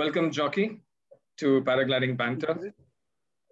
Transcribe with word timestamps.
welcome, 0.00 0.30
Jocky, 0.30 0.80
to 1.36 1.60
Paragliding 1.60 2.16
Banter. 2.16 2.72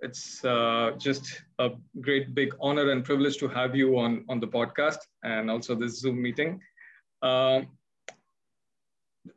It's 0.00 0.42
uh, 0.46 0.92
just 0.96 1.42
a 1.58 1.72
great 2.00 2.34
big 2.34 2.54
honor 2.58 2.90
and 2.90 3.04
privilege 3.04 3.36
to 3.40 3.48
have 3.48 3.76
you 3.76 3.98
on, 3.98 4.24
on 4.30 4.40
the 4.40 4.48
podcast 4.48 4.96
and 5.22 5.50
also 5.50 5.74
this 5.74 6.00
Zoom 6.00 6.22
meeting. 6.22 6.58
Uh, 7.20 7.60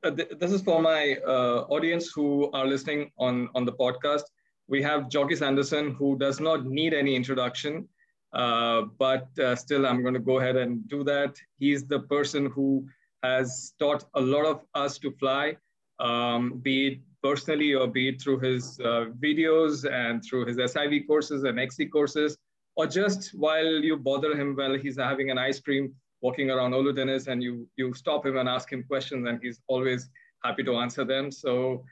this 0.04 0.54
is 0.54 0.62
for 0.62 0.82
my 0.82 1.18
uh, 1.28 1.66
audience 1.76 2.14
who 2.16 2.50
are 2.54 2.66
listening 2.66 3.12
on, 3.18 3.50
on 3.56 3.66
the 3.66 3.74
podcast. 3.74 4.24
We 4.70 4.82
have 4.82 5.10
Jocky 5.10 5.36
Sanderson, 5.36 5.94
who 5.96 6.18
does 6.18 6.40
not 6.40 6.66
need 6.66 6.94
any 6.94 7.14
introduction, 7.14 7.90
uh, 8.32 8.84
but 8.98 9.28
uh, 9.38 9.58
still 9.58 9.86
I'm 9.86 10.02
going 10.02 10.14
to 10.14 10.28
go 10.32 10.40
ahead 10.40 10.56
and 10.56 10.88
do 10.88 11.04
that. 11.04 11.36
He's 11.60 11.86
the 11.86 12.00
person 12.00 12.46
who 12.46 12.88
has 13.22 13.74
taught 13.80 14.06
a 14.16 14.22
lot 14.22 14.46
of 14.46 14.62
us 14.76 14.98
to 15.00 15.12
fly, 15.20 15.58
um, 16.02 16.60
be 16.62 16.88
it 16.88 17.00
personally 17.24 17.74
or 17.74 17.88
be 17.88 18.10
it 18.10 18.22
through 18.22 18.40
his 18.40 18.80
uh, 18.80 19.06
videos 19.24 19.90
and 19.90 20.24
through 20.24 20.46
his 20.46 20.58
SIV 20.58 21.08
courses 21.08 21.44
and 21.44 21.60
XC 21.60 21.88
courses, 21.88 22.38
or 22.76 22.88
just 22.88 23.30
while 23.36 23.66
you 23.66 23.98
bother 23.98 24.36
him 24.36 24.56
while 24.56 24.78
he's 24.78 24.98
having 24.98 25.30
an 25.30 25.38
ice 25.38 25.60
cream 25.60 25.94
walking 26.22 26.50
around 26.50 26.72
Ölüdeniz 26.72 27.28
and 27.28 27.42
you, 27.42 27.68
you 27.78 27.94
stop 27.94 28.26
him 28.26 28.38
and 28.38 28.48
ask 28.48 28.72
him 28.72 28.84
questions 28.84 29.28
and 29.28 29.40
he's 29.42 29.62
always 29.68 30.10
happy 30.44 30.64
to 30.64 30.76
answer 30.76 31.04
them. 31.04 31.32
So 31.32 31.84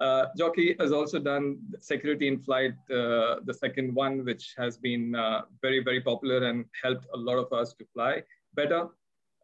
uh, 0.00 0.26
Jocky 0.36 0.76
has 0.78 0.92
also 0.92 1.18
done 1.18 1.58
security 1.80 2.28
in 2.28 2.38
flight, 2.38 2.74
uh, 2.90 3.36
the 3.44 3.54
second 3.58 3.94
one, 3.94 4.24
which 4.24 4.54
has 4.56 4.76
been 4.76 5.14
uh, 5.14 5.42
very, 5.60 5.82
very 5.82 6.00
popular 6.00 6.48
and 6.48 6.64
helped 6.82 7.06
a 7.14 7.16
lot 7.16 7.38
of 7.38 7.52
us 7.52 7.74
to 7.74 7.84
fly 7.92 8.22
better. 8.54 8.88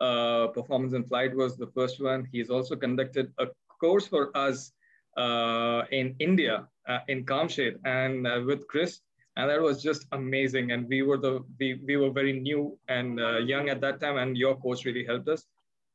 Uh, 0.00 0.48
performance 0.48 0.92
in 0.92 1.04
flight 1.04 1.34
was 1.34 1.56
the 1.56 1.68
first 1.68 2.02
one. 2.02 2.28
He's 2.30 2.50
also 2.50 2.76
conducted 2.76 3.32
a 3.38 3.46
course 3.84 4.06
for 4.06 4.24
us 4.46 4.72
uh, 5.16 5.82
in 5.90 6.06
India, 6.18 6.54
uh, 6.88 7.00
in 7.08 7.24
Kamshet, 7.30 7.74
and 7.84 8.26
uh, 8.26 8.40
with 8.46 8.66
Chris, 8.68 9.00
and 9.36 9.50
that 9.50 9.60
was 9.60 9.82
just 9.82 10.06
amazing. 10.12 10.72
And 10.72 10.88
we 10.88 11.02
were 11.02 11.18
the 11.26 11.34
we, 11.58 11.68
we 11.88 11.96
were 11.96 12.12
very 12.20 12.34
new 12.48 12.62
and 12.88 13.18
young 13.52 13.68
at 13.74 13.80
that 13.84 14.00
time, 14.00 14.16
and 14.22 14.36
your 14.44 14.56
coach 14.64 14.84
really 14.88 15.04
helped 15.04 15.28
us. 15.28 15.44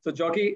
So, 0.01 0.11
Jocky, 0.11 0.55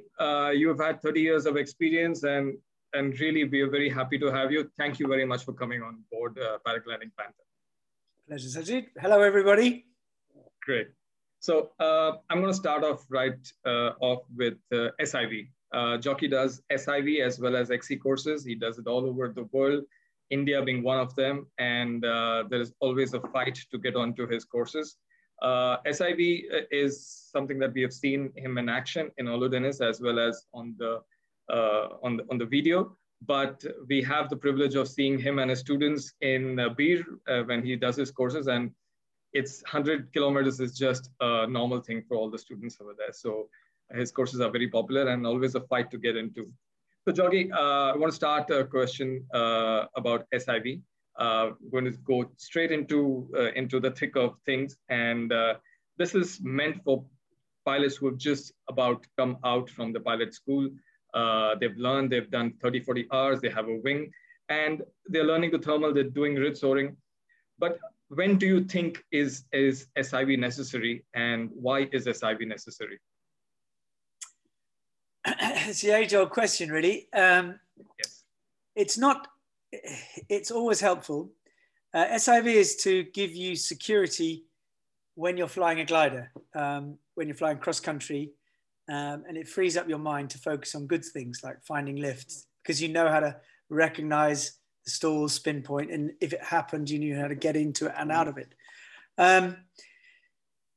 you 0.59 0.67
have 0.73 0.81
had 0.87 1.01
30 1.01 1.21
years 1.21 1.45
of 1.45 1.57
experience, 1.57 2.23
and 2.23 2.57
and 2.93 3.19
really 3.19 3.43
we 3.55 3.61
are 3.61 3.71
very 3.77 3.89
happy 3.89 4.17
to 4.19 4.31
have 4.37 4.51
you. 4.51 4.69
Thank 4.77 4.99
you 4.99 5.07
very 5.07 5.25
much 5.25 5.43
for 5.43 5.53
coming 5.53 5.81
on 5.81 6.03
board 6.11 6.37
uh, 6.39 6.57
Paragliding 6.65 7.11
Banter. 7.17 7.45
Pleasure, 8.27 8.51
Sajid. 8.57 8.85
Hello, 8.97 9.21
everybody. 9.21 9.85
Great. 10.65 10.87
So 11.39 11.71
uh, 11.79 12.11
I'm 12.29 12.39
going 12.39 12.53
to 12.53 12.61
start 12.65 12.85
off 12.85 13.05
right 13.09 13.39
uh, 13.65 13.91
off 13.99 14.21
with 14.41 14.57
uh, 14.71 14.89
SIV. 15.01 15.49
Uh, 15.73 15.97
Jocky 15.97 16.27
does 16.27 16.61
SIV 16.71 17.21
as 17.21 17.39
well 17.39 17.55
as 17.55 17.71
XC 17.71 17.97
courses. 17.97 18.45
He 18.45 18.55
does 18.55 18.77
it 18.77 18.87
all 18.87 19.05
over 19.05 19.29
the 19.29 19.45
world, 19.51 19.83
India 20.29 20.61
being 20.61 20.83
one 20.83 20.99
of 20.99 21.15
them. 21.15 21.47
And 21.57 22.05
uh, 22.05 22.43
there 22.49 22.61
is 22.61 22.73
always 22.79 23.13
a 23.13 23.19
fight 23.19 23.59
to 23.71 23.77
get 23.77 23.95
onto 23.95 24.27
his 24.27 24.45
courses. 24.45 24.97
Uh, 25.41 25.77
SIV 25.87 26.43
is 26.71 27.27
something 27.31 27.59
that 27.59 27.73
we 27.73 27.81
have 27.81 27.93
seen 27.93 28.31
him 28.35 28.57
in 28.57 28.69
action 28.69 29.11
in 29.17 29.25
Ölüdeniz 29.25 29.81
as 29.81 29.99
well 29.99 30.19
as 30.19 30.45
on 30.53 30.75
the, 30.77 31.01
uh, 31.51 31.87
on 32.03 32.17
the, 32.17 32.25
on 32.29 32.37
the 32.37 32.45
video. 32.45 32.95
But 33.25 33.63
we 33.87 34.01
have 34.03 34.29
the 34.29 34.35
privilege 34.35 34.75
of 34.75 34.87
seeing 34.87 35.17
him 35.17 35.39
and 35.39 35.49
his 35.49 35.59
students 35.59 36.13
in 36.21 36.59
uh, 36.59 36.69
Bir 36.69 37.03
uh, 37.27 37.43
when 37.43 37.63
he 37.63 37.75
does 37.75 37.95
his 37.95 38.11
courses. 38.11 38.47
And 38.47 38.71
it's 39.33 39.63
100 39.63 40.13
kilometers 40.13 40.59
is 40.59 40.77
just 40.77 41.09
a 41.19 41.47
normal 41.47 41.81
thing 41.81 42.03
for 42.07 42.15
all 42.15 42.29
the 42.29 42.37
students 42.37 42.77
over 42.79 42.93
there. 42.97 43.11
So 43.11 43.49
his 43.91 44.11
courses 44.11 44.41
are 44.41 44.49
very 44.49 44.67
popular 44.67 45.09
and 45.09 45.25
always 45.25 45.55
a 45.55 45.61
fight 45.61 45.91
to 45.91 45.97
get 45.97 46.15
into. 46.15 46.51
So 47.05 47.11
Jocky, 47.13 47.51
uh, 47.51 47.91
I 47.91 47.97
want 47.97 48.11
to 48.11 48.15
start 48.15 48.49
a 48.49 48.63
question 48.63 49.25
uh, 49.33 49.85
about 49.95 50.25
SIV. 50.33 50.81
Uh, 51.19 51.51
I'm 51.51 51.69
going 51.69 51.85
to 51.85 51.91
go 51.91 52.31
straight 52.37 52.71
into, 52.71 53.29
uh, 53.37 53.51
into 53.53 53.79
the 53.79 53.91
thick 53.91 54.15
of 54.15 54.35
things. 54.45 54.77
And 54.89 55.31
uh, 55.31 55.55
this 55.97 56.15
is 56.15 56.39
meant 56.41 56.81
for 56.83 57.03
pilots 57.65 57.97
who 57.97 58.07
have 58.07 58.17
just 58.17 58.53
about 58.69 59.05
come 59.17 59.37
out 59.43 59.69
from 59.69 59.93
the 59.93 59.99
pilot 59.99 60.33
school. 60.33 60.69
Uh, 61.13 61.55
they've 61.59 61.77
learned, 61.77 62.11
they've 62.11 62.31
done 62.31 62.53
30, 62.61 62.79
40 62.79 63.07
hours, 63.11 63.41
they 63.41 63.49
have 63.49 63.67
a 63.67 63.79
wing, 63.83 64.11
and 64.49 64.81
they're 65.07 65.23
learning 65.23 65.51
the 65.51 65.59
thermal, 65.59 65.93
they're 65.93 66.03
doing 66.03 66.35
ridge 66.35 66.57
soaring. 66.57 66.95
But 67.59 67.79
when 68.07 68.37
do 68.37 68.47
you 68.47 68.63
think 68.63 69.03
is, 69.11 69.43
is 69.51 69.87
SIV 69.97 70.39
necessary 70.39 71.05
and 71.13 71.49
why 71.53 71.87
is 71.91 72.07
SIV 72.07 72.47
necessary? 72.47 72.99
it's 75.25 75.81
the 75.81 75.91
age 75.91 76.13
old 76.13 76.29
question, 76.29 76.71
really. 76.71 77.07
Um, 77.13 77.59
yes. 77.97 78.23
It's 78.75 78.97
not, 78.97 79.27
it's 79.71 80.51
always 80.51 80.79
helpful. 80.79 81.31
Uh, 81.93 82.05
SIV 82.07 82.47
is 82.47 82.75
to 82.77 83.03
give 83.03 83.35
you 83.35 83.55
security 83.55 84.45
when 85.15 85.37
you're 85.37 85.47
flying 85.47 85.79
a 85.79 85.85
glider, 85.85 86.31
um, 86.55 86.97
when 87.15 87.27
you're 87.27 87.37
flying 87.37 87.57
cross 87.57 87.79
country, 87.79 88.31
um, 88.89 89.23
and 89.27 89.37
it 89.37 89.47
frees 89.47 89.77
up 89.77 89.87
your 89.87 89.99
mind 89.99 90.29
to 90.31 90.37
focus 90.39 90.75
on 90.75 90.87
good 90.87 91.05
things 91.05 91.41
like 91.43 91.63
finding 91.63 91.97
lifts 91.97 92.47
because 92.61 92.81
you 92.81 92.89
know 92.89 93.07
how 93.07 93.19
to 93.19 93.35
recognize 93.69 94.57
the 94.85 94.91
stall 94.91 95.29
spin 95.29 95.61
point, 95.61 95.91
and 95.91 96.11
if 96.19 96.33
it 96.33 96.43
happened, 96.43 96.89
you 96.89 96.99
knew 96.99 97.15
how 97.15 97.27
to 97.27 97.35
get 97.35 97.55
into 97.55 97.85
it 97.85 97.93
and 97.97 98.11
out 98.11 98.27
of 98.27 98.37
it. 98.37 98.53
Um, 99.17 99.57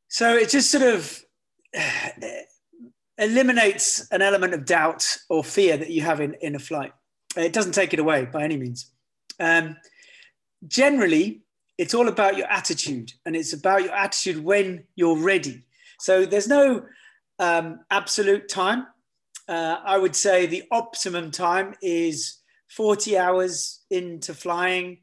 so 0.09 0.37
it 0.37 0.51
just 0.51 0.71
sort 0.71 0.85
of 0.85 1.25
eliminates 3.19 4.07
an 4.11 4.23
element 4.23 4.55
of 4.55 4.65
doubt 4.65 5.17
or 5.29 5.43
fear 5.43 5.77
that 5.77 5.91
you 5.91 6.03
have 6.03 6.21
in, 6.21 6.35
in 6.41 6.55
a 6.55 6.59
flight. 6.59 6.93
It 7.37 7.53
doesn't 7.53 7.73
take 7.73 7.93
it 7.93 7.99
away 7.99 8.27
by 8.27 8.45
any 8.45 8.57
means. 8.57 8.91
Um, 9.41 9.77
generally, 10.67 11.43
it's 11.79 11.95
all 11.95 12.09
about 12.09 12.37
your 12.37 12.47
attitude 12.47 13.13
and 13.25 13.37
it's 13.37 13.53
about 13.53 13.83
your 13.83 13.95
attitude 13.95 14.43
when 14.43 14.85
you're 14.95 15.19
ready. 15.19 15.65
So 15.99 16.25
there's 16.25 16.49
no 16.49 16.85
um, 17.39 17.81
absolute 17.91 18.49
time. 18.49 18.87
Uh, 19.49 19.79
I 19.85 19.99
would 19.99 20.17
say 20.17 20.47
the 20.47 20.65
optimum 20.71 21.31
time 21.31 21.75
is 21.83 22.39
40 22.69 23.17
hours 23.17 23.85
into 23.91 24.35
flying. 24.35 24.99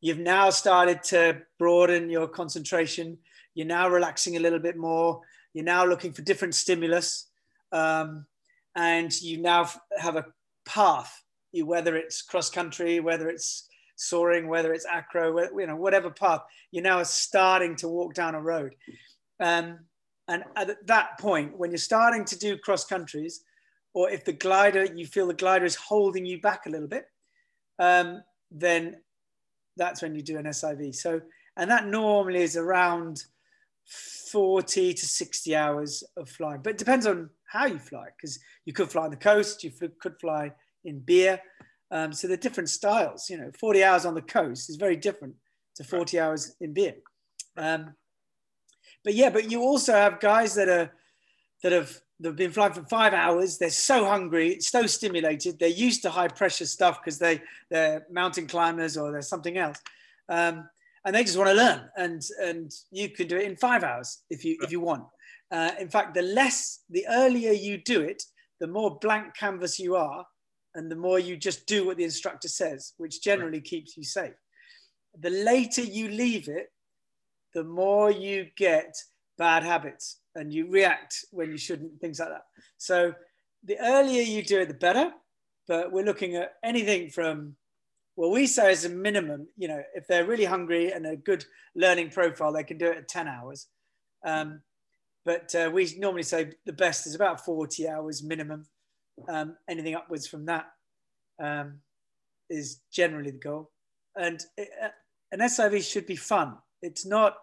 You've 0.00 0.18
now 0.18 0.50
started 0.50 1.02
to 1.04 1.42
broaden 1.58 2.08
your 2.08 2.28
concentration. 2.28 3.18
You're 3.54 3.66
now 3.66 3.88
relaxing 3.88 4.36
a 4.36 4.40
little 4.40 4.60
bit 4.60 4.76
more. 4.76 5.20
You're 5.52 5.64
now 5.64 5.84
looking 5.84 6.12
for 6.12 6.22
different 6.22 6.54
stimulus 6.54 7.27
um, 7.72 8.26
and 8.74 9.12
you 9.20 9.38
now 9.38 9.68
have 9.98 10.16
a 10.16 10.26
path. 10.66 11.22
You, 11.52 11.66
whether 11.66 11.96
it's 11.96 12.22
cross 12.22 12.50
country, 12.50 13.00
whether 13.00 13.28
it's 13.28 13.68
soaring, 13.96 14.48
whether 14.48 14.72
it's 14.72 14.86
acro, 14.86 15.38
you 15.58 15.66
know, 15.66 15.76
whatever 15.76 16.10
path, 16.10 16.42
you 16.70 16.82
now 16.82 16.98
are 16.98 17.04
starting 17.04 17.74
to 17.76 17.88
walk 17.88 18.14
down 18.14 18.34
a 18.34 18.40
road. 18.40 18.74
Um, 19.40 19.80
and 20.28 20.44
at 20.56 20.86
that 20.86 21.18
point, 21.18 21.56
when 21.58 21.70
you're 21.70 21.78
starting 21.78 22.24
to 22.26 22.38
do 22.38 22.58
cross 22.58 22.84
countries, 22.84 23.42
or 23.94 24.10
if 24.10 24.24
the 24.24 24.32
glider, 24.32 24.84
you 24.84 25.06
feel 25.06 25.26
the 25.26 25.34
glider 25.34 25.64
is 25.64 25.74
holding 25.74 26.26
you 26.26 26.40
back 26.40 26.66
a 26.66 26.70
little 26.70 26.86
bit, 26.86 27.06
um, 27.78 28.22
then 28.50 28.96
that's 29.76 30.02
when 30.02 30.14
you 30.14 30.22
do 30.22 30.36
an 30.36 30.44
SIV. 30.44 30.94
So, 30.94 31.20
and 31.56 31.70
that 31.70 31.86
normally 31.86 32.42
is 32.42 32.56
around 32.56 33.24
40 33.86 34.94
to 34.94 35.06
60 35.06 35.56
hours 35.56 36.04
of 36.16 36.28
flying, 36.28 36.60
but 36.62 36.70
it 36.70 36.78
depends 36.78 37.06
on 37.06 37.30
how 37.48 37.66
you 37.66 37.78
fly 37.78 38.06
because 38.16 38.38
you 38.64 38.72
could 38.72 38.90
fly 38.90 39.04
on 39.04 39.10
the 39.10 39.16
coast, 39.16 39.64
you 39.64 39.72
could 40.00 40.20
fly 40.20 40.52
in 40.84 41.00
Bir. 41.00 41.40
Um, 41.90 42.12
so 42.12 42.28
they're 42.28 42.36
different 42.36 42.68
styles. 42.68 43.28
You 43.30 43.38
know, 43.38 43.50
40 43.58 43.82
hours 43.82 44.06
on 44.06 44.14
the 44.14 44.22
coast 44.22 44.70
is 44.70 44.76
very 44.76 44.96
different 44.96 45.34
to 45.76 45.84
40 45.84 46.20
hours 46.20 46.54
in 46.60 46.74
Bir. 46.74 46.94
Um, 47.56 47.94
but 49.04 49.14
yeah, 49.14 49.30
but 49.30 49.50
you 49.50 49.62
also 49.62 49.92
have 49.92 50.20
guys 50.20 50.54
that 50.54 50.68
are 50.68 50.92
that 51.62 51.72
have 51.72 51.98
they've 52.20 52.36
been 52.36 52.52
flying 52.52 52.72
for 52.72 52.82
five 52.84 53.14
hours. 53.14 53.58
They're 53.58 53.70
so 53.70 54.04
hungry, 54.04 54.60
so 54.60 54.86
stimulated. 54.86 55.58
They're 55.58 55.68
used 55.68 56.02
to 56.02 56.10
high 56.10 56.28
pressure 56.28 56.66
stuff 56.66 57.00
because 57.00 57.18
they 57.18 57.40
they're 57.70 58.06
mountain 58.10 58.46
climbers 58.46 58.96
or 58.96 59.10
they're 59.10 59.22
something 59.22 59.56
else. 59.56 59.78
Um, 60.28 60.68
and 61.04 61.14
they 61.14 61.24
just 61.24 61.38
want 61.38 61.48
to 61.48 61.54
learn 61.54 61.88
and 61.96 62.22
and 62.42 62.70
you 62.90 63.08
can 63.08 63.28
do 63.28 63.36
it 63.36 63.44
in 63.44 63.56
five 63.56 63.82
hours 63.82 64.24
if 64.28 64.44
you 64.44 64.58
if 64.60 64.70
you 64.70 64.80
want 64.80 65.04
uh, 65.50 65.70
in 65.78 65.88
fact 65.88 66.14
the 66.14 66.22
less 66.22 66.80
the 66.90 67.06
earlier 67.08 67.52
you 67.52 67.78
do 67.78 68.00
it 68.00 68.22
the 68.60 68.66
more 68.66 68.98
blank 69.00 69.34
canvas 69.34 69.78
you 69.78 69.96
are 69.96 70.24
and 70.74 70.90
the 70.90 70.96
more 70.96 71.18
you 71.18 71.36
just 71.36 71.66
do 71.66 71.86
what 71.86 71.96
the 71.96 72.04
instructor 72.04 72.48
says 72.48 72.92
which 72.98 73.22
generally 73.22 73.60
keeps 73.60 73.96
you 73.96 74.04
safe. 74.04 74.34
The 75.20 75.30
later 75.30 75.82
you 75.82 76.08
leave 76.08 76.48
it 76.48 76.68
the 77.54 77.64
more 77.64 78.10
you 78.10 78.46
get 78.56 78.94
bad 79.38 79.64
habits 79.64 80.20
and 80.34 80.52
you 80.52 80.70
react 80.70 81.24
when 81.30 81.50
you 81.50 81.58
shouldn't 81.58 82.00
things 82.00 82.20
like 82.20 82.28
that. 82.28 82.44
So 82.76 83.14
the 83.64 83.78
earlier 83.80 84.22
you 84.22 84.42
do 84.42 84.60
it 84.60 84.68
the 84.68 84.74
better 84.74 85.12
but 85.66 85.92
we're 85.92 86.04
looking 86.04 86.36
at 86.36 86.54
anything 86.64 87.10
from 87.10 87.56
well, 88.18 88.32
we 88.32 88.48
say 88.48 88.72
as 88.72 88.84
a 88.84 88.88
minimum, 88.88 89.46
you 89.56 89.68
know, 89.68 89.80
if 89.94 90.08
they're 90.08 90.26
really 90.26 90.44
hungry 90.44 90.90
and 90.90 91.06
a 91.06 91.14
good 91.14 91.44
learning 91.76 92.10
profile, 92.10 92.52
they 92.52 92.64
can 92.64 92.76
do 92.76 92.86
it 92.86 92.96
at 92.96 93.06
10 93.06 93.28
hours. 93.28 93.68
Um, 94.24 94.60
but 95.28 95.54
uh, 95.54 95.70
we 95.70 95.94
normally 95.98 96.22
say 96.22 96.52
the 96.64 96.72
best 96.72 97.06
is 97.06 97.14
about 97.14 97.44
40 97.44 97.86
hours 97.86 98.22
minimum, 98.22 98.64
um, 99.28 99.58
anything 99.68 99.94
upwards 99.94 100.26
from 100.26 100.46
that. 100.46 100.64
Um, 101.38 101.80
is 102.48 102.80
generally 102.90 103.32
the 103.32 103.36
goal. 103.36 103.70
And 104.16 104.42
it, 104.56 104.70
uh, 104.82 104.88
an 105.32 105.40
SIV 105.40 105.82
should 105.82 106.06
be 106.06 106.16
fun. 106.16 106.56
It's 106.80 107.04
not, 107.04 107.36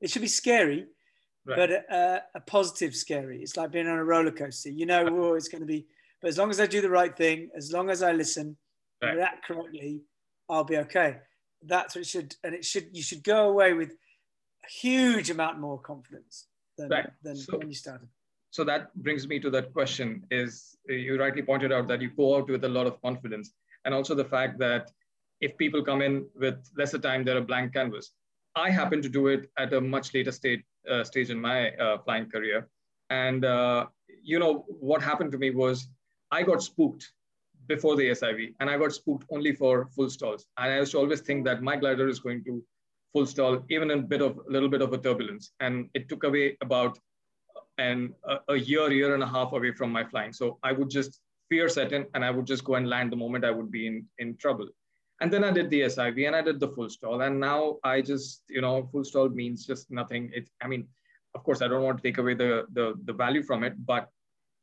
it 0.00 0.08
should 0.08 0.22
be 0.22 0.28
scary, 0.28 0.86
right. 1.44 1.56
but 1.56 1.70
a, 1.72 2.22
a, 2.36 2.40
positive 2.42 2.94
scary. 2.94 3.42
It's 3.42 3.56
like 3.56 3.72
being 3.72 3.88
on 3.88 3.98
a 3.98 4.04
roller 4.04 4.30
coaster. 4.30 4.70
You 4.70 4.86
know, 4.86 5.04
oh, 5.10 5.34
it's 5.34 5.48
going 5.48 5.62
to 5.62 5.66
be, 5.66 5.84
but 6.22 6.28
as 6.28 6.38
long 6.38 6.50
as 6.50 6.60
I 6.60 6.66
do 6.66 6.80
the 6.80 6.88
right 6.88 7.16
thing, 7.16 7.50
as 7.56 7.72
long 7.72 7.90
as 7.90 8.04
I 8.04 8.12
listen, 8.12 8.56
right. 9.02 9.16
react 9.16 9.44
correctly, 9.44 10.02
I'll 10.48 10.62
be 10.62 10.76
okay. 10.76 11.16
That's 11.60 11.96
what 11.96 12.02
it 12.02 12.06
should, 12.06 12.36
and 12.44 12.54
it 12.54 12.64
should, 12.64 12.86
you 12.92 13.02
should 13.02 13.24
go 13.24 13.48
away 13.48 13.72
with 13.72 13.90
a 13.90 14.70
huge 14.70 15.28
amount 15.28 15.58
more 15.58 15.80
confidence 15.80 16.46
than, 16.76 16.88
right. 16.88 17.10
than 17.22 17.36
so, 17.36 17.58
when 17.58 17.68
you 17.68 17.74
started. 17.74 18.08
So 18.50 18.64
that 18.64 18.94
brings 18.96 19.26
me 19.28 19.38
to 19.40 19.50
that 19.50 19.72
question 19.72 20.24
is 20.30 20.76
you 20.88 21.18
rightly 21.18 21.42
pointed 21.42 21.72
out 21.72 21.88
that 21.88 22.00
you 22.00 22.10
go 22.10 22.36
out 22.36 22.48
with 22.48 22.64
a 22.64 22.68
lot 22.68 22.86
of 22.86 23.00
confidence 23.02 23.52
and 23.84 23.94
also 23.94 24.14
the 24.14 24.24
fact 24.24 24.58
that 24.58 24.90
if 25.40 25.56
people 25.58 25.82
come 25.82 26.02
in 26.02 26.26
with 26.34 26.56
lesser 26.76 26.98
time, 26.98 27.24
they're 27.24 27.38
a 27.38 27.42
blank 27.42 27.74
canvas. 27.74 28.12
I 28.54 28.70
happen 28.70 29.02
to 29.02 29.08
do 29.08 29.26
it 29.26 29.50
at 29.58 29.74
a 29.74 29.80
much 29.80 30.14
later 30.14 30.32
stage, 30.32 30.62
uh, 30.90 31.04
stage 31.04 31.30
in 31.30 31.40
my 31.40 31.72
uh, 31.72 31.98
flying 31.98 32.30
career. 32.30 32.68
And, 33.10 33.44
uh, 33.44 33.86
you 34.22 34.38
know, 34.38 34.64
what 34.68 35.02
happened 35.02 35.32
to 35.32 35.38
me 35.38 35.50
was 35.50 35.88
I 36.30 36.42
got 36.42 36.62
spooked 36.62 37.12
before 37.68 37.96
the 37.96 38.10
SIV 38.10 38.54
and 38.60 38.70
I 38.70 38.78
got 38.78 38.92
spooked 38.92 39.26
only 39.30 39.52
for 39.52 39.88
full 39.94 40.08
stalls. 40.08 40.46
And 40.56 40.72
I 40.72 40.78
used 40.78 40.92
to 40.92 40.98
always 40.98 41.20
think 41.20 41.44
that 41.44 41.62
my 41.62 41.76
glider 41.76 42.08
is 42.08 42.20
going 42.20 42.44
to 42.44 42.64
full 43.12 43.26
stall, 43.26 43.64
even 43.70 43.90
a 43.90 43.98
bit 43.98 44.22
of 44.22 44.38
a 44.48 44.50
little 44.50 44.68
bit 44.68 44.82
of 44.82 44.92
a 44.92 44.98
turbulence. 44.98 45.52
And 45.60 45.88
it 45.94 46.08
took 46.08 46.24
away 46.24 46.56
about 46.60 46.98
an, 47.78 48.14
a, 48.24 48.36
a 48.48 48.56
year, 48.56 48.90
year 48.92 49.14
and 49.14 49.22
a 49.22 49.26
half 49.26 49.52
away 49.52 49.72
from 49.72 49.90
my 49.92 50.04
flying. 50.04 50.32
So 50.32 50.58
I 50.62 50.72
would 50.72 50.90
just 50.90 51.20
fear 51.48 51.68
set 51.68 51.92
in 51.92 52.06
and 52.14 52.24
I 52.24 52.30
would 52.30 52.46
just 52.46 52.64
go 52.64 52.74
and 52.74 52.88
land 52.88 53.12
the 53.12 53.16
moment 53.16 53.44
I 53.44 53.50
would 53.50 53.70
be 53.70 53.86
in, 53.86 54.04
in 54.18 54.36
trouble. 54.36 54.68
And 55.20 55.32
then 55.32 55.44
I 55.44 55.50
did 55.50 55.70
the 55.70 55.82
SIV 55.82 56.26
and 56.26 56.36
I 56.36 56.42
did 56.42 56.60
the 56.60 56.68
full 56.68 56.90
stall. 56.90 57.22
And 57.22 57.40
now 57.40 57.76
I 57.84 58.02
just, 58.02 58.42
you 58.48 58.60
know, 58.60 58.88
full 58.92 59.04
stall 59.04 59.28
means 59.28 59.66
just 59.66 59.90
nothing. 59.90 60.30
It, 60.34 60.48
I 60.62 60.66
mean, 60.66 60.86
of 61.34 61.42
course, 61.42 61.62
I 61.62 61.68
don't 61.68 61.82
want 61.82 61.98
to 61.98 62.02
take 62.02 62.18
away 62.18 62.34
the, 62.34 62.66
the, 62.72 62.94
the 63.04 63.12
value 63.12 63.42
from 63.42 63.64
it, 63.64 63.74
but 63.86 64.08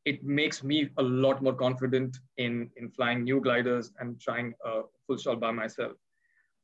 it 0.06 0.24
makes 0.24 0.64
me 0.64 0.90
a 0.98 1.04
lot 1.04 1.42
more 1.42 1.54
confident 1.54 2.18
in, 2.38 2.70
in 2.76 2.90
flying 2.92 3.24
new 3.24 3.40
gliders 3.40 3.92
and 4.00 4.20
trying 4.20 4.54
a 4.66 4.82
full 5.08 5.18
stall 5.18 5.38
by 5.38 5.52
myself. 5.52 5.94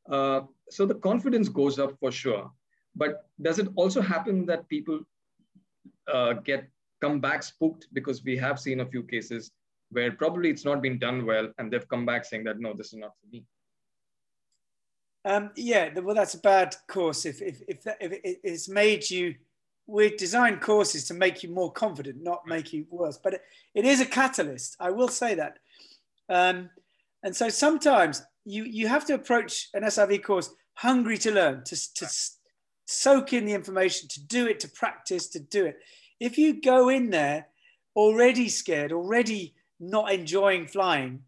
Uh, 0.10 0.42
so 0.70 0.86
the 0.86 0.96
confidence 0.96 1.50
goes 1.50 1.80
up 1.80 1.98
for 2.00 2.12
sure. 2.12 2.52
But 2.96 3.26
does 3.42 3.60
it 3.60 3.68
also 3.76 4.02
happen 4.02 4.46
that 4.48 4.68
people 4.68 5.02
uh, 6.12 6.34
get 6.34 6.68
come 7.02 7.20
back 7.20 7.44
spooked 7.44 7.88
because 7.94 8.24
we 8.24 8.36
have 8.38 8.60
seen 8.60 8.82
a 8.82 8.86
few 8.86 9.04
cases 9.04 9.52
where 9.92 10.12
probably 10.12 10.50
it's 10.50 10.66
not 10.66 10.82
been 10.82 11.00
done 11.00 11.26
well 11.26 11.50
and 11.58 11.72
they've 11.72 11.88
come 11.88 12.06
back 12.06 12.26
saying 12.26 12.44
that 12.44 12.60
no, 12.60 12.74
this 12.74 12.88
is 12.88 13.00
not 13.00 13.14
for 13.22 13.28
me. 13.32 13.46
Um, 15.26 15.52
yeah, 15.56 15.98
well, 16.00 16.16
that's 16.16 16.34
a 16.34 16.40
bad 16.40 16.76
course. 16.88 17.26
If 17.26 17.42
if 17.42 17.62
if, 17.68 17.84
that, 17.84 17.98
if 18.00 18.20
it's 18.44 18.70
made 18.70 19.10
you, 19.10 19.36
we 19.86 20.16
design 20.16 20.60
courses 20.60 21.06
to 21.06 21.14
make 21.14 21.44
you 21.44 21.50
more 21.50 21.72
confident, 21.72 22.24
not 22.24 22.48
make 22.48 22.72
you 22.72 22.86
worse. 22.90 23.20
But 23.22 23.36
it, 23.36 23.42
it 23.76 23.86
is 23.86 24.00
a 24.00 24.06
catalyst. 24.06 24.78
I 24.80 24.92
will 24.92 25.10
say 25.10 25.36
that. 25.36 25.60
Um, 26.30 26.70
and 27.24 27.36
so 27.36 27.50
sometimes 27.50 28.24
you 28.46 28.64
you 28.64 28.88
have 28.88 29.06
to 29.06 29.14
approach 29.14 29.70
an 29.74 29.84
SIV 29.84 30.24
course 30.24 30.54
hungry 30.76 31.18
to 31.20 31.32
learn, 31.32 31.64
to 31.66 31.94
to 31.96 32.08
soak 32.86 33.34
in 33.34 33.46
the 33.46 33.54
information, 33.54 34.08
to 34.10 34.26
do 34.26 34.48
it, 34.48 34.60
to 34.62 34.68
practice, 34.70 35.28
to 35.28 35.40
do 35.40 35.66
it. 35.66 35.78
If 36.20 36.38
you 36.38 36.62
go 36.62 36.90
in 36.90 37.10
there 37.10 37.48
already 37.96 38.50
scared, 38.50 38.92
already 38.92 39.54
not 39.80 40.12
enjoying 40.12 40.68
flying, 40.68 41.22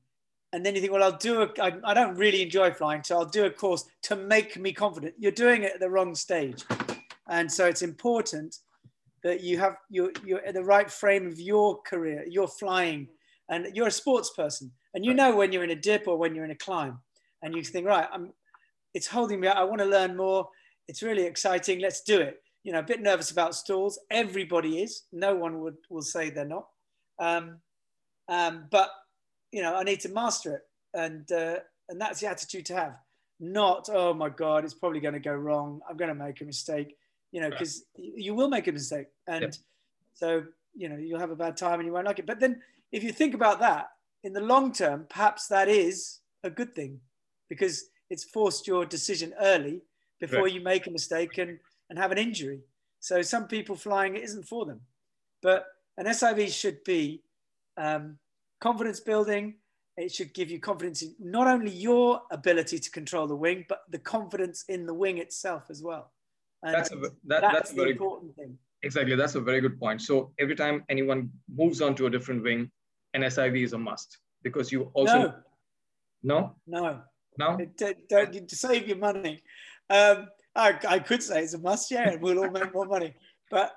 and 0.53 0.65
then 0.65 0.75
you 0.75 0.81
think, 0.81 0.91
well, 0.91 1.03
I'll 1.03 1.17
do 1.17 1.43
a, 1.43 1.49
I, 1.61 1.71
I 1.83 1.93
don't 1.93 2.15
really 2.15 2.41
enjoy 2.41 2.71
flying, 2.71 3.03
so 3.03 3.17
I'll 3.17 3.25
do 3.25 3.45
a 3.45 3.49
course 3.49 3.85
to 4.03 4.15
make 4.15 4.57
me 4.57 4.73
confident. 4.73 5.15
You're 5.17 5.31
doing 5.31 5.63
it 5.63 5.73
at 5.73 5.79
the 5.79 5.89
wrong 5.89 6.13
stage. 6.15 6.63
And 7.29 7.49
so 7.49 7.67
it's 7.67 7.81
important 7.81 8.57
that 9.23 9.41
you 9.41 9.57
have, 9.59 9.77
you're, 9.89 10.11
you're 10.25 10.41
the 10.51 10.63
right 10.63 10.91
frame 10.91 11.27
of 11.27 11.39
your 11.39 11.81
career, 11.83 12.25
you're 12.27 12.47
flying 12.47 13.07
and 13.51 13.68
you're 13.75 13.88
a 13.88 13.92
sports 13.92 14.31
person. 14.31 14.71
And 14.94 15.06
you 15.06 15.13
know 15.13 15.36
when 15.36 15.51
you're 15.51 15.63
in 15.63 15.71
a 15.71 15.75
dip 15.75 16.07
or 16.07 16.18
when 16.18 16.33
you're 16.33 16.45
in 16.45 16.51
a 16.51 16.56
climb 16.56 17.00
and 17.44 17.53
you 17.53 17.63
think, 17.63 17.86
right, 17.86 18.07
I'm, 18.12 18.33
it's 18.94 19.07
holding 19.07 19.39
me, 19.39 19.48
up 19.48 19.57
I 19.57 19.63
want 19.63 19.80
to 19.80 19.86
learn 19.86 20.18
more. 20.18 20.50
It's 20.88 21.03
really 21.03 21.24
exciting. 21.24 21.80
Let's 21.80 22.01
do 22.01 22.19
it. 22.19 22.42
You 22.63 22.74
know, 22.74 22.80
a 22.80 22.83
bit 22.83 23.01
nervous 23.01 23.31
about 23.31 23.56
stalls. 23.56 24.00
Everybody 24.09 24.81
is. 24.81 25.03
No 25.12 25.36
one 25.36 25.62
would 25.62 25.77
will 25.89 26.01
say 26.01 26.30
they're 26.30 26.45
not. 26.45 26.68
Um, 27.19 27.57
um, 28.30 28.65
but 28.71 28.89
you 29.51 29.62
know, 29.62 29.75
I 29.75 29.83
need 29.83 30.00
to 30.01 30.09
master 30.09 30.56
it, 30.56 30.62
and 30.94 31.31
uh, 31.31 31.56
and 31.89 32.00
that's 32.00 32.19
the 32.19 32.27
attitude 32.27 32.65
to 32.68 32.75
have. 32.75 32.95
Not, 33.39 33.89
oh 33.92 34.13
my 34.13 34.30
God, 34.30 34.63
it's 34.63 34.75
probably 34.75 35.00
going 35.00 35.15
to 35.15 35.19
go 35.19 35.33
wrong. 35.33 35.81
I'm 35.89 35.98
going 35.98 36.15
to 36.15 36.15
make 36.15 36.42
a 36.42 36.45
mistake. 36.45 36.95
You 37.31 37.42
know, 37.42 37.50
because 37.50 37.83
right. 37.98 38.12
you 38.15 38.36
will 38.36 38.50
make 38.50 38.68
a 38.68 38.71
mistake, 38.71 39.07
and 39.27 39.42
yep. 39.42 39.53
so 40.13 40.44
you 40.75 40.88
know 40.89 40.98
you'll 40.98 41.19
have 41.19 41.31
a 41.31 41.36
bad 41.36 41.57
time 41.57 41.80
and 41.80 41.88
you 41.88 41.94
won't 41.94 42.06
like 42.06 42.19
it. 42.19 42.27
But 42.27 42.39
then, 42.39 42.62
if 42.91 43.03
you 43.03 43.11
think 43.11 43.33
about 43.33 43.59
that 43.59 43.88
in 44.23 44.33
the 44.33 44.41
long 44.41 44.71
term, 44.71 45.05
perhaps 45.09 45.47
that 45.47 45.67
is 45.67 46.19
a 46.43 46.49
good 46.49 46.75
thing, 46.75 46.99
because 47.49 47.85
it's 48.09 48.23
forced 48.23 48.67
your 48.67 48.85
decision 48.85 49.33
early 49.39 49.81
before 50.19 50.43
right. 50.43 50.53
you 50.53 50.61
make 50.61 50.88
a 50.88 50.91
mistake 50.91 51.38
and 51.38 51.59
and 51.89 51.99
have 51.99 52.11
an 52.11 52.17
injury. 52.17 52.61
So 52.99 53.21
some 53.21 53.47
people 53.47 53.75
flying 53.75 54.15
it 54.15 54.23
isn't 54.23 54.47
for 54.47 54.65
them, 54.65 54.81
but 55.41 55.65
an 55.97 56.05
SIV 56.05 56.51
should 56.51 56.83
be 56.83 57.23
um, 57.77 58.17
confidence 58.59 58.99
building. 58.99 59.55
It 59.97 60.11
should 60.11 60.33
give 60.33 60.49
you 60.49 60.59
confidence 60.59 61.01
in 61.01 61.13
not 61.19 61.47
only 61.47 61.71
your 61.71 62.21
ability 62.31 62.79
to 62.79 62.91
control 62.91 63.27
the 63.27 63.35
wing, 63.35 63.65
but 63.67 63.81
the 63.89 63.99
confidence 63.99 64.63
in 64.69 64.85
the 64.85 64.93
wing 64.93 65.17
itself 65.17 65.63
as 65.69 65.83
well. 65.83 66.11
And 66.63 66.73
that's 66.73 66.91
a, 66.91 66.95
that, 66.95 67.11
that's, 67.25 67.53
that's 67.53 67.71
a 67.71 67.75
very 67.75 67.91
important 67.91 68.35
thing. 68.35 68.57
Exactly, 68.83 69.15
that's 69.15 69.35
a 69.35 69.41
very 69.41 69.61
good 69.61 69.79
point. 69.79 70.01
So 70.01 70.31
every 70.39 70.55
time 70.55 70.83
anyone 70.89 71.29
moves 71.53 71.81
on 71.81 71.93
to 71.95 72.05
a 72.05 72.09
different 72.09 72.43
wing, 72.43 72.71
an 73.13 73.21
SIV 73.21 73.63
is 73.63 73.73
a 73.73 73.77
must 73.77 74.17
because 74.43 74.71
you 74.71 74.89
also 74.93 75.33
no 76.23 76.55
no 76.67 76.99
no, 77.37 77.57
no? 77.57 77.65
Don't, 77.77 78.09
don't 78.09 78.49
to 78.49 78.55
save 78.55 78.87
your 78.87 78.97
money. 78.97 79.41
Um, 79.89 80.27
I, 80.55 80.77
I 80.87 80.99
could 80.99 81.23
say 81.23 81.43
it's 81.43 81.53
a 81.53 81.57
must, 81.57 81.89
yeah, 81.91 82.09
and 82.09 82.21
we'll 82.21 82.39
all 82.39 82.51
make 82.51 82.73
more 82.73 82.85
money, 82.85 83.13
but 83.49 83.71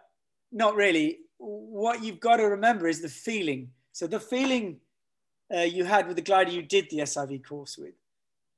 not 0.50 0.74
really. 0.74 1.18
What 1.38 2.02
you've 2.02 2.20
got 2.20 2.36
to 2.36 2.44
remember 2.44 2.88
is 2.88 3.00
the 3.02 3.08
feeling 3.08 3.70
so 3.94 4.08
the 4.08 4.18
feeling 4.18 4.80
uh, 5.54 5.60
you 5.60 5.84
had 5.84 6.08
with 6.08 6.16
the 6.16 6.22
glider 6.22 6.50
you 6.50 6.62
did 6.62 6.90
the 6.90 6.98
SIV 6.98 7.44
course 7.46 7.78
with 7.78 7.94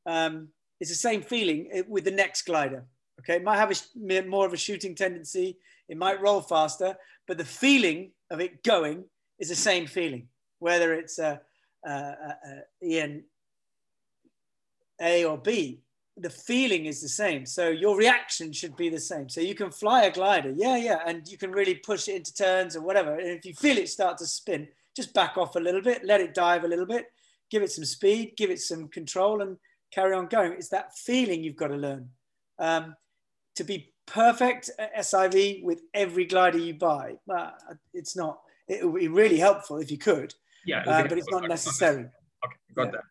um, 0.07 0.49
is 0.81 0.89
the 0.89 0.95
same 0.95 1.21
feeling 1.21 1.69
uh, 1.77 1.83
with 1.87 2.05
the 2.05 2.11
next 2.11 2.47
glider. 2.47 2.87
Okay, 3.21 3.37
it 3.37 3.45
might 3.45 3.59
have 3.59 3.71
a, 3.71 4.23
more 4.23 4.47
of 4.47 4.55
a 4.55 4.57
shooting 4.57 4.95
tendency, 4.95 5.59
it 5.91 5.99
might 5.99 6.23
roll 6.23 6.41
faster, 6.41 6.97
but 7.29 7.37
the 7.37 7.45
feeling 7.45 8.13
of 8.31 8.41
it 8.41 8.63
going 8.65 9.05
is 9.39 9.51
the 9.51 9.55
same 9.55 9.87
feeling, 9.87 10.27
whether 10.59 10.95
it's 10.95 11.19
a, 11.19 11.41
a, 11.85 11.91
a, 11.91 12.63
EN 12.83 13.25
A 15.01 15.25
or 15.25 15.39
B. 15.39 15.81
The 16.19 16.31
feeling 16.31 16.87
is 16.87 17.03
the 17.03 17.11
same, 17.11 17.45
so 17.45 17.69
your 17.69 17.95
reaction 17.95 18.51
should 18.51 18.75
be 18.75 18.89
the 18.89 18.99
same. 18.99 19.29
So 19.29 19.43
you 19.43 19.55
can 19.55 19.71
fly 19.71 20.05
a 20.05 20.11
glider, 20.11 20.51
yeah, 20.57 20.77
yeah, 20.77 21.01
and 21.07 21.29
you 21.29 21.37
can 21.37 21.53
really 21.53 21.75
push 21.75 22.09
it 22.09 22.17
into 22.17 22.33
turns 22.33 22.75
or 22.75 22.81
whatever. 22.81 23.19
And 23.19 23.29
if 23.29 23.45
you 23.45 23.53
feel 23.53 23.77
it 23.77 23.91
start 23.91 24.17
to 24.19 24.27
spin, 24.27 24.67
just 24.95 25.13
back 25.13 25.37
off 25.37 25.57
a 25.57 25.61
little 25.61 25.83
bit, 25.83 26.07
let 26.07 26.23
it 26.23 26.33
dive 26.33 26.65
a 26.65 26.69
little 26.69 26.87
bit, 26.87 27.13
give 27.51 27.63
it 27.63 27.71
some 27.71 27.85
speed, 27.85 28.33
give 28.39 28.49
it 28.49 28.61
some 28.61 28.89
control, 28.89 29.43
and 29.43 29.59
carry 29.91 30.15
on 30.15 30.27
going. 30.27 30.53
It's 30.53 30.71
that 30.71 30.97
feeling 30.97 31.45
you've 31.45 31.57
got 31.57 31.69
to 31.69 31.77
learn. 31.77 32.09
Um, 32.59 32.97
to 33.57 33.65
be 33.65 33.93
perfect 34.07 34.71
at 34.79 34.97
SIV 34.97 35.63
with 35.63 35.83
every 35.93 36.25
glider 36.25 36.59
you 36.59 36.75
buy, 36.75 37.17
well, 37.27 37.55
it's 37.93 38.17
not. 38.17 38.41
It 38.69 38.85
would 38.85 39.01
be 39.01 39.09
really 39.09 39.39
helpful 39.39 39.79
if 39.79 39.91
you 39.91 39.99
could. 39.99 40.35
Yeah, 40.67 40.83
uh, 40.87 41.03
but 41.09 41.19
it's 41.19 41.31
not 41.31 41.49
necessary. 41.49 42.05
Okay, 42.45 42.57
got 42.75 42.87
yeah. 42.87 42.91
that. 42.93 43.05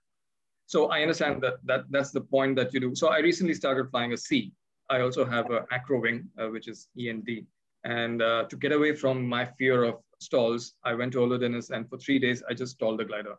So 0.67 0.87
I 0.87 1.01
understand 1.01 1.41
that, 1.43 1.55
that 1.65 1.85
that's 1.89 2.11
the 2.11 2.21
point 2.21 2.55
that 2.57 2.73
you 2.73 2.79
do. 2.79 2.95
So 2.95 3.07
I 3.09 3.19
recently 3.19 3.53
started 3.53 3.89
flying 3.91 4.13
a 4.13 4.17
C. 4.17 4.51
I 4.89 5.01
also 5.01 5.25
have 5.25 5.49
an 5.49 5.63
acro 5.71 6.01
wing, 6.01 6.27
uh, 6.39 6.49
which 6.49 6.67
is 6.67 6.87
EN 6.99 7.21
D. 7.21 7.45
And 7.85 8.21
uh, 8.21 8.45
to 8.49 8.55
get 8.57 8.71
away 8.71 8.95
from 8.95 9.27
my 9.27 9.45
fear 9.45 9.83
of 9.83 9.95
stalls, 10.19 10.73
I 10.83 10.93
went 10.93 11.13
to 11.13 11.19
Ölüdeniz 11.19 11.69
and 11.69 11.87
for 11.89 11.97
three 11.97 12.19
days, 12.19 12.43
I 12.49 12.53
just 12.53 12.73
stalled 12.73 12.99
the 12.99 13.05
glider. 13.05 13.35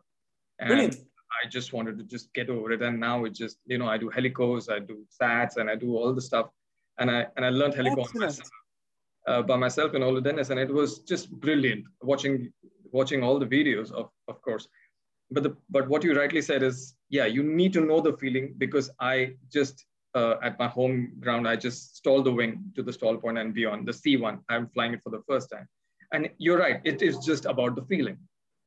And 0.59 0.69
Brilliant. 0.69 0.95
I 1.43 1.49
just 1.49 1.73
wanted 1.73 1.97
to 1.97 2.03
just 2.05 2.33
get 2.33 2.49
over 2.49 2.71
it. 2.71 2.81
And 2.81 2.99
now 2.99 3.25
it 3.25 3.33
just, 3.35 3.57
you 3.65 3.77
know, 3.77 3.87
I 3.87 3.97
do 3.97 4.09
helicos, 4.09 4.71
I 4.71 4.79
do 4.79 5.05
SATs, 5.21 5.57
and 5.57 5.69
I 5.69 5.75
do 5.75 5.95
all 5.97 6.13
the 6.13 6.21
stuff. 6.21 6.47
And 6.99 7.11
I, 7.11 7.27
and 7.35 7.45
I 7.45 7.49
learned 7.49 7.73
helico 7.73 8.13
myself, 8.15 8.49
uh, 9.27 9.41
by 9.41 9.57
myself 9.57 9.93
in 9.93 10.01
Ölüdeniz. 10.01 10.49
And 10.49 10.59
it 10.59 10.73
was 10.73 10.99
just 10.99 11.29
brilliant 11.29 11.85
watching, 12.01 12.51
watching 12.91 13.23
all 13.23 13.39
the 13.39 13.45
videos, 13.45 13.91
of, 13.91 14.09
of 14.27 14.41
course. 14.41 14.67
But, 15.31 15.43
the, 15.43 15.57
but 15.69 15.87
what 15.89 16.03
you 16.03 16.17
rightly 16.17 16.41
said 16.41 16.63
is, 16.63 16.95
yeah, 17.09 17.25
you 17.25 17.43
need 17.43 17.73
to 17.73 17.81
know 17.81 17.99
the 18.01 18.13
feeling 18.13 18.55
because 18.57 18.89
I 18.99 19.33
just 19.51 19.85
uh, 20.15 20.35
at 20.41 20.57
my 20.57 20.67
home 20.67 21.13
ground, 21.19 21.47
I 21.47 21.55
just 21.55 21.97
stall 21.97 22.23
the 22.23 22.31
wing 22.31 22.71
to 22.75 22.81
the 22.83 22.93
stall 22.93 23.17
point 23.17 23.37
and 23.37 23.53
beyond. 23.53 23.87
The 23.87 23.91
C1, 23.91 24.39
I'm 24.49 24.67
flying 24.69 24.93
it 24.93 25.01
for 25.03 25.09
the 25.09 25.21
first 25.27 25.49
time. 25.49 25.67
And 26.11 26.29
you're 26.37 26.57
right, 26.57 26.81
it 26.83 27.01
is 27.01 27.17
just 27.19 27.45
about 27.45 27.75
the 27.75 27.83
feeling. 27.83 28.17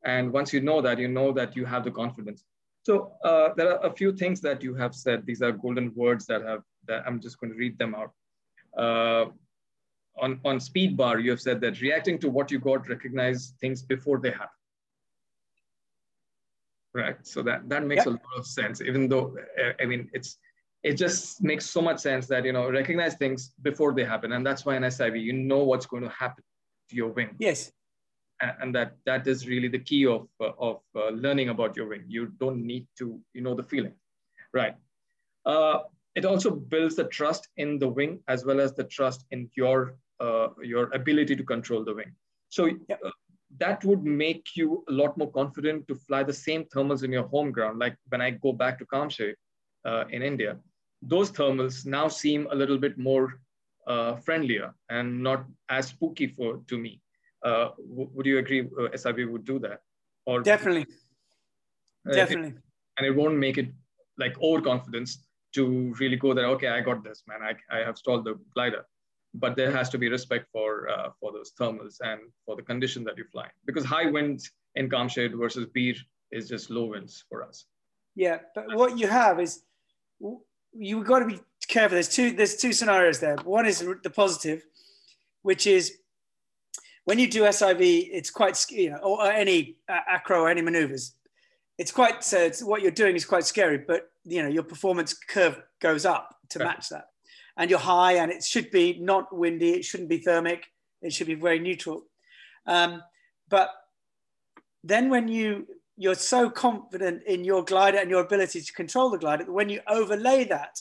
And 0.05 0.33
once 0.33 0.53
you 0.53 0.61
know 0.61 0.81
that, 0.83 0.99
you 0.99 1.09
know 1.09 1.33
that 1.33 1.57
you 1.57 1.65
have 1.65 1.85
the 1.85 1.91
confidence. 1.91 2.45
So 2.83 3.13
uh, 3.25 3.51
there 3.57 3.73
are 3.73 3.85
a 3.85 3.93
few 3.93 4.13
things 4.13 4.41
that 4.43 4.63
you 4.63 4.75
have 4.75 4.95
said. 4.95 5.27
These 5.27 5.43
are 5.43 5.53
golden 5.53 5.93
words 5.95 6.27
that 6.27 6.43
have 6.43 6.63
that 6.87 7.05
I'm 7.07 7.21
just 7.21 7.39
going 7.39 7.53
to 7.53 7.59
read 7.59 7.79
them 7.79 7.95
out. 7.95 8.13
Uh, 8.77 9.31
on, 10.21 10.41
on 10.45 10.61
speed 10.61 10.97
bar, 10.97 11.19
you 11.19 11.31
have 11.31 11.41
said 11.41 11.61
that 11.63 11.81
reacting 11.81 12.19
to 12.21 12.29
what 12.29 12.51
you 12.51 12.59
got, 12.59 12.89
recognize 12.89 13.55
things 13.61 13.83
before 13.83 14.19
they 14.19 14.31
happen. 14.31 14.49
Right. 16.93 17.17
So 17.23 17.43
that, 17.43 17.69
that 17.69 17.85
makes 17.87 18.01
yep. 18.01 18.07
a 18.07 18.11
lot 18.11 18.21
of 18.37 18.47
sense, 18.47 18.81
even 18.81 19.09
though, 19.09 19.37
I 19.81 19.85
mean, 19.87 20.11
it's, 20.13 20.39
it 20.83 20.95
just 20.95 21.43
makes 21.43 21.69
so 21.69 21.81
much 21.81 22.01
sense 22.01 22.27
that, 22.29 22.45
you 22.45 22.53
know, 22.53 22.71
recognize 22.71 23.15
things 23.15 23.53
before 23.63 23.93
they 23.93 24.05
happen. 24.05 24.33
And 24.33 24.45
that's 24.45 24.65
why 24.65 24.77
in 24.77 24.83
SIV, 24.83 25.23
you 25.23 25.33
know 25.33 25.59
what's 25.59 25.87
going 25.87 26.03
to 26.03 26.09
happen 26.09 26.43
to 26.89 26.97
your 26.97 27.09
wing. 27.09 27.37
Yes. 27.39 27.71
And 28.41 28.75
that, 28.75 28.97
that 29.05 29.27
is 29.27 29.47
really 29.47 29.69
the 29.69 29.79
key 29.79 30.07
of, 30.07 30.27
uh, 30.41 30.53
of 30.59 30.81
uh, 30.97 31.11
learning 31.11 31.51
about 31.51 31.77
your 31.77 31.89
wing. 31.89 32.05
You 32.09 32.33
don't 32.41 32.65
need 32.67 32.87
to, 32.99 33.21
you 33.35 33.43
know, 33.43 33.55
the 33.55 33.63
feeling. 33.63 33.93
Right. 34.55 34.75
Uh, 35.45 35.81
it 36.17 36.25
also 36.25 36.51
builds 36.51 36.97
the 36.97 37.05
trust 37.05 37.49
in 37.57 37.79
the 37.79 37.89
wing 37.89 38.21
as 38.27 38.45
well 38.45 38.61
as 38.61 38.73
the 38.75 38.85
trust 38.85 39.25
in 39.31 39.49
your 39.55 39.91
uh, 39.91 39.93
your 40.63 40.91
ability 40.93 41.37
to 41.37 41.45
control 41.45 41.85
the 41.85 41.95
wing. 41.95 42.13
So 42.49 42.69
uh, 42.91 43.11
that 43.59 43.85
would 43.85 44.05
make 44.05 44.57
you 44.57 44.85
a 44.89 44.93
lot 44.93 45.17
more 45.17 45.31
confident 45.31 45.89
to 45.89 45.95
fly 45.95 46.23
the 46.23 46.33
same 46.33 46.65
thermals 46.65 47.03
in 47.05 47.13
your 47.13 47.27
home 47.29 47.51
ground. 47.53 47.79
Like 47.79 47.97
when 48.09 48.21
I 48.21 48.31
go 48.31 48.53
back 48.53 48.79
to 48.79 48.87
Kamshet 48.87 49.35
uh, 49.85 50.05
in 50.11 50.23
India, 50.23 50.59
those 51.03 51.31
thermals 51.31 51.87
now 51.87 52.09
seem 52.09 52.47
a 52.51 52.55
little 52.55 52.79
bit 52.79 52.99
more 52.99 53.41
uh, 53.87 54.17
friendlier 54.17 54.75
and 54.89 55.23
not 55.23 55.45
as 55.69 55.89
spooky 55.89 56.27
for 56.27 56.61
to 56.69 56.79
me. 56.79 57.01
Uh, 57.43 57.71
would 57.79 58.27
you 58.27 58.39
agree 58.39 58.61
uh, 58.61 58.89
SIV 58.93 59.31
would 59.31 59.45
do 59.45 59.59
that? 59.59 59.81
Or 60.27 60.43
definitely, 60.43 60.87
definitely. 62.13 62.51
It, 62.51 62.63
and 62.99 63.07
it 63.07 63.17
won't 63.17 63.37
make 63.37 63.57
it 63.57 63.69
like 64.19 64.39
overconfidence 64.43 65.25
to 65.55 65.95
really 65.99 66.17
go 66.17 66.35
there. 66.35 66.47
Okay, 66.47 66.69
I 66.69 66.81
got 66.83 67.03
this, 67.03 67.23
man. 67.27 67.41
I, 67.43 67.55
I 67.75 67.79
have 67.83 67.97
stalled 67.97 68.25
the 68.25 68.39
glider 68.55 68.85
but 69.35 69.57
there 69.57 69.71
has 69.71 69.89
to 69.91 69.99
be 69.99 70.09
respect 70.09 70.47
for 70.53 70.89
uh, 70.89 71.11
for 71.21 71.33
those 71.33 71.53
thermals 71.59 71.97
and 72.01 72.21
for 72.45 72.57
the 72.57 72.63
condition 72.63 73.05
that 73.05 73.17
you 73.17 73.25
fly 73.31 73.49
because 73.65 73.85
high 73.85 74.07
winds 74.07 74.51
in 74.75 74.89
Kamshet 74.89 75.39
versus 75.39 75.67
Bir 75.75 75.95
is 76.33 76.49
just 76.49 76.71
low 76.71 76.87
winds 76.87 77.25
for 77.29 77.43
us. 77.43 77.67
Yeah, 78.15 78.39
but 78.55 78.75
what 78.75 78.99
you 78.99 79.07
have 79.07 79.41
is 79.41 79.63
you've 80.73 81.07
got 81.07 81.21
to 81.21 81.27
be 81.27 81.41
careful. 81.69 81.95
There's 81.95 82.09
two 82.09 82.33
there's 82.33 82.57
two 82.57 82.73
scenarios 82.73 83.21
there. 83.21 83.37
One 83.45 83.67
is 83.67 83.79
the 83.79 84.11
positive, 84.11 84.65
which 85.43 85.67
is 85.67 85.99
when 87.05 87.19
you 87.19 87.29
do 87.29 87.43
SIV, 87.43 88.09
it's 88.13 88.31
quite 88.31 88.65
you 88.71 88.91
know 88.91 88.99
or 88.99 89.31
any 89.31 89.77
acro 89.89 90.41
or 90.41 90.51
any 90.51 90.63
maneuvers. 90.63 91.15
It's 91.79 91.93
quite 91.93 92.23
so 92.25 92.39
it's, 92.39 92.63
what 92.63 92.83
you're 92.83 92.91
doing 92.91 93.17
is 93.17 93.25
quite 93.25 93.45
scary, 93.45 93.79
but 93.79 94.11
you 94.25 94.43
know 94.43 94.49
your 94.49 94.65
performance 94.65 95.15
curve 95.15 95.61
goes 95.81 96.05
up 96.05 96.37
to 96.51 96.59
right. 96.59 96.67
match 96.67 96.89
that 96.89 97.10
and 97.61 97.69
you're 97.69 97.79
high 97.79 98.15
and 98.15 98.33
it 98.33 98.43
should 98.43 98.71
be 98.71 98.99
not 99.01 99.37
windy, 99.37 99.75
it 99.75 99.85
shouldn't 99.85 100.09
be 100.09 100.17
thermic, 100.17 100.65
it 101.03 101.13
should 101.13 101.27
be 101.27 101.35
very 101.35 101.59
neutral. 101.59 102.07
Um, 102.67 103.03
but 103.51 103.69
then 104.83 105.11
when 105.11 105.29
you 105.29 105.67
you're 105.99 106.15
so 106.15 106.49
confident 106.49 107.23
in 107.25 107.45
your 107.45 107.63
glider 107.63 107.99
and 107.99 108.09
your 108.09 108.23
ability 108.23 108.63
to 108.63 108.73
control 108.73 109.11
the 109.11 109.19
glider 109.19 109.45
that 109.45 109.53
when 109.53 109.69
you 109.69 109.81
overlay 109.87 110.45
that 110.45 110.81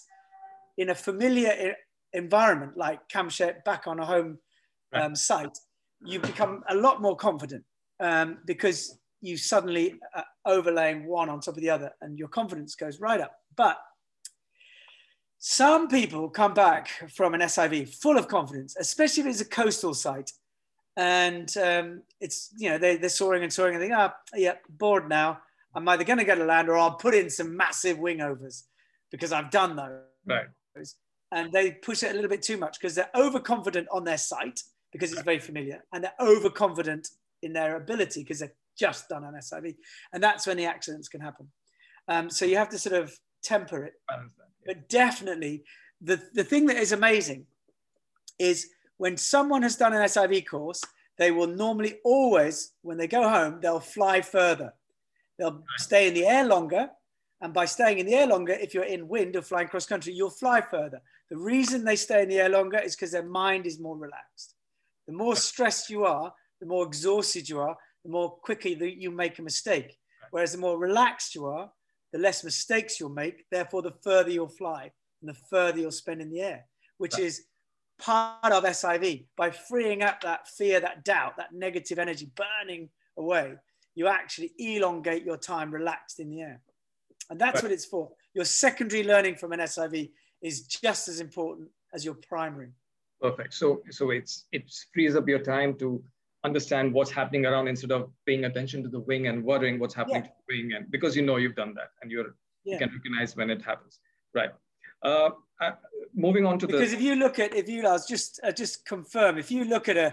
in 0.77 0.91
a 0.91 0.95
familiar 0.95 1.75
environment 2.13 2.77
like 2.77 3.01
Kamshet 3.09 3.65
back 3.65 3.85
on 3.85 3.99
a 3.99 4.05
home 4.05 4.39
um, 4.93 5.13
site, 5.17 5.57
you 6.05 6.21
become 6.21 6.63
a 6.69 6.75
lot 6.75 7.01
more 7.01 7.17
confident 7.17 7.65
um, 7.99 8.37
because 8.45 8.97
you 9.19 9.35
suddenly 9.35 9.99
uh, 10.15 10.21
overlaying 10.45 11.05
one 11.05 11.27
on 11.27 11.41
top 11.41 11.57
of 11.57 11.61
the 11.61 11.69
other 11.69 11.91
and 11.99 12.17
your 12.17 12.29
confidence 12.29 12.75
goes 12.75 13.01
right 13.01 13.19
up. 13.19 13.33
But 13.57 13.77
some 15.39 15.87
people 15.87 16.29
come 16.29 16.53
back 16.53 16.89
from 17.15 17.33
an 17.33 17.39
SIV 17.39 17.95
full 17.95 18.17
of 18.17 18.27
confidence, 18.27 18.75
especially 18.77 19.21
if 19.21 19.27
it's 19.27 19.41
a 19.41 19.45
coastal 19.45 19.93
site. 19.93 20.31
And 20.97 21.49
um, 21.57 22.01
it's, 22.19 22.53
you 22.57 22.69
know, 22.69 22.77
they, 22.77 22.97
they're 22.97 23.09
soaring 23.09 23.43
and 23.43 23.51
soaring 23.51 23.75
and 23.75 23.81
they 23.81 23.87
think, 23.87 23.97
oh, 23.97 24.11
yeah, 24.35 24.55
bored 24.67 25.07
now. 25.07 25.39
I'm 25.73 25.87
either 25.87 26.03
going 26.03 26.19
to 26.19 26.25
get 26.25 26.41
a 26.41 26.43
land 26.43 26.67
or 26.67 26.77
I'll 26.77 26.95
put 26.95 27.15
in 27.15 27.29
some 27.29 27.55
massive 27.55 27.97
wing 27.99 28.19
overs 28.19 28.65
because 29.11 29.31
I've 29.31 29.49
done 29.49 29.77
those. 29.77 30.01
Right. 30.25 30.47
And 31.31 31.53
they 31.53 31.71
push 31.71 32.03
it 32.03 32.11
a 32.11 32.13
little 32.15 32.29
bit 32.29 32.41
too 32.41 32.57
much 32.57 32.77
because 32.79 32.95
they're 32.95 33.11
overconfident 33.15 33.87
on 33.91 34.03
their 34.03 34.17
site 34.17 34.61
because 34.91 35.13
it's 35.13 35.21
very 35.21 35.39
familiar 35.39 35.85
and 35.93 36.03
they're 36.03 36.15
overconfident 36.19 37.07
in 37.43 37.53
their 37.53 37.77
ability 37.77 38.23
because 38.23 38.39
they've 38.39 38.49
just 38.77 39.07
done 39.07 39.23
an 39.23 39.35
SIV. 39.35 39.75
And 40.11 40.21
that's 40.21 40.45
when 40.45 40.57
the 40.57 40.65
accidents 40.65 41.07
can 41.07 41.21
happen. 41.21 41.47
Um, 42.09 42.29
so 42.29 42.43
you 42.43 42.57
have 42.57 42.69
to 42.69 42.79
sort 42.79 43.01
of 43.01 43.17
temper 43.41 43.85
it. 43.85 43.93
But 44.65 44.89
definitely, 44.89 45.63
the, 46.01 46.21
the 46.33 46.43
thing 46.43 46.65
that 46.67 46.77
is 46.77 46.91
amazing 46.91 47.45
is 48.37 48.69
when 48.97 49.17
someone 49.17 49.61
has 49.63 49.75
done 49.75 49.93
an 49.93 50.03
SIV 50.03 50.47
course, 50.47 50.83
they 51.17 51.31
will 51.31 51.47
normally 51.47 51.99
always, 52.03 52.73
when 52.81 52.97
they 52.97 53.07
go 53.07 53.27
home, 53.27 53.59
they'll 53.61 53.79
fly 53.79 54.21
further. 54.21 54.73
They'll 55.37 55.63
stay 55.77 56.07
in 56.07 56.13
the 56.13 56.25
air 56.25 56.45
longer. 56.45 56.89
And 57.41 57.53
by 57.53 57.65
staying 57.65 57.99
in 57.99 58.05
the 58.05 58.15
air 58.15 58.27
longer, 58.27 58.53
if 58.53 58.73
you're 58.73 58.83
in 58.83 59.07
wind 59.07 59.35
or 59.35 59.41
flying 59.41 59.67
cross 59.67 59.85
country, 59.85 60.13
you'll 60.13 60.29
fly 60.29 60.61
further. 60.61 61.01
The 61.29 61.37
reason 61.37 61.83
they 61.83 61.95
stay 61.95 62.23
in 62.23 62.29
the 62.29 62.39
air 62.39 62.49
longer 62.49 62.79
is 62.79 62.95
because 62.95 63.11
their 63.11 63.23
mind 63.23 63.65
is 63.65 63.79
more 63.79 63.97
relaxed. 63.97 64.55
The 65.07 65.13
more 65.13 65.35
stressed 65.35 65.89
you 65.89 66.05
are, 66.05 66.33
the 66.59 66.65
more 66.65 66.85
exhausted 66.85 67.47
you 67.47 67.59
are, 67.59 67.77
the 68.03 68.11
more 68.11 68.31
quickly 68.31 68.75
that 68.75 68.97
you 68.97 69.11
make 69.11 69.39
a 69.39 69.41
mistake. 69.43 69.97
Whereas 70.31 70.51
the 70.51 70.57
more 70.57 70.77
relaxed 70.77 71.35
you 71.35 71.45
are, 71.45 71.71
the 72.11 72.19
less 72.19 72.43
mistakes 72.43 72.99
you'll 72.99 73.09
make, 73.09 73.45
therefore, 73.51 73.81
the 73.81 73.93
further 74.03 74.29
you'll 74.29 74.47
fly 74.47 74.91
and 75.21 75.29
the 75.29 75.39
further 75.49 75.79
you'll 75.79 75.91
spend 75.91 76.21
in 76.21 76.29
the 76.29 76.41
air, 76.41 76.65
which 76.97 77.13
right. 77.13 77.23
is 77.23 77.43
part 77.99 78.51
of 78.51 78.63
SIV. 78.63 79.25
By 79.37 79.51
freeing 79.51 80.01
up 80.01 80.21
that 80.21 80.47
fear, 80.47 80.79
that 80.79 81.03
doubt, 81.03 81.37
that 81.37 81.53
negative 81.53 81.99
energy 81.99 82.31
burning 82.35 82.89
away, 83.17 83.55
you 83.95 84.07
actually 84.07 84.53
elongate 84.57 85.23
your 85.23 85.37
time 85.37 85.71
relaxed 85.71 86.19
in 86.19 86.29
the 86.29 86.41
air. 86.41 86.61
And 87.29 87.39
that's 87.39 87.55
right. 87.55 87.63
what 87.63 87.71
it's 87.71 87.85
for. 87.85 88.09
Your 88.33 88.45
secondary 88.45 89.03
learning 89.03 89.35
from 89.35 89.51
an 89.51 89.59
SIV 89.59 90.11
is 90.41 90.61
just 90.61 91.07
as 91.07 91.19
important 91.19 91.69
as 91.93 92.05
your 92.05 92.15
primary. 92.27 92.71
Perfect. 93.21 93.53
So, 93.53 93.81
so 93.91 94.11
it's 94.11 94.45
it 94.51 94.71
frees 94.93 95.15
up 95.15 95.27
your 95.27 95.39
time 95.39 95.75
to 95.79 96.01
understand 96.49 96.93
what's 96.97 97.13
happening 97.19 97.45
around 97.49 97.67
instead 97.73 97.93
of 97.97 98.01
paying 98.27 98.43
attention 98.49 98.83
to 98.85 98.89
the 98.95 99.03
wing 99.09 99.27
and 99.29 99.37
worrying 99.51 99.75
what's 99.81 99.97
happening 99.99 100.23
yeah. 100.23 100.29
to 100.29 100.33
the 100.39 100.45
wing 100.51 100.67
and 100.75 100.91
because 100.95 101.15
you 101.17 101.23
know 101.27 101.37
you've 101.43 101.59
done 101.63 101.73
that 101.79 101.89
and 102.01 102.11
you're 102.11 102.29
yeah. 102.65 102.73
you 102.73 102.77
can 102.81 102.89
recognize 102.97 103.35
when 103.39 103.49
it 103.55 103.61
happens 103.71 103.99
right 104.39 104.51
uh, 105.09 105.29
uh, 105.61 105.71
moving 106.13 106.45
on 106.45 106.59
to 106.59 106.67
because 106.67 106.79
the 106.79 106.85
because 106.85 106.93
if 106.99 107.01
you 107.07 107.15
look 107.23 107.39
at 107.39 107.55
if 107.61 107.67
you 107.73 107.83
was 107.83 108.07
just 108.13 108.39
uh, 108.43 108.51
just 108.63 108.85
confirm 108.93 109.37
if 109.37 109.49
you 109.55 109.65
look 109.73 109.87
at 109.93 109.97
a 109.97 110.09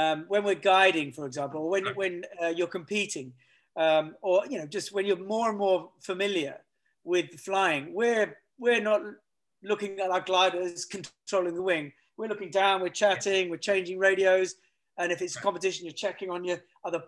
um, 0.00 0.24
when 0.28 0.42
we're 0.44 0.62
guiding 0.72 1.12
for 1.12 1.26
example 1.26 1.62
or 1.62 1.70
when 1.70 1.84
right. 1.84 1.96
when 1.96 2.24
uh, 2.42 2.52
you're 2.58 2.74
competing 2.78 3.32
um, 3.76 4.14
or 4.22 4.44
you 4.48 4.58
know 4.58 4.66
just 4.66 4.92
when 4.94 5.06
you're 5.06 5.24
more 5.34 5.48
and 5.50 5.58
more 5.58 5.90
familiar 6.00 6.56
with 7.04 7.28
flying 7.48 7.92
we're 8.00 8.38
we're 8.58 8.80
not 8.80 9.02
looking 9.62 9.98
at 10.00 10.10
our 10.10 10.20
gliders 10.20 10.84
controlling 10.84 11.54
the 11.54 11.62
wing 11.62 11.92
we're 12.16 12.32
looking 12.32 12.50
down 12.50 12.80
we're 12.80 12.88
chatting 13.04 13.50
we're 13.50 13.66
changing 13.70 13.98
radios 13.98 14.56
and 14.98 15.10
if 15.10 15.20
it's 15.22 15.36
competition, 15.36 15.86
you're 15.86 15.94
checking 15.94 16.30
on 16.30 16.44
your 16.44 16.58
other 16.84 17.02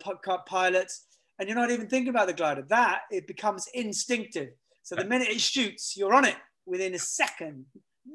pilots 0.45 1.05
and 1.39 1.47
you're 1.47 1.57
not 1.57 1.71
even 1.71 1.87
thinking 1.87 2.09
about 2.09 2.27
the 2.27 2.33
glider. 2.33 2.63
That 2.69 3.01
it 3.11 3.27
becomes 3.27 3.67
instinctive. 3.73 4.49
So 4.83 4.95
the 4.95 5.05
minute 5.05 5.29
it 5.29 5.41
shoots, 5.41 5.95
you're 5.95 6.13
on 6.13 6.25
it 6.25 6.35
within 6.65 6.95
a 6.95 6.99
second, 6.99 7.65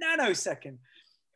nanosecond. 0.03 0.79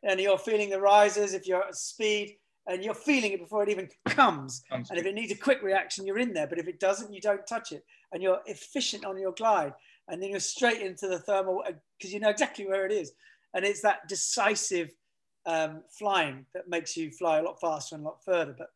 And 0.03 0.19
you're 0.19 0.37
feeling 0.37 0.69
the 0.69 0.79
risers 0.79 1.33
if 1.33 1.47
you're 1.47 1.63
at 1.63 1.75
speed 1.75 2.35
and 2.67 2.83
you're 2.83 2.93
feeling 2.93 3.31
it 3.31 3.39
before 3.39 3.63
it 3.63 3.69
even 3.69 3.89
comes. 4.07 4.61
comes 4.69 4.89
and 4.89 4.99
if 4.99 5.05
it 5.05 5.15
needs 5.15 5.31
a 5.31 5.37
quick 5.37 5.63
reaction, 5.63 6.05
you're 6.05 6.19
in 6.19 6.33
there. 6.33 6.47
But 6.47 6.59
if 6.59 6.67
it 6.67 6.79
doesn't, 6.79 7.13
you 7.13 7.21
don't 7.21 7.45
touch 7.47 7.71
it. 7.71 7.83
And 8.13 8.21
you're 8.21 8.41
efficient 8.45 9.05
on 9.05 9.17
your 9.17 9.33
glide. 9.33 9.73
And 10.07 10.21
then 10.21 10.29
you're 10.29 10.39
straight 10.39 10.81
into 10.81 11.07
the 11.07 11.19
thermal 11.19 11.63
because 11.65 12.11
uh, 12.11 12.13
you 12.13 12.19
know 12.19 12.29
exactly 12.29 12.67
where 12.67 12.85
it 12.85 12.91
is. 12.91 13.11
And 13.53 13.65
it's 13.65 13.81
that 13.81 14.07
decisive 14.07 14.91
um, 15.47 15.81
flying 15.89 16.45
that 16.53 16.69
makes 16.69 16.95
you 16.95 17.09
fly 17.09 17.39
a 17.39 17.41
lot 17.41 17.59
faster 17.59 17.95
and 17.95 18.03
a 18.03 18.07
lot 18.09 18.23
further. 18.23 18.53
But 18.55 18.69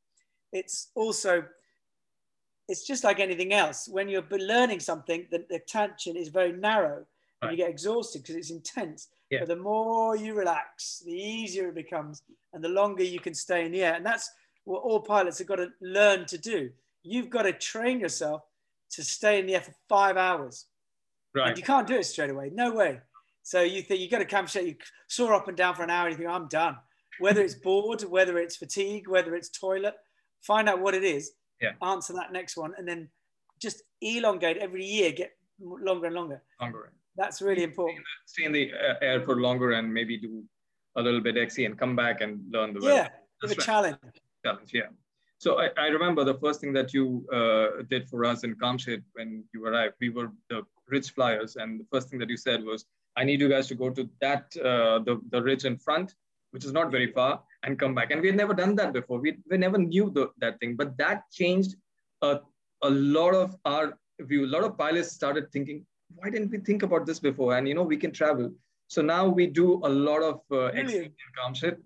it's 0.53 0.87
also, 0.95 1.43
it's 2.67 2.87
just 2.87 3.03
like 3.03 3.19
anything 3.19 3.53
else. 3.53 3.87
When 3.87 4.07
you're 4.07 4.23
learning 4.31 4.79
something, 4.79 5.27
the, 5.29 5.45
the 5.49 5.57
attention 5.57 6.15
is 6.15 6.29
very 6.29 6.53
narrow 6.53 7.05
and 7.41 7.49
right. 7.49 7.51
you 7.51 7.57
get 7.57 7.69
exhausted 7.69 8.21
because 8.21 8.35
it's 8.35 8.51
intense. 8.51 9.09
Yeah. 9.29 9.39
But 9.39 9.49
the 9.49 9.57
more 9.57 10.15
you 10.15 10.33
relax, 10.33 11.03
the 11.05 11.11
easier 11.11 11.67
it 11.67 11.75
becomes 11.75 12.23
and 12.53 12.63
the 12.63 12.69
longer 12.69 13.03
you 13.03 13.19
can 13.19 13.33
stay 13.33 13.65
in 13.65 13.71
the 13.73 13.83
air. 13.83 13.93
And 13.93 14.05
that's 14.05 14.31
what 14.63 14.81
all 14.81 15.01
pilots 15.01 15.39
have 15.39 15.47
got 15.47 15.57
to 15.57 15.69
learn 15.81 16.25
to 16.27 16.37
do. 16.37 16.69
You've 17.03 17.29
got 17.29 17.43
to 17.43 17.53
train 17.53 17.99
yourself 17.99 18.43
to 18.91 19.03
stay 19.03 19.39
in 19.39 19.45
the 19.45 19.55
air 19.55 19.61
for 19.61 19.73
five 19.89 20.15
hours. 20.15 20.67
Right. 21.33 21.49
And 21.49 21.57
you 21.57 21.63
can't 21.63 21.87
do 21.87 21.95
it 21.95 22.05
straight 22.05 22.29
away. 22.29 22.51
No 22.53 22.73
way. 22.73 22.99
So 23.43 23.61
you 23.61 23.81
think 23.81 23.99
you 24.01 24.09
got 24.09 24.19
to 24.19 24.25
camp 24.25 24.53
you 24.55 24.75
soar 25.07 25.33
up 25.33 25.47
and 25.47 25.57
down 25.57 25.75
for 25.75 25.83
an 25.83 25.89
hour 25.89 26.07
and 26.07 26.13
you 26.13 26.17
think, 26.17 26.29
I'm 26.29 26.47
done. 26.47 26.77
Whether 27.19 27.41
it's 27.41 27.55
bored, 27.55 28.01
whether 28.01 28.37
it's 28.37 28.55
fatigue, 28.55 29.07
whether 29.07 29.35
it's 29.35 29.49
toilet, 29.49 29.95
find 30.41 30.69
out 30.69 30.81
what 30.81 30.93
it 30.93 31.03
is, 31.03 31.31
yeah. 31.61 31.71
answer 31.81 32.13
that 32.13 32.31
next 32.31 32.57
one, 32.57 32.73
and 32.77 32.87
then 32.87 33.09
just 33.61 33.83
elongate 34.01 34.57
every 34.57 34.85
year, 34.85 35.11
get 35.11 35.31
longer 35.59 36.07
and 36.07 36.15
longer. 36.15 36.43
Longer. 36.59 36.91
That's 37.15 37.41
really 37.41 37.63
important. 37.63 37.99
Stay 38.25 38.45
in 38.45 38.51
the 38.51 38.71
uh, 38.73 38.95
air 39.01 39.21
for 39.21 39.35
longer 39.39 39.73
and 39.73 39.93
maybe 39.93 40.17
do 40.17 40.43
a 40.95 41.01
little 41.01 41.21
bit 41.21 41.37
XC 41.37 41.65
and 41.65 41.77
come 41.77 41.95
back 41.95 42.21
and 42.21 42.39
learn 42.51 42.73
the 42.73 42.79
yeah, 42.81 43.09
with 43.41 43.51
a 43.51 43.55
right. 43.55 43.65
challenge. 43.65 43.97
Challenge, 44.43 44.71
yeah. 44.73 44.89
So 45.37 45.59
I, 45.59 45.69
I, 45.77 45.87
remember 45.87 46.23
the 46.23 46.35
first 46.35 46.61
thing 46.61 46.71
that 46.73 46.93
you 46.93 47.25
uh, 47.33 47.83
did 47.89 48.07
for 48.07 48.23
us 48.25 48.43
in 48.43 48.55
Kamshet 48.55 49.01
when 49.13 49.43
you 49.53 49.65
arrived. 49.65 49.95
We 49.99 50.09
were 50.09 50.31
the 50.49 50.61
rich 50.87 51.11
flyers, 51.11 51.55
and 51.55 51.79
the 51.79 51.85
first 51.91 52.09
thing 52.09 52.19
that 52.19 52.29
you 52.29 52.37
said 52.37 52.63
was, 52.63 52.85
"I 53.17 53.23
need 53.23 53.41
you 53.41 53.49
guys 53.49 53.67
to 53.67 53.75
go 53.75 53.89
to 53.89 54.09
that 54.21 54.55
uh, 54.57 54.99
the 54.99 55.21
the 55.29 55.41
ridge 55.41 55.65
in 55.65 55.77
front, 55.77 56.15
which 56.51 56.65
is 56.65 56.73
not 56.73 56.91
very 56.91 57.11
far, 57.11 57.43
and 57.63 57.79
come 57.79 57.93
back." 57.95 58.11
And 58.11 58.21
we 58.21 58.27
had 58.27 58.37
never 58.37 58.53
done 58.53 58.75
that 58.75 58.93
before. 58.93 59.19
We 59.19 59.37
we 59.49 59.57
never 59.57 59.77
knew 59.77 60.09
the, 60.09 60.31
that 60.39 60.59
thing, 60.59 60.75
but 60.75 60.97
that 60.97 61.23
changed 61.31 61.75
a 62.21 62.39
a 62.81 62.89
lot 62.89 63.33
of 63.33 63.55
our 63.65 63.97
view. 64.19 64.45
A 64.45 64.53
lot 64.55 64.63
of 64.63 64.77
pilots 64.77 65.11
started 65.11 65.51
thinking, 65.51 65.85
"Why 66.15 66.29
didn't 66.29 66.51
we 66.51 66.59
think 66.59 66.83
about 66.83 67.05
this 67.05 67.19
before?" 67.19 67.57
And 67.57 67.67
you 67.67 67.73
know, 67.73 67.83
we 67.83 67.97
can 67.97 68.11
travel. 68.11 68.51
So 68.87 69.01
now 69.01 69.27
we 69.27 69.47
do 69.47 69.79
a 69.85 69.89
lot 69.89 70.21
of 70.21 70.41
uh, 70.51 70.71
in 70.71 71.13
Kamshet 71.37 71.77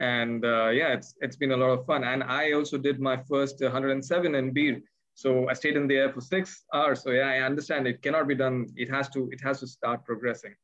and 0.00 0.44
uh, 0.44 0.68
yeah, 0.68 0.92
it's 0.92 1.14
it's 1.20 1.36
been 1.36 1.52
a 1.52 1.56
lot 1.56 1.70
of 1.70 1.86
fun. 1.86 2.04
And 2.04 2.22
I 2.22 2.52
also 2.52 2.78
did 2.78 3.00
my 3.00 3.16
first 3.16 3.60
107 3.60 4.34
in 4.34 4.52
Bir. 4.52 4.80
So 5.14 5.48
I 5.48 5.52
stayed 5.52 5.76
in 5.76 5.86
the 5.86 5.96
air 5.96 6.12
for 6.12 6.20
six 6.20 6.64
hours. 6.74 7.02
So 7.02 7.10
yeah, 7.10 7.28
I 7.28 7.40
understand 7.40 7.86
it 7.86 8.02
cannot 8.02 8.26
be 8.26 8.34
done. 8.34 8.66
It 8.76 8.90
has 8.90 9.08
to 9.10 9.28
it 9.30 9.40
has 9.42 9.60
to 9.60 9.66
start 9.66 10.04
progressing. 10.04 10.54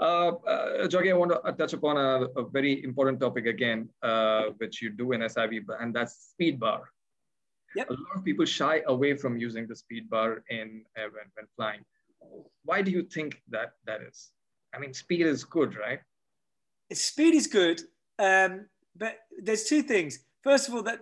Uh, 0.00 0.32
uh, 0.46 0.86
Jocky, 0.86 1.10
I 1.10 1.14
want 1.14 1.32
to 1.32 1.52
touch 1.52 1.72
upon 1.72 1.96
a, 1.96 2.26
a 2.40 2.48
very 2.48 2.84
important 2.84 3.18
topic 3.20 3.46
again, 3.46 3.88
uh, 4.02 4.44
which 4.58 4.80
you 4.80 4.90
do 4.90 5.12
in 5.12 5.20
SIV, 5.20 5.64
and 5.80 5.94
that's 5.94 6.30
speed 6.30 6.60
bar. 6.60 6.90
Yep. 7.74 7.90
A 7.90 7.92
lot 7.92 8.16
of 8.16 8.24
people 8.24 8.44
shy 8.44 8.82
away 8.86 9.16
from 9.16 9.36
using 9.36 9.66
the 9.66 9.74
speed 9.74 10.08
bar 10.08 10.44
in 10.50 10.84
uh, 10.96 11.08
when, 11.12 11.26
when 11.34 11.46
flying. 11.56 11.80
Why 12.64 12.82
do 12.82 12.90
you 12.90 13.02
think 13.02 13.42
that 13.48 13.72
that 13.86 14.00
is? 14.02 14.30
I 14.74 14.78
mean, 14.78 14.94
speed 14.94 15.22
is 15.22 15.44
good, 15.44 15.76
right? 15.76 16.00
Speed 16.92 17.34
is 17.34 17.46
good, 17.46 17.82
um, 18.18 18.66
but 18.96 19.18
there's 19.42 19.64
two 19.64 19.82
things. 19.82 20.20
First 20.42 20.68
of 20.68 20.74
all, 20.74 20.82
that 20.84 21.00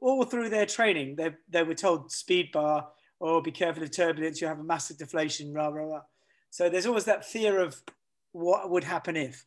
all 0.00 0.24
through 0.24 0.48
their 0.48 0.66
training, 0.66 1.16
they, 1.16 1.34
they 1.48 1.62
were 1.62 1.74
told 1.74 2.10
speed 2.10 2.50
bar 2.52 2.88
or 3.20 3.34
oh, 3.34 3.40
be 3.40 3.50
careful 3.50 3.82
of 3.82 3.90
turbulence, 3.90 4.40
you 4.40 4.46
have 4.46 4.60
a 4.60 4.64
massive 4.64 4.96
deflation, 4.96 5.52
rah, 5.52 5.68
rah, 5.68 5.84
rah. 5.84 6.02
So 6.50 6.68
there's 6.68 6.86
always 6.86 7.04
that 7.04 7.24
fear 7.24 7.58
of 7.58 7.82
what 8.32 8.70
would 8.70 8.84
happen 8.84 9.16
if. 9.16 9.44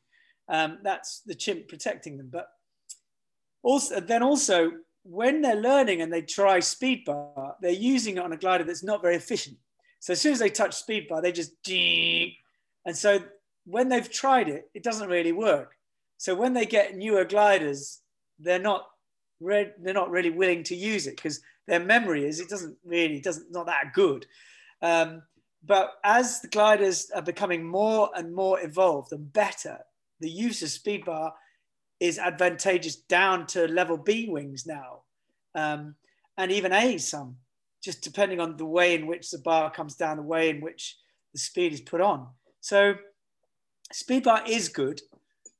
Um, 0.50 0.80
that's 0.84 1.22
the 1.26 1.36
chimp 1.36 1.68
protecting 1.68 2.18
them. 2.18 2.30
But 2.32 2.48
also, 3.64 4.00
then 4.00 4.24
also, 4.24 4.72
when 5.04 5.42
they're 5.42 5.56
learning 5.56 6.02
and 6.02 6.12
they 6.12 6.22
try 6.22 6.60
speed 6.60 7.06
bar, 7.06 7.56
they're 7.62 7.72
using 7.72 8.18
it 8.18 8.24
on 8.24 8.34
a 8.34 8.38
glider 8.38 8.64
that's 8.64 8.84
not 8.84 9.02
very 9.02 9.16
efficient. 9.16 9.58
So 10.00 10.14
as 10.14 10.22
soon 10.22 10.34
as 10.34 10.40
they 10.40 10.50
touch 10.50 10.76
speed 10.76 11.08
bar, 11.08 11.22
they 11.22 11.32
just 11.32 11.62
ding. 11.64 12.34
And 12.86 12.96
so 12.96 13.20
when 13.66 13.90
they've 13.90 14.10
tried 14.10 14.50
it, 14.50 14.70
it 14.74 14.84
doesn't 14.84 15.10
really 15.10 15.32
work. 15.32 15.76
So 16.18 16.36
when 16.36 16.54
they 16.54 16.66
get 16.66 16.96
newer 16.96 17.26
gliders, 17.26 18.02
they're 18.40 18.60
not 18.60 18.86
re- 19.40 19.74
they're 19.82 19.94
not 19.94 20.12
really 20.12 20.30
willing 20.30 20.64
to 20.64 20.76
use 20.76 21.08
it 21.08 21.16
because 21.16 21.42
their 21.68 21.80
memory 21.80 22.26
is 22.26 22.40
it 22.40 22.50
doesn't 22.50 22.78
really 22.84 23.20
doesn't 23.20 23.52
not 23.52 23.68
that 23.68 23.94
good. 23.94 24.26
Um, 24.82 25.24
but 25.64 25.94
as 26.04 26.42
the 26.42 26.48
gliders 26.48 27.12
are 27.12 27.22
becoming 27.22 27.64
more 27.64 28.10
and 28.16 28.34
more 28.34 28.60
evolved 28.62 29.12
and 29.12 29.32
better, 29.32 29.80
the 30.20 30.30
use 30.30 30.62
of 30.64 30.70
speed 30.70 31.06
bar 31.06 31.34
is 32.00 32.18
advantageous 32.18 32.96
down 32.96 33.46
to 33.48 33.68
level 33.68 33.98
B 33.98 34.28
wings 34.30 34.66
now, 34.66 35.02
um, 35.54 35.96
and 36.38 36.52
even 36.52 36.74
A 36.74 36.98
some, 36.98 37.38
just 37.84 38.02
depending 38.02 38.40
on 38.40 38.58
the 38.58 38.66
way 38.66 38.96
in 38.96 39.06
which 39.06 39.30
the 39.30 39.38
bar 39.38 39.70
comes 39.70 39.96
down, 39.96 40.18
the 40.18 40.24
way 40.24 40.50
in 40.50 40.62
which 40.62 40.98
the 41.34 41.40
speed 41.40 41.74
is 41.74 41.82
put 41.82 42.02
on. 42.02 42.28
So 42.60 42.96
speed 43.92 44.24
bar 44.24 44.44
is 44.48 44.68
good. 44.68 45.02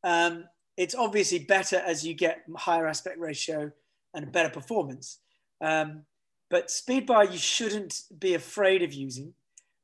Um, 0.04 0.46
it's 0.78 0.96
obviously 0.96 1.40
better 1.40 1.78
as 1.78 2.06
you 2.06 2.16
get 2.16 2.44
higher 2.56 2.88
aspect 2.88 3.20
ratio 3.20 3.72
and 4.16 4.32
better 4.32 4.50
performance. 4.50 5.20
Um, 5.62 6.04
but 6.50 6.72
speed 6.72 7.06
bar 7.06 7.26
you 7.26 7.38
shouldn't 7.38 8.02
be 8.18 8.34
afraid 8.34 8.82
of 8.82 8.94
using. 8.94 9.34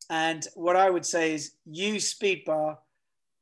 And 0.09 0.45
what 0.55 0.75
I 0.75 0.89
would 0.89 1.05
say 1.05 1.33
is 1.33 1.53
use 1.65 2.07
speed 2.07 2.43
bar 2.45 2.79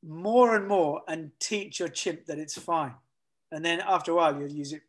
more 0.03 0.55
and 0.55 0.67
more 0.67 1.01
and 1.07 1.31
teach 1.39 1.79
your 1.79 1.89
chimp 1.89 2.25
that 2.25 2.39
it's 2.39 2.57
fine. 2.57 2.93
And 3.51 3.63
then 3.63 3.81
after 3.81 4.11
a 4.11 4.15
while, 4.15 4.37
you'll 4.37 4.51
use 4.51 4.73
it 4.73 4.81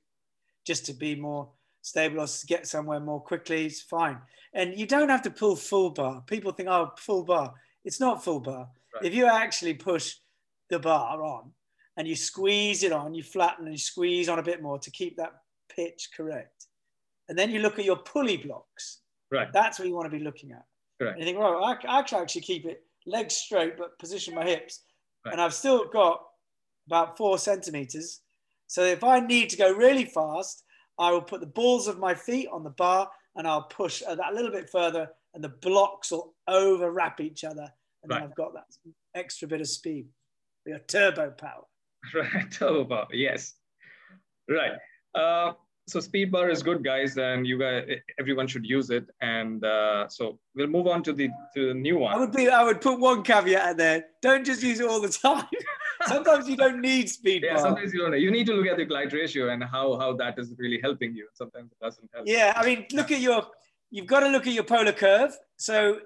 just 0.64 0.86
to 0.86 0.92
be 0.92 1.14
more 1.14 1.48
stable 1.82 2.20
or 2.20 2.26
to 2.26 2.46
get 2.46 2.66
somewhere 2.66 3.00
more 3.00 3.20
quickly. 3.20 3.66
It's 3.66 3.82
fine. 3.82 4.18
And 4.54 4.78
you 4.78 4.86
don't 4.86 5.10
have 5.10 5.22
to 5.22 5.30
pull 5.30 5.56
full 5.56 5.90
bar. 5.90 6.22
People 6.26 6.52
think, 6.52 6.68
oh, 6.68 6.92
full 6.96 7.24
bar. 7.24 7.54
It's 7.84 8.00
not 8.00 8.24
full 8.24 8.40
bar. 8.40 8.68
Right. 8.94 9.04
If 9.04 9.14
you 9.14 9.26
actually 9.26 9.74
push 9.74 10.16
the 10.68 10.78
bar 10.78 11.22
on, 11.22 11.52
and 11.96 12.06
you 12.06 12.14
squeeze 12.14 12.82
it 12.82 12.92
on, 12.92 13.14
you 13.14 13.22
flatten 13.22 13.64
and 13.64 13.74
you 13.74 13.78
squeeze 13.78 14.28
on 14.28 14.38
a 14.38 14.42
bit 14.42 14.62
more 14.62 14.78
to 14.78 14.90
keep 14.90 15.16
that 15.16 15.32
pitch 15.74 16.10
correct. 16.14 16.66
And 17.28 17.38
then 17.38 17.50
you 17.50 17.60
look 17.60 17.78
at 17.78 17.84
your 17.84 17.96
pulley 17.96 18.36
blocks. 18.36 19.00
Right. 19.30 19.52
That's 19.52 19.78
what 19.78 19.88
you 19.88 19.94
want 19.94 20.10
to 20.10 20.16
be 20.16 20.22
looking 20.22 20.52
at. 20.52 20.64
Right. 21.00 21.10
And 21.10 21.18
you 21.18 21.24
think, 21.24 21.38
well, 21.38 21.62
I, 21.64 21.76
I 21.88 22.02
can 22.02 22.22
actually 22.22 22.42
keep 22.42 22.64
it 22.64 22.82
legs 23.06 23.34
straight, 23.34 23.76
but 23.76 23.98
position 23.98 24.34
my 24.34 24.44
hips. 24.44 24.80
Right. 25.24 25.32
And 25.32 25.40
I've 25.40 25.54
still 25.54 25.86
got 25.86 26.22
about 26.86 27.16
four 27.16 27.38
centimeters. 27.38 28.20
So 28.66 28.82
if 28.82 29.04
I 29.04 29.20
need 29.20 29.50
to 29.50 29.56
go 29.56 29.72
really 29.72 30.04
fast, 30.04 30.64
I 30.98 31.10
will 31.10 31.22
put 31.22 31.40
the 31.40 31.46
balls 31.46 31.88
of 31.88 31.98
my 31.98 32.14
feet 32.14 32.48
on 32.52 32.64
the 32.64 32.70
bar 32.70 33.10
and 33.36 33.46
I'll 33.46 33.64
push 33.64 34.00
that 34.00 34.18
a 34.18 34.34
little 34.34 34.50
bit 34.50 34.70
further 34.70 35.08
and 35.34 35.44
the 35.44 35.50
blocks 35.50 36.10
will 36.10 36.34
overwrap 36.48 37.20
each 37.20 37.44
other. 37.44 37.70
And 38.02 38.10
right. 38.10 38.20
then 38.20 38.22
I've 38.22 38.34
got 38.34 38.54
that 38.54 38.64
extra 39.14 39.46
bit 39.46 39.60
of 39.60 39.68
speed, 39.68 40.06
your 40.64 40.78
turbo 40.80 41.30
power. 41.30 41.64
Right, 42.14 42.48
turbo 42.52 42.84
bar, 42.84 43.08
yes. 43.12 43.54
Right. 44.48 44.72
Uh, 45.12 45.54
so 45.88 46.00
speed 46.00 46.32
bar 46.32 46.50
is 46.50 46.62
good, 46.62 46.84
guys, 46.84 47.16
and 47.16 47.46
you 47.46 47.58
guys, 47.58 47.86
everyone 48.18 48.48
should 48.48 48.66
use 48.66 48.90
it. 48.90 49.08
And 49.20 49.64
uh, 49.64 50.08
so 50.08 50.38
we'll 50.54 50.66
move 50.66 50.88
on 50.88 51.02
to 51.04 51.12
the 51.12 51.28
to 51.54 51.68
the 51.68 51.74
new 51.74 51.98
one. 51.98 52.12
I 52.12 52.18
would 52.18 52.32
be, 52.32 52.48
I 52.48 52.64
would 52.64 52.80
put 52.80 52.98
one 52.98 53.22
caveat 53.22 53.70
in 53.70 53.76
there: 53.76 54.04
don't 54.20 54.44
just 54.44 54.62
use 54.62 54.80
it 54.80 54.88
all 54.88 55.00
the 55.00 55.08
time. 55.08 55.46
sometimes 56.06 56.48
you 56.48 56.56
don't 56.56 56.80
need 56.80 57.08
speed 57.08 57.44
yeah, 57.44 57.54
bar. 57.54 57.62
sometimes 57.62 57.94
you 57.94 58.00
don't. 58.00 58.20
You 58.20 58.32
need 58.32 58.46
to 58.46 58.54
look 58.54 58.66
at 58.66 58.78
the 58.78 58.84
glide 58.84 59.12
ratio 59.12 59.50
and 59.50 59.62
how 59.62 59.96
how 59.96 60.12
that 60.14 60.38
is 60.38 60.52
really 60.58 60.80
helping 60.82 61.14
you. 61.14 61.28
And 61.28 61.36
sometimes 61.36 61.70
it 61.70 61.78
doesn't 61.80 62.10
help. 62.12 62.26
Yeah, 62.26 62.52
I 62.56 62.64
mean, 62.64 62.86
look 62.92 63.12
at 63.12 63.20
your. 63.20 63.46
You've 63.90 64.08
got 64.08 64.20
to 64.20 64.28
look 64.28 64.48
at 64.48 64.52
your 64.52 64.64
polar 64.64 64.92
curve. 64.92 65.36
So 65.56 66.00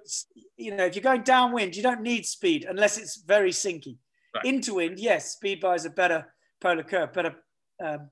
you 0.59 0.77
know, 0.77 0.85
if 0.85 0.95
you're 0.95 1.03
going 1.03 1.23
downwind, 1.23 1.75
you 1.75 1.83
don't 1.83 2.03
need 2.03 2.27
speed 2.27 2.67
unless 2.69 2.99
it's 2.99 3.17
very 3.17 3.51
sinky. 3.51 3.97
Right. 4.35 4.45
Into 4.45 4.75
wind, 4.75 5.01
yes, 5.01 5.33
speed 5.33 5.61
bar 5.61 5.75
is 5.75 5.87
a 5.87 5.91
better 5.91 6.27
polar 6.61 6.85
curve, 6.85 7.13
better 7.13 7.35
um, 7.83 8.11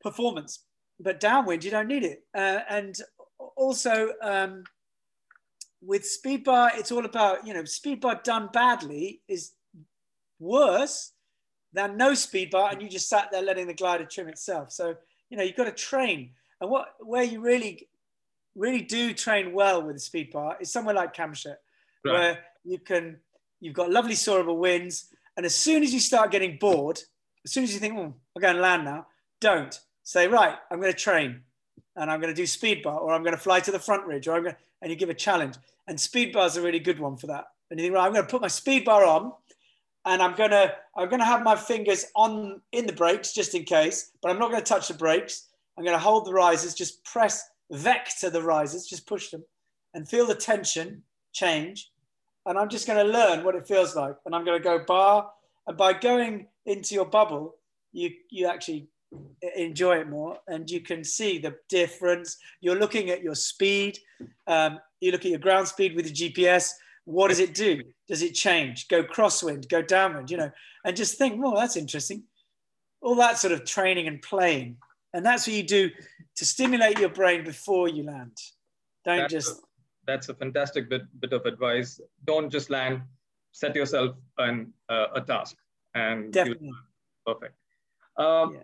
performance. 0.00 0.64
But 1.00 1.20
downwind, 1.20 1.64
you 1.64 1.70
don't 1.70 1.88
need 1.88 2.04
it. 2.04 2.24
Uh, 2.34 2.60
and 2.68 2.96
also 3.56 4.12
um, 4.22 4.64
with 5.80 6.04
speed 6.04 6.44
bar, 6.44 6.72
it's 6.74 6.90
all 6.90 7.04
about, 7.04 7.46
you 7.46 7.54
know, 7.54 7.64
speed 7.64 8.00
bar 8.00 8.20
done 8.24 8.48
badly 8.52 9.20
is 9.28 9.52
worse 10.40 11.12
than 11.72 11.96
no 11.96 12.14
speed 12.14 12.50
bar 12.50 12.70
and 12.70 12.80
you 12.82 12.88
just 12.88 13.08
sat 13.08 13.30
there 13.30 13.42
letting 13.42 13.66
the 13.66 13.74
glider 13.74 14.04
trim 14.04 14.28
itself. 14.28 14.72
So, 14.72 14.94
you 15.30 15.36
know, 15.36 15.42
you've 15.42 15.56
got 15.56 15.64
to 15.64 15.72
train. 15.72 16.30
And 16.60 16.70
what 16.70 16.94
where 17.00 17.22
you 17.22 17.40
really, 17.40 17.88
really 18.56 18.80
do 18.80 19.14
train 19.14 19.52
well 19.52 19.82
with 19.82 19.96
the 19.96 20.00
speed 20.00 20.32
bar 20.32 20.56
is 20.60 20.72
somewhere 20.72 20.94
like 20.94 21.14
Kamshet, 21.14 21.56
right. 22.04 22.12
where 22.12 22.44
you 22.64 22.78
can 22.78 23.18
you've 23.60 23.74
got 23.74 23.90
lovely 23.90 24.14
soarable 24.14 24.56
winds. 24.56 25.08
And 25.36 25.46
as 25.46 25.54
soon 25.54 25.84
as 25.84 25.94
you 25.94 26.00
start 26.00 26.32
getting 26.32 26.58
bored, 26.58 26.98
as 27.44 27.52
soon 27.52 27.62
as 27.62 27.72
you 27.72 27.78
think, 27.78 27.94
oh, 27.96 28.14
I'm 28.34 28.42
going 28.42 28.56
to 28.56 28.60
land 28.60 28.84
now, 28.84 29.06
don't 29.40 29.78
say, 30.08 30.26
right, 30.26 30.56
I'm 30.70 30.80
going 30.80 30.90
to 30.90 30.98
train 30.98 31.42
and 31.94 32.10
I'm 32.10 32.18
going 32.18 32.32
to 32.32 32.42
do 32.42 32.46
speed 32.46 32.82
bar 32.82 32.98
or 32.98 33.12
I'm 33.12 33.22
going 33.22 33.34
to 33.34 33.40
fly 33.40 33.60
to 33.60 33.70
the 33.70 33.78
front 33.78 34.06
ridge 34.06 34.26
or 34.26 34.36
I'm 34.36 34.42
going 34.42 34.54
to, 34.54 34.60
and 34.80 34.90
you 34.90 34.96
give 34.96 35.10
a 35.10 35.14
challenge. 35.14 35.56
And 35.86 36.00
speed 36.00 36.32
bar 36.32 36.46
is 36.46 36.56
a 36.56 36.62
really 36.62 36.78
good 36.78 36.98
one 36.98 37.18
for 37.18 37.26
that. 37.26 37.48
And 37.70 37.78
you 37.78 37.84
think, 37.84 37.94
right, 37.94 38.06
I'm 38.06 38.14
going 38.14 38.24
to 38.24 38.30
put 38.30 38.40
my 38.40 38.48
speed 38.48 38.86
bar 38.86 39.04
on 39.04 39.32
and 40.06 40.22
I'm 40.22 40.34
going 40.34 40.52
to, 40.52 40.74
I'm 40.96 41.10
going 41.10 41.20
to 41.20 41.26
have 41.26 41.42
my 41.42 41.54
fingers 41.54 42.06
on 42.16 42.62
in 42.72 42.86
the 42.86 42.92
brakes 42.94 43.34
just 43.34 43.54
in 43.54 43.64
case, 43.64 44.12
but 44.22 44.30
I'm 44.30 44.38
not 44.38 44.50
going 44.50 44.62
to 44.62 44.66
touch 44.66 44.88
the 44.88 44.94
brakes. 44.94 45.48
I'm 45.76 45.84
going 45.84 45.94
to 45.94 46.02
hold 46.02 46.24
the 46.24 46.32
risers, 46.32 46.72
just 46.72 47.04
press 47.04 47.50
vector 47.70 48.30
the 48.30 48.42
risers, 48.42 48.86
just 48.86 49.06
push 49.06 49.28
them 49.28 49.44
and 49.92 50.08
feel 50.08 50.26
the 50.26 50.34
tension 50.34 51.02
change 51.34 51.90
and 52.46 52.58
I'm 52.58 52.70
just 52.70 52.86
going 52.86 53.04
to 53.04 53.12
learn 53.12 53.44
what 53.44 53.56
it 53.56 53.68
feels 53.68 53.94
like. 53.94 54.16
And 54.24 54.34
I'm 54.34 54.46
going 54.46 54.58
to 54.58 54.64
go 54.64 54.82
bar. 54.86 55.30
And 55.66 55.76
by 55.76 55.92
going 55.92 56.46
into 56.64 56.94
your 56.94 57.04
bubble, 57.04 57.56
you, 57.92 58.10
you 58.30 58.46
actually 58.46 58.88
enjoy 59.56 59.98
it 59.98 60.08
more 60.08 60.38
and 60.48 60.70
you 60.70 60.80
can 60.80 61.04
see 61.04 61.38
the 61.38 61.56
difference. 61.68 62.36
You're 62.60 62.78
looking 62.78 63.10
at 63.10 63.22
your 63.22 63.34
speed. 63.34 63.98
Um, 64.46 64.80
you 65.00 65.12
look 65.12 65.24
at 65.24 65.30
your 65.30 65.38
ground 65.38 65.68
speed 65.68 65.94
with 65.94 66.06
the 66.06 66.30
GPS. 66.30 66.72
What 67.04 67.28
does 67.28 67.40
it 67.40 67.54
do? 67.54 67.82
Does 68.08 68.22
it 68.22 68.34
change? 68.34 68.88
Go 68.88 69.02
crosswind, 69.02 69.68
go 69.68 69.80
downwind, 69.80 70.30
you 70.30 70.36
know, 70.36 70.50
and 70.84 70.96
just 70.96 71.16
think, 71.16 71.42
well, 71.42 71.54
that's 71.54 71.76
interesting. 71.76 72.24
All 73.00 73.14
that 73.16 73.38
sort 73.38 73.52
of 73.52 73.64
training 73.64 74.08
and 74.08 74.20
playing. 74.20 74.76
And 75.14 75.24
that's 75.24 75.46
what 75.46 75.56
you 75.56 75.62
do 75.62 75.90
to 76.36 76.44
stimulate 76.44 76.98
your 76.98 77.08
brain 77.08 77.44
before 77.44 77.88
you 77.88 78.02
land. 78.02 78.36
Don't 79.04 79.18
that's 79.18 79.32
just 79.32 79.62
that's 80.06 80.28
a 80.28 80.34
fantastic 80.34 80.88
bit, 80.88 81.02
bit 81.20 81.32
of 81.32 81.44
advice. 81.46 82.00
Don't 82.24 82.50
just 82.50 82.70
land, 82.70 83.02
set 83.52 83.74
yourself 83.76 84.16
an, 84.38 84.72
uh, 84.88 85.06
a 85.14 85.20
task 85.20 85.56
and 85.94 86.32
Definitely. 86.32 86.72
perfect. 87.26 87.54
Um, 88.16 88.54
yeah. 88.54 88.60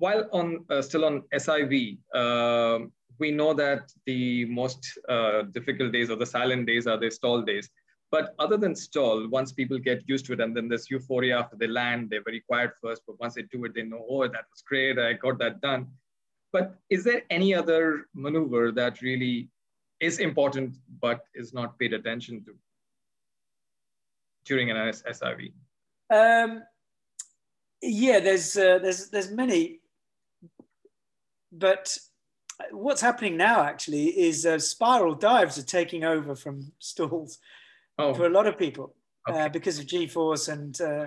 While 0.00 0.28
on 0.32 0.64
uh, 0.70 0.82
still 0.82 1.04
on 1.04 1.22
SIV, 1.32 1.98
um, 2.14 2.90
we 3.18 3.30
know 3.30 3.52
that 3.54 3.92
the 4.06 4.46
most 4.46 4.98
uh, 5.08 5.42
difficult 5.42 5.92
days 5.92 6.10
or 6.10 6.16
the 6.16 6.26
silent 6.26 6.66
days 6.66 6.86
are 6.86 6.98
the 6.98 7.10
stall 7.10 7.42
days. 7.42 7.68
But 8.10 8.34
other 8.38 8.56
than 8.56 8.74
stall, 8.74 9.28
once 9.28 9.52
people 9.52 9.78
get 9.78 10.02
used 10.08 10.26
to 10.26 10.32
it, 10.32 10.40
and 10.40 10.56
then 10.56 10.68
there's 10.68 10.90
euphoria 10.90 11.38
after 11.38 11.56
they 11.56 11.68
land, 11.68 12.08
they're 12.10 12.24
very 12.24 12.40
quiet 12.40 12.72
first, 12.82 13.02
but 13.06 13.20
once 13.20 13.34
they 13.34 13.42
do 13.42 13.64
it, 13.66 13.74
they 13.74 13.82
know, 13.82 14.04
oh, 14.08 14.22
that 14.22 14.46
was 14.50 14.62
great, 14.66 14.98
I 14.98 15.12
got 15.12 15.38
that 15.38 15.60
done. 15.60 15.86
But 16.52 16.74
is 16.88 17.04
there 17.04 17.22
any 17.30 17.54
other 17.54 18.06
maneuver 18.14 18.72
that 18.72 19.00
really 19.02 19.48
is 20.00 20.18
important 20.18 20.76
but 21.00 21.20
is 21.34 21.52
not 21.52 21.78
paid 21.78 21.92
attention 21.92 22.42
to 22.46 22.54
during 24.44 24.70
an 24.70 24.76
SIV? 24.76 25.52
Um, 26.12 26.62
yeah, 27.82 28.18
there's 28.18 28.56
uh, 28.56 28.78
there's 28.82 29.08
there's 29.10 29.30
many, 29.30 29.79
but 31.52 31.96
what's 32.70 33.00
happening 33.00 33.36
now 33.36 33.62
actually 33.62 34.08
is 34.08 34.44
uh, 34.44 34.58
spiral 34.58 35.14
dives 35.14 35.58
are 35.58 35.62
taking 35.62 36.04
over 36.04 36.34
from 36.34 36.72
stalls 36.78 37.38
oh. 37.98 38.14
for 38.14 38.26
a 38.26 38.30
lot 38.30 38.46
of 38.46 38.58
people 38.58 38.94
uh, 39.28 39.32
okay. 39.32 39.42
uh, 39.42 39.48
because 39.48 39.78
of 39.78 39.86
G-force 39.86 40.48
and 40.48 40.80
uh, 40.80 41.06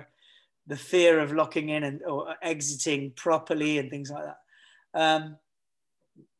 the 0.66 0.76
fear 0.76 1.20
of 1.20 1.32
locking 1.32 1.70
in 1.70 1.84
and 1.84 2.02
or 2.02 2.34
exiting 2.42 3.12
properly 3.16 3.78
and 3.78 3.90
things 3.90 4.10
like 4.10 4.24
that. 4.24 4.38
Um, 4.94 5.36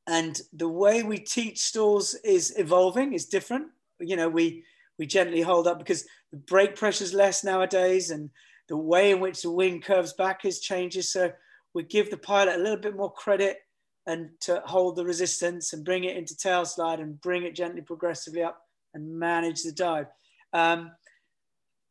and 0.06 0.40
the 0.52 0.68
way 0.68 1.02
we 1.02 1.18
teach 1.18 1.60
stalls 1.60 2.14
is 2.24 2.54
evolving. 2.58 3.14
It's 3.14 3.24
different. 3.24 3.68
You 4.00 4.16
know, 4.16 4.28
we 4.28 4.64
we 4.98 5.06
gently 5.06 5.40
hold 5.40 5.66
up 5.66 5.78
because 5.78 6.06
the 6.30 6.36
brake 6.36 6.76
pressure 6.76 7.04
is 7.04 7.14
less 7.14 7.42
nowadays, 7.42 8.10
and 8.10 8.28
the 8.68 8.76
way 8.76 9.10
in 9.12 9.20
which 9.20 9.42
the 9.42 9.50
wing 9.50 9.80
curves 9.80 10.12
back 10.12 10.44
is 10.44 10.60
changes. 10.60 11.10
So 11.10 11.32
we 11.72 11.84
give 11.84 12.10
the 12.10 12.18
pilot 12.18 12.56
a 12.56 12.62
little 12.62 12.76
bit 12.76 12.96
more 12.96 13.12
credit 13.12 13.63
and 14.06 14.28
to 14.40 14.62
hold 14.66 14.96
the 14.96 15.04
resistance 15.04 15.72
and 15.72 15.84
bring 15.84 16.04
it 16.04 16.16
into 16.16 16.36
tail 16.36 16.64
slide 16.64 17.00
and 17.00 17.20
bring 17.20 17.44
it 17.44 17.54
gently 17.54 17.80
progressively 17.80 18.42
up 18.42 18.60
and 18.92 19.18
manage 19.18 19.62
the 19.62 19.72
dive. 19.72 20.06
Um, 20.52 20.92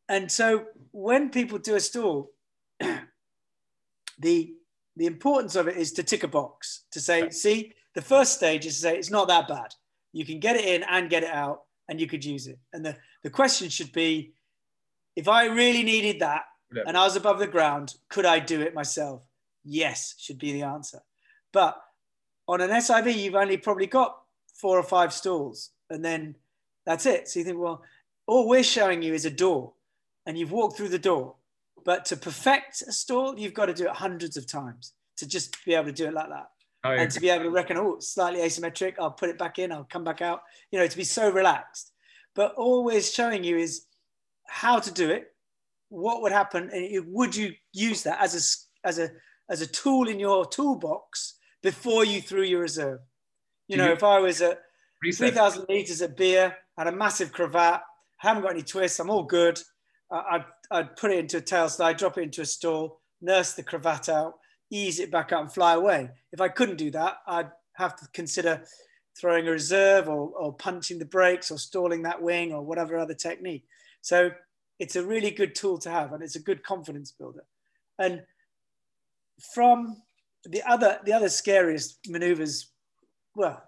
and 0.10 0.32
so 0.32 0.66
when 0.92 1.30
people 1.30 1.58
do 1.58 1.76
a 1.76 1.80
stall, 1.80 2.32
the 2.80 4.54
the 4.96 5.06
importance 5.08 5.56
of 5.56 5.68
it 5.68 5.76
is 5.76 5.92
to 5.94 6.04
tick 6.04 6.24
a 6.24 6.28
box 6.28 6.84
to 6.92 7.00
say, 7.00 7.30
see, 7.32 7.74
the 7.96 8.02
first 8.02 8.34
stage 8.34 8.66
is 8.68 8.76
to 8.76 8.82
say 8.82 8.98
it's 8.98 9.10
not 9.10 9.28
that 9.28 9.48
bad. 9.48 9.74
You 10.12 10.24
can 10.24 10.40
get 10.40 10.56
it 10.56 10.66
in 10.66 10.84
and 10.84 11.10
get 11.10 11.24
it 11.24 11.32
out, 11.32 11.64
and 11.90 12.00
you 12.00 12.08
could 12.08 12.24
use 12.24 12.46
it. 12.48 12.60
And 12.74 12.86
the, 12.86 12.96
the 13.24 13.30
question 13.32 13.70
should 13.70 13.92
be, 13.92 14.34
if 15.16 15.28
I 15.28 15.46
really 15.46 15.84
needed 15.84 16.20
that 16.20 16.44
yeah. 16.72 16.84
and 16.86 16.98
I 16.98 17.04
was 17.04 17.16
above 17.16 17.40
the 17.40 17.48
ground, 17.48 17.96
could 18.10 18.26
I 18.26 18.40
do 18.40 18.62
it 18.62 18.76
myself? 18.76 19.28
Yes, 19.64 20.16
should 20.20 20.38
be 20.38 20.54
the 20.54 20.64
answer. 20.64 21.00
But 21.52 21.82
on 22.48 22.62
an 22.62 22.70
SIV, 22.70 23.16
you've 23.16 23.36
only 23.36 23.58
probably 23.58 23.88
got 23.88 24.18
four 24.54 24.78
or 24.78 24.84
five 24.84 25.14
stalls, 25.14 25.72
and 25.90 26.04
then 26.04 26.36
that's 26.86 27.06
it. 27.06 27.28
So 27.28 27.40
you 27.40 27.46
think, 27.46 27.58
well, 27.58 27.82
all 28.28 28.48
we're 28.48 28.64
showing 28.64 29.02
you 29.02 29.14
is 29.14 29.26
a 29.26 29.30
door, 29.30 29.74
and 30.26 30.38
you've 30.38 30.52
walked 30.52 30.78
through 30.78 30.90
the 30.90 31.00
door. 31.00 31.36
But 31.86 32.06
to 32.06 32.18
perfect 32.18 32.82
a 32.82 32.92
stall, 32.92 33.38
you've 33.38 33.54
got 33.54 33.66
to 33.66 33.74
do 33.74 33.86
it 33.86 33.92
hundreds 33.92 34.38
of 34.38 34.48
times 34.48 34.94
to 35.18 35.28
just 35.28 35.64
be 35.66 35.74
able 35.74 35.86
to 35.86 35.92
do 35.92 36.08
it 36.08 36.14
like 36.14 36.30
that. 36.30 36.48
Oh, 36.86 36.92
and 36.92 37.10
to 37.12 37.20
be 37.20 37.30
able 37.30 37.46
to 37.46 37.50
reckon, 37.50 37.78
oh, 37.78 37.98
slightly 38.00 38.42
asymmetric, 38.42 38.96
I'll 39.00 39.12
put 39.12 39.30
it 39.30 39.38
back 39.38 39.58
in, 39.58 39.72
I'll 39.72 39.88
come 39.90 40.04
back 40.04 40.22
out, 40.22 40.42
you 40.72 40.80
know, 40.80 40.88
to 40.88 40.98
be 40.98 41.06
so 41.06 41.30
relaxed. 41.30 41.92
But 42.36 42.56
always 42.56 43.14
showing 43.14 43.44
you 43.44 43.58
is 43.58 43.86
how 44.48 44.80
to 44.80 44.92
do 44.92 45.10
it, 45.10 45.34
what 45.90 46.22
would 46.22 46.32
happen, 46.32 46.70
and 46.74 47.06
would 47.08 47.36
you 47.36 47.54
use 47.72 48.04
that 48.04 48.22
as 48.22 48.68
a, 48.84 48.88
as 48.88 49.00
a, 49.00 49.12
as 49.50 49.62
a 49.62 49.68
tool 49.68 50.10
in 50.10 50.20
your 50.20 50.46
toolbox 50.46 51.36
before 51.64 52.06
you 52.06 52.22
threw 52.22 52.44
your 52.44 52.62
reserve. 52.62 53.00
You 53.68 53.78
know, 53.78 53.92
if 53.92 54.04
I 54.04 54.20
was 54.20 54.42
at 54.42 54.62
3,000 55.02 55.66
liters 55.70 56.02
of 56.02 56.16
beer, 56.16 56.56
had 56.78 56.88
a 56.88 56.92
massive 56.92 57.32
cravat, 57.32 57.82
haven't 58.18 58.44
got 58.44 58.52
any 58.52 58.62
twists, 58.62 59.00
I'm 59.00 59.10
all 59.10 59.24
good. 59.24 59.60
Uh, 60.12 60.22
I'd, 60.30 60.46
I'd 60.70 60.96
put 60.96 61.12
it 61.12 61.20
into 61.20 61.38
a 61.38 61.42
tail 61.42 61.70
slide, 61.70 61.98
drop 61.98 62.18
it 62.18 62.24
into 62.24 62.42
a 62.42 62.46
stall, 62.46 63.00
nurse 63.22 63.54
the 63.54 63.64
cravat 63.64 64.10
out, 64.10 64.36
ease 64.70 65.00
it 65.00 65.10
back 65.10 65.32
up 65.32 65.42
and 65.42 65.54
fly 65.54 65.74
away. 65.74 66.10
If 66.32 66.42
I 66.42 66.50
couldn't 66.50 66.76
do 66.76 66.92
that, 66.92 67.18
I'd 67.26 67.50
have 67.74 67.96
to 67.96 68.08
consider 68.14 68.64
throwing 69.18 69.48
a 69.48 69.52
reserve 69.52 70.10
or, 70.10 70.30
or 70.30 70.54
punching 70.54 71.00
the 71.00 71.06
brakes 71.06 71.50
or 71.50 71.58
stalling 71.58 72.04
that 72.04 72.22
wing 72.22 72.52
or 72.52 72.62
whatever 72.62 72.98
other 72.98 73.14
technique. 73.14 73.66
So 74.02 74.32
it's 74.80 74.96
a 74.96 75.06
really 75.06 75.32
good 75.32 75.56
tool 75.56 75.78
to 75.80 75.90
have 75.90 76.12
and 76.12 76.22
it's 76.22 76.36
a 76.36 76.42
good 76.42 76.64
confidence 76.64 77.12
builder. 77.12 77.46
And 77.98 78.24
from 79.54 80.02
the 80.46 80.62
other 80.64 81.00
the 81.06 81.14
other 81.14 81.30
scariest 81.30 82.00
maneuvers, 82.08 82.72
well, 83.36 83.62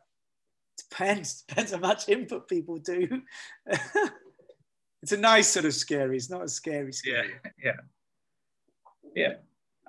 depends 0.78 1.42
depends 1.48 1.72
how 1.72 1.80
much 1.80 2.10
input 2.10 2.48
people 2.48 2.78
do. 2.78 3.22
it's 5.02 5.12
a 5.12 5.18
nice 5.18 5.48
sort 5.48 5.66
of 5.66 5.74
scary. 5.74 6.18
It's 6.18 6.30
not 6.30 6.44
a 6.44 6.50
scary. 6.50 6.92
Scary. 6.92 7.32
Yeah, 7.64 7.74
yeah, 9.16 9.16
yeah. 9.16 9.34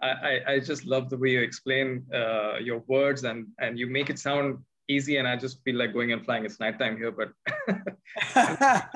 I, 0.03 0.41
I 0.47 0.61
just 0.61 0.85
love 0.85 1.09
the 1.09 1.17
way 1.17 1.31
you 1.31 1.41
explain 1.41 2.05
uh, 2.13 2.59
your 2.59 2.81
words 2.87 3.25
and 3.25 3.47
and 3.59 3.79
you 3.79 3.87
make 3.87 4.11
it 4.11 4.19
sound 4.19 4.59
easy 4.89 5.17
and 5.17 5.27
I 5.27 5.37
just 5.37 5.63
feel 5.65 5.77
like 5.77 5.93
going 5.93 6.13
and 6.13 6.25
flying. 6.25 6.45
It's 6.45 6.61
nighttime 6.61 6.97
here, 6.99 7.11
but 7.11 7.33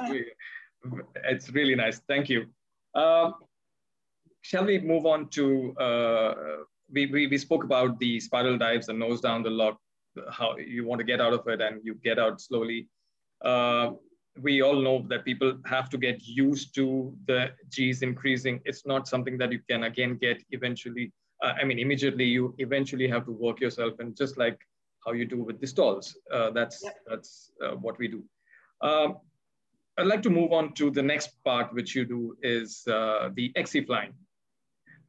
it's 1.24 1.50
really 1.50 1.74
nice. 1.74 2.00
Thank 2.06 2.28
you. 2.28 2.46
Uh, 2.94 3.32
shall 4.42 4.64
we 4.64 4.78
move 4.78 5.06
on 5.06 5.28
to 5.30 5.74
uh, 5.78 6.34
we, 6.92 7.06
we, 7.06 7.26
we 7.26 7.38
spoke 7.38 7.64
about 7.64 7.98
the 7.98 8.20
spiral 8.20 8.58
dives 8.58 8.88
and 8.88 8.98
nose 8.98 9.20
down 9.20 9.42
the 9.42 9.50
lock, 9.50 9.78
how 10.30 10.56
you 10.56 10.84
want 10.84 10.98
to 10.98 11.04
get 11.04 11.20
out 11.20 11.32
of 11.32 11.46
it 11.48 11.60
and 11.60 11.80
you 11.84 11.94
get 11.94 12.18
out 12.18 12.40
slowly. 12.40 12.88
Uh, 13.44 13.92
we 14.40 14.62
all 14.62 14.80
know 14.80 15.04
that 15.08 15.24
people 15.24 15.58
have 15.66 15.90
to 15.90 15.98
get 15.98 16.22
used 16.22 16.74
to 16.74 17.14
the 17.26 17.50
G's 17.68 18.02
increasing. 18.02 18.60
It's 18.64 18.86
not 18.86 19.08
something 19.08 19.36
that 19.38 19.52
you 19.52 19.60
can 19.68 19.84
again 19.84 20.16
get 20.16 20.42
eventually. 20.50 21.12
Uh, 21.42 21.54
I 21.60 21.64
mean, 21.64 21.78
immediately 21.78 22.24
you 22.24 22.54
eventually 22.58 23.08
have 23.08 23.24
to 23.26 23.32
work 23.32 23.60
yourself 23.60 23.94
and 23.98 24.16
just 24.16 24.38
like 24.38 24.58
how 25.04 25.12
you 25.12 25.24
do 25.24 25.42
with 25.42 25.60
the 25.60 25.66
stalls. 25.66 26.16
Uh, 26.32 26.50
that's 26.50 26.82
yeah. 26.84 26.90
that's 27.06 27.50
uh, 27.64 27.74
what 27.76 27.98
we 27.98 28.08
do. 28.08 28.22
Um, 28.82 29.18
I'd 29.98 30.06
like 30.06 30.22
to 30.22 30.30
move 30.30 30.52
on 30.52 30.72
to 30.74 30.90
the 30.90 31.02
next 31.02 31.42
part, 31.44 31.72
which 31.74 31.94
you 31.94 32.04
do 32.04 32.36
is 32.42 32.86
uh, 32.86 33.30
the 33.34 33.52
XC 33.56 33.84
flying 33.84 34.14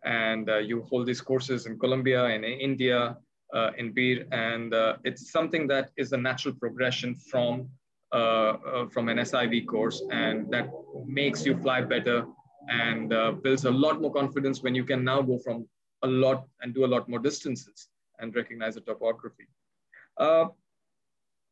and 0.04 0.50
uh, 0.50 0.58
you 0.58 0.84
hold 0.90 1.06
these 1.06 1.22
courses 1.22 1.66
in 1.66 1.78
Colombia 1.78 2.26
and 2.26 2.44
in 2.44 2.60
India, 2.60 3.18
uh, 3.54 3.72
in 3.78 3.92
Bir, 3.92 4.26
and 4.32 4.74
uh, 4.74 4.98
it's 5.04 5.32
something 5.32 5.68
that 5.68 5.92
is 5.98 6.14
a 6.14 6.18
natural 6.18 6.56
progression 6.56 7.16
from 7.16 7.70
uh, 8.14 8.18
uh, 8.18 8.88
from 8.90 9.08
an 9.08 9.18
SIV 9.18 9.68
course, 9.68 10.04
and 10.12 10.52
that 10.52 10.70
makes 11.06 11.46
you 11.46 11.56
fly 11.58 11.82
better 11.82 12.26
and 12.70 13.14
uh, 13.14 13.32
builds 13.32 13.64
a 13.64 13.72
lot 13.72 14.02
more 14.02 14.12
confidence 14.12 14.62
when 14.62 14.76
you 14.76 14.84
can 14.84 15.04
now 15.04 15.22
go 15.22 15.38
from 15.38 15.66
a 16.04 16.08
lot 16.08 16.46
and 16.62 16.74
do 16.74 16.84
a 16.84 16.92
lot 16.94 17.08
more 17.08 17.20
distances 17.20 17.88
and 18.20 18.36
recognize 18.36 18.76
the 18.76 18.82
topography. 18.82 19.48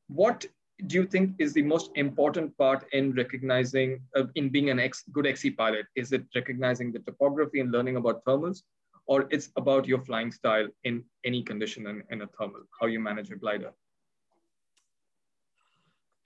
what 0.08 0.46
do 0.88 0.96
you 0.96 1.06
think 1.06 1.36
is 1.40 1.54
the 1.54 1.62
most 1.62 1.92
important 1.96 2.58
part 2.58 2.86
in 2.94 3.14
recognizing, 3.14 4.02
uh, 4.16 4.24
in 4.36 4.50
being 4.50 4.70
an 4.70 4.80
ex, 4.80 5.04
good 5.12 5.28
XC 5.28 5.52
pilot? 5.52 5.86
Is 5.96 6.14
it 6.14 6.24
recognizing 6.36 6.92
the 6.92 7.00
topography 7.00 7.60
and 7.60 7.72
learning 7.72 7.98
about 7.98 8.24
thermals, 8.24 8.64
or 9.06 9.28
it's 9.30 9.50
about 9.58 9.88
your 9.88 10.02
flying 10.02 10.32
style 10.32 10.68
in 10.84 11.04
any 11.26 11.44
condition 11.44 11.88
in, 11.88 12.04
in 12.12 12.22
a 12.22 12.28
thermal, 12.28 12.62
how 12.80 12.88
you 12.88 13.00
manage 13.00 13.32
a 13.32 13.36
glider? 13.36 13.72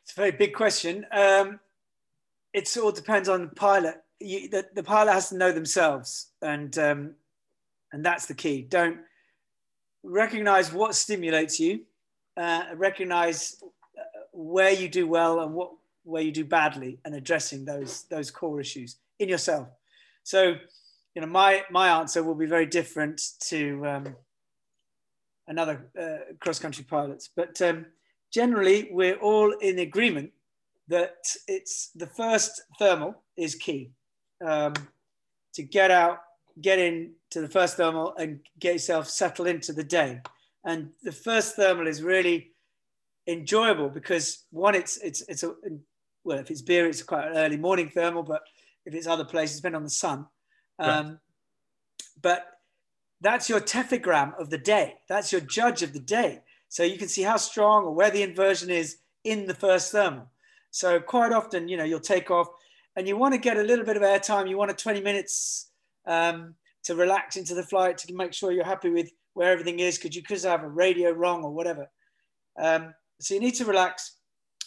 It's 0.03 0.11
a 0.11 0.15
very 0.15 0.31
big 0.31 0.53
question. 0.53 1.05
Um, 1.11 1.59
it 2.53 2.75
all 2.77 2.91
depends 2.91 3.29
on 3.29 3.41
the 3.41 3.55
pilot. 3.55 3.95
You, 4.19 4.49
the, 4.49 4.67
the, 4.75 4.83
pilot 4.83 5.13
has 5.13 5.29
to 5.29 5.37
know 5.37 5.51
themselves, 5.51 6.31
and 6.41 6.77
um, 6.77 7.15
and 7.91 8.05
that's 8.05 8.25
the 8.25 8.33
key. 8.33 8.61
Don't 8.61 8.99
recognize 10.03 10.71
what 10.71 10.93
stimulates 10.95 11.59
you. 11.59 11.81
Uh, 12.35 12.63
recognize 12.75 13.63
where 14.43 14.71
you 14.71 14.89
do 14.89 15.07
well 15.07 15.39
and 15.41 15.53
what 15.53 15.71
where 16.03 16.21
you 16.21 16.31
do 16.31 16.43
badly 16.43 16.99
and 17.05 17.15
addressing 17.15 17.65
those 17.65 18.03
those 18.09 18.29
core 18.29 18.59
issues 18.59 18.97
in 19.19 19.29
yourself. 19.29 19.67
So 20.23 20.55
you 21.15 21.21
know 21.21 21.27
my 21.27 21.63
my 21.71 21.99
answer 21.99 22.23
will 22.23 22.35
be 22.35 22.45
very 22.45 22.65
different 22.65 23.21
to 23.47 23.85
um, 23.87 24.15
another 25.47 25.89
uh, 25.99 26.33
cross 26.39 26.59
country 26.59 26.83
pilots. 26.83 27.29
But 27.33 27.61
um, 27.61 27.85
generally 28.31 28.89
we're 28.91 29.15
all 29.15 29.51
in 29.51 29.79
agreement 29.79 30.31
that 30.87 31.25
it's 31.47 31.91
the 31.95 32.07
first 32.07 32.61
thermal 32.79 33.15
is 33.37 33.55
key. 33.55 33.91
Um, 34.45 34.73
to 35.53 35.63
get 35.63 35.91
out 35.91 36.19
get 36.61 36.79
in 36.79 37.13
to 37.31 37.41
the 37.41 37.49
first 37.49 37.77
thermal 37.77 38.13
and 38.17 38.39
get 38.59 38.73
yourself 38.73 39.09
settled 39.09 39.47
into 39.47 39.73
the 39.73 39.83
day. 39.83 40.21
And 40.65 40.89
the 41.01 41.11
first 41.11 41.55
thermal 41.55 41.87
is 41.87 42.01
really 42.01 42.52
enjoyable 43.27 43.89
because 43.89 44.45
one, 44.51 44.75
it's 44.75 44.97
it's 44.97 45.21
it's 45.27 45.43
a 45.43 45.53
well, 46.23 46.39
if 46.39 46.49
it's 46.51 46.61
Bir, 46.61 46.87
it's 46.87 47.03
quite 47.03 47.27
an 47.27 47.37
early 47.37 47.57
morning 47.57 47.89
thermal, 47.89 48.23
but 48.23 48.41
if 48.85 48.93
it's 48.93 49.07
other 49.07 49.25
places, 49.25 49.57
depending 49.57 49.77
on 49.77 49.83
the 49.83 49.89
sun. 49.89 50.25
Um, 50.79 51.07
right. 51.07 51.17
But 52.21 52.47
that's 53.21 53.49
your 53.49 53.59
tephigram 53.59 54.39
of 54.39 54.49
the 54.49 54.57
day. 54.57 54.95
That's 55.07 55.31
your 55.31 55.41
judge 55.41 55.81
of 55.81 55.93
the 55.93 55.99
day. 55.99 56.41
So 56.69 56.83
you 56.83 56.97
can 56.97 57.07
see 57.07 57.21
how 57.21 57.37
strong 57.37 57.85
or 57.85 57.93
where 57.93 58.09
the 58.09 58.23
inversion 58.23 58.69
is 58.69 58.97
in 59.23 59.45
the 59.47 59.53
first 59.53 59.91
thermal. 59.91 60.29
So 60.71 60.99
quite 60.99 61.31
often, 61.31 61.67
you 61.67 61.77
know, 61.77 61.83
you'll 61.83 61.99
take 61.99 62.31
off 62.31 62.47
and 62.95 63.07
you 63.07 63.15
want 63.15 63.33
to 63.33 63.39
get 63.39 63.57
a 63.57 63.63
little 63.63 63.85
bit 63.85 63.97
of 63.97 64.03
air 64.03 64.19
time. 64.19 64.47
You 64.47 64.57
want 64.57 64.71
a 64.71 64.75
20 64.75 65.01
minutes 65.01 65.69
um, 66.05 66.55
to 66.83 66.95
relax 66.95 67.37
into 67.37 67.53
the 67.53 67.63
flight 67.63 67.97
to 67.99 68.13
make 68.13 68.33
sure 68.33 68.51
you're 68.51 68.65
happy 68.65 68.89
with 68.89 69.11
where 69.33 69.51
everything 69.51 69.79
is 69.79 69.97
because 69.97 70.15
you 70.15 70.23
could 70.23 70.41
have 70.43 70.63
a 70.63 70.67
radio 70.67 71.11
wrong 71.11 71.43
or 71.43 71.51
whatever. 71.51 71.89
Um, 72.59 72.93
so 73.19 73.33
you 73.33 73.39
need 73.39 73.55
to 73.55 73.65
relax 73.65 74.17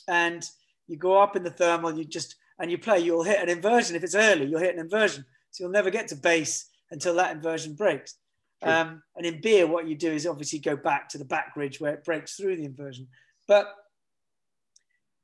and 0.08 0.44
you 0.86 0.96
go 0.96 1.20
up 1.20 1.36
in 1.36 1.42
the 1.42 1.50
thermal, 1.50 1.96
you 1.96 2.04
just, 2.04 2.36
and 2.58 2.70
you 2.70 2.78
play, 2.78 3.00
you'll 3.00 3.22
hit 3.22 3.42
an 3.42 3.48
inversion. 3.48 3.96
If 3.96 4.04
it's 4.04 4.14
early, 4.14 4.46
you'll 4.46 4.60
hit 4.60 4.74
an 4.74 4.80
inversion. 4.80 5.24
So 5.50 5.64
you'll 5.64 5.72
never 5.72 5.90
get 5.90 6.08
to 6.08 6.16
base 6.16 6.70
until 6.90 7.14
that 7.16 7.34
inversion 7.34 7.74
breaks. 7.74 8.16
Um, 8.62 9.02
and 9.16 9.26
in 9.26 9.40
Bir, 9.40 9.66
what 9.66 9.86
you 9.86 9.94
do 9.94 10.10
is 10.10 10.26
obviously 10.26 10.58
go 10.58 10.76
back 10.76 11.08
to 11.10 11.18
the 11.18 11.24
back 11.24 11.56
ridge 11.56 11.80
where 11.80 11.94
it 11.94 12.04
breaks 12.04 12.36
through 12.36 12.56
the 12.56 12.64
inversion. 12.64 13.06
But 13.46 13.72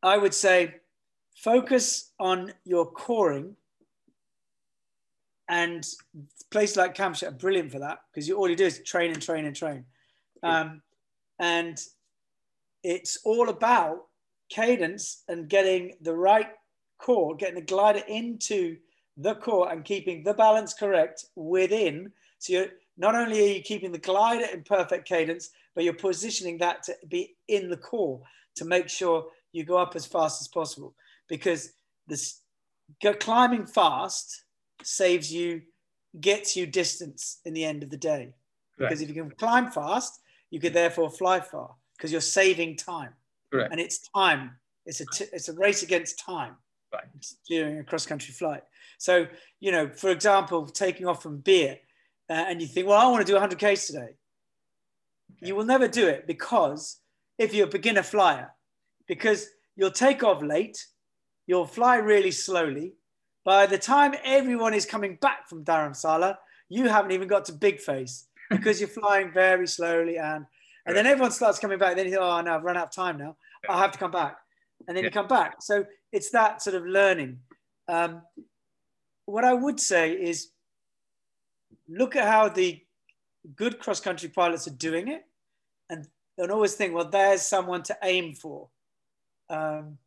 I 0.02 0.18
would 0.18 0.34
say 0.34 0.76
focus 1.36 2.12
on 2.20 2.52
your 2.64 2.86
coring 2.86 3.56
and 5.48 5.86
places 6.50 6.76
like 6.76 6.94
Kamshet 6.94 7.28
are 7.28 7.32
brilliant 7.32 7.72
for 7.72 7.78
that 7.80 7.98
because 8.10 8.28
you 8.28 8.36
all 8.36 8.48
you 8.48 8.56
do 8.56 8.66
is 8.66 8.82
train 8.84 9.12
and 9.12 9.22
train 9.22 9.44
and 9.44 9.56
train. 9.56 9.84
Um, 10.42 10.82
and 11.38 11.78
it's 12.82 13.18
all 13.24 13.48
about 13.48 14.06
cadence 14.50 15.24
and 15.28 15.48
getting 15.48 15.94
the 16.02 16.14
right 16.14 16.48
core, 16.98 17.34
getting 17.36 17.56
the 17.56 17.62
glider 17.62 18.02
into 18.08 18.76
the 19.16 19.34
core 19.36 19.70
and 19.70 19.84
keeping 19.84 20.22
the 20.22 20.34
balance 20.34 20.74
correct 20.74 21.26
within. 21.36 22.12
So 22.38 22.52
you're 22.54 22.66
not 22.96 23.14
only 23.14 23.40
are 23.40 23.54
you 23.54 23.62
keeping 23.62 23.92
the 23.92 23.98
glider 23.98 24.46
in 24.52 24.62
perfect 24.62 25.08
cadence, 25.08 25.50
but 25.74 25.84
you're 25.84 25.94
positioning 25.94 26.58
that 26.58 26.82
to 26.84 26.94
be 27.08 27.34
in 27.48 27.70
the 27.70 27.76
core 27.76 28.20
to 28.56 28.64
make 28.64 28.88
sure 28.88 29.26
you 29.52 29.64
go 29.64 29.78
up 29.78 29.96
as 29.96 30.06
fast 30.06 30.40
as 30.40 30.48
possible. 30.48 30.94
Because 31.28 31.72
this 32.06 32.40
climbing 33.20 33.66
fast 33.66 34.44
saves 34.82 35.32
you, 35.32 35.62
gets 36.20 36.56
you 36.56 36.66
distance 36.66 37.38
in 37.44 37.54
the 37.54 37.64
end 37.64 37.82
of 37.82 37.90
the 37.90 37.96
day. 37.96 38.34
Because 38.78 39.00
if 39.00 39.08
you 39.08 39.14
can 39.14 39.30
climb 39.30 39.70
fast, 39.70 40.20
you 40.50 40.60
could 40.60 40.74
therefore 40.74 41.10
fly 41.10 41.40
far 41.40 41.74
because 42.02 42.10
you're 42.10 42.20
saving 42.20 42.74
time. 42.74 43.10
Correct. 43.52 43.70
And 43.70 43.80
it's 43.80 44.08
time. 44.08 44.56
It's 44.84 45.00
a, 45.00 45.04
t- 45.06 45.30
it's 45.32 45.48
a 45.48 45.52
race 45.52 45.84
against 45.84 46.18
time 46.18 46.56
right. 46.92 47.04
during 47.48 47.78
a 47.78 47.84
cross 47.84 48.06
country 48.06 48.34
flight. 48.34 48.64
So, 48.98 49.28
you 49.60 49.70
know, 49.70 49.88
for 49.88 50.10
example, 50.10 50.66
taking 50.66 51.06
off 51.06 51.22
from 51.22 51.38
Bir, 51.38 51.76
uh, 52.28 52.32
and 52.32 52.60
you 52.60 52.66
think, 52.66 52.88
well, 52.88 52.98
I 52.98 53.08
want 53.08 53.24
to 53.24 53.30
do 53.30 53.34
100 53.34 53.56
Ks 53.56 53.86
today. 53.86 53.98
Okay. 54.00 55.46
You 55.46 55.54
will 55.54 55.64
never 55.64 55.86
do 55.86 56.08
it 56.08 56.26
because 56.26 56.98
if 57.38 57.54
you're 57.54 57.68
a 57.68 57.70
beginner 57.70 58.02
flyer, 58.02 58.50
because 59.06 59.46
you'll 59.76 59.92
take 59.92 60.24
off 60.24 60.42
late, 60.42 60.84
you'll 61.46 61.66
fly 61.66 61.96
really 61.96 62.32
slowly. 62.32 62.94
By 63.44 63.66
the 63.66 63.78
time 63.78 64.14
everyone 64.24 64.74
is 64.74 64.86
coming 64.86 65.18
back 65.20 65.48
from 65.48 65.64
Dharamsala, 65.64 66.36
you 66.68 66.88
haven't 66.88 67.12
even 67.12 67.28
got 67.28 67.44
to 67.44 67.52
big 67.52 67.78
face 67.78 68.26
because 68.50 68.80
you're 68.80 68.88
flying 68.88 69.30
very 69.30 69.68
slowly 69.68 70.18
and 70.18 70.46
and 70.86 70.96
then 70.96 71.06
everyone 71.06 71.30
starts 71.30 71.58
coming 71.58 71.78
back. 71.78 71.96
Then 71.96 72.06
you 72.06 72.12
think, 72.12 72.22
oh 72.22 72.40
no, 72.40 72.54
I've 72.54 72.64
run 72.64 72.76
out 72.76 72.88
of 72.88 72.92
time 72.92 73.18
now. 73.18 73.36
I 73.68 73.78
have 73.78 73.92
to 73.92 73.98
come 73.98 74.10
back. 74.10 74.36
And 74.88 74.96
then 74.96 75.04
yeah. 75.04 75.08
you 75.08 75.12
come 75.12 75.28
back. 75.28 75.62
So 75.62 75.84
it's 76.10 76.30
that 76.30 76.62
sort 76.62 76.76
of 76.76 76.84
learning. 76.84 77.38
Um, 77.88 78.22
what 79.26 79.44
I 79.44 79.54
would 79.54 79.78
say 79.78 80.12
is 80.12 80.50
look 81.88 82.16
at 82.16 82.26
how 82.26 82.48
the 82.48 82.82
good 83.56 83.78
cross 83.78 84.00
country 84.00 84.28
pilots 84.28 84.66
are 84.66 84.72
doing 84.74 85.08
it 85.08 85.24
and, 85.90 86.06
and 86.38 86.50
always 86.50 86.74
think, 86.74 86.94
well, 86.94 87.08
there's 87.08 87.42
someone 87.42 87.82
to 87.84 87.96
aim 88.02 88.34
for. 88.34 88.68
Um, 89.50 89.98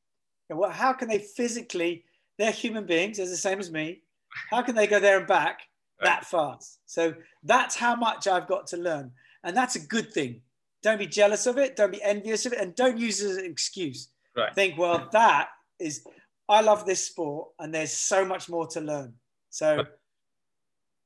well, 0.50 0.70
how 0.70 0.94
can 0.94 1.08
they 1.08 1.20
physically, 1.20 2.04
they're 2.38 2.52
human 2.52 2.86
beings, 2.86 3.18
they're 3.18 3.28
the 3.28 3.38
same 3.38 3.60
as 3.60 3.72
me. 3.72 4.02
How 4.50 4.62
can 4.62 4.76
they 4.76 4.88
go 4.88 5.00
there 5.00 5.20
and 5.20 5.28
back 5.28 5.62
that 6.02 6.26
fast? 6.26 6.80
So 6.86 7.14
that's 7.44 7.76
how 7.76 7.96
much 7.96 8.28
I've 8.28 8.48
got 8.48 8.68
to 8.68 8.78
learn. 8.78 9.12
And 9.44 9.56
that's 9.56 9.76
a 9.76 9.80
good 9.80 10.12
thing. 10.12 10.42
Don't 10.86 11.00
be 11.00 11.08
jealous 11.08 11.48
of 11.48 11.58
it. 11.58 11.76
Don't 11.76 11.92
be 11.92 12.04
envious 12.04 12.46
of 12.46 12.54
it. 12.54 12.60
And 12.60 12.76
don't 12.76 13.00
use 13.00 13.20
it 13.20 13.32
as 13.32 13.38
an 13.38 13.46
excuse. 13.46 14.10
Right. 14.38 14.54
Think, 14.54 14.78
well, 14.78 15.10
that 15.14 15.48
is, 15.80 16.06
I 16.48 16.62
love 16.62 16.86
this 16.86 17.04
sport 17.04 17.50
and 17.58 17.74
there's 17.74 17.92
so 17.92 18.24
much 18.24 18.50
more 18.50 18.68
to 18.68 18.82
learn. 18.82 19.16
So 19.50 19.86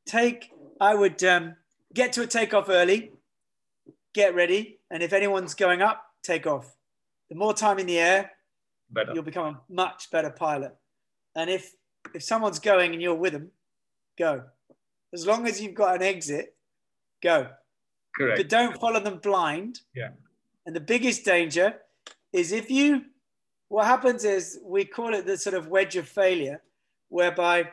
take 0.05 0.51
I 0.81 0.95
would 0.95 1.23
um, 1.23 1.55
get 1.93 2.11
to 2.13 2.23
a 2.23 2.27
takeoff 2.27 2.67
early, 2.67 3.13
get 4.13 4.35
ready, 4.35 4.79
and 4.91 5.01
if 5.01 5.13
anyone's 5.13 5.53
going 5.53 5.81
up, 5.81 6.03
take 6.23 6.45
off. 6.45 6.75
The 7.29 7.37
more 7.37 7.53
time 7.53 7.79
in 7.79 7.85
the 7.85 7.99
air, 7.99 8.31
better. 8.89 9.13
you'll 9.13 9.23
become 9.23 9.45
a 9.45 9.73
much 9.73 10.11
better 10.11 10.29
pilot. 10.29 10.75
And 11.37 11.49
if 11.49 11.73
if 12.13 12.21
someone's 12.23 12.59
going 12.59 12.91
and 12.91 13.01
you're 13.01 13.15
with 13.15 13.31
them, 13.31 13.51
go. 14.17 14.43
As 15.13 15.25
long 15.25 15.47
as 15.47 15.61
you've 15.61 15.73
got 15.73 15.95
an 15.95 16.01
exit, 16.01 16.53
go. 17.23 17.47
Correct. 18.19 18.37
But 18.37 18.49
don't 18.49 18.79
follow 18.79 18.99
them 18.99 19.19
blind. 19.19 19.79
Yeah. 19.95 20.09
And 20.65 20.75
the 20.75 20.81
biggest 20.81 21.23
danger 21.23 21.75
is 22.33 22.51
if 22.51 22.69
you, 22.69 23.05
what 23.69 23.85
happens 23.85 24.25
is 24.25 24.59
we 24.63 24.83
call 24.83 25.13
it 25.13 25.25
the 25.25 25.37
sort 25.37 25.55
of 25.55 25.67
wedge 25.67 25.95
of 25.95 26.07
failure, 26.07 26.61
whereby 27.07 27.69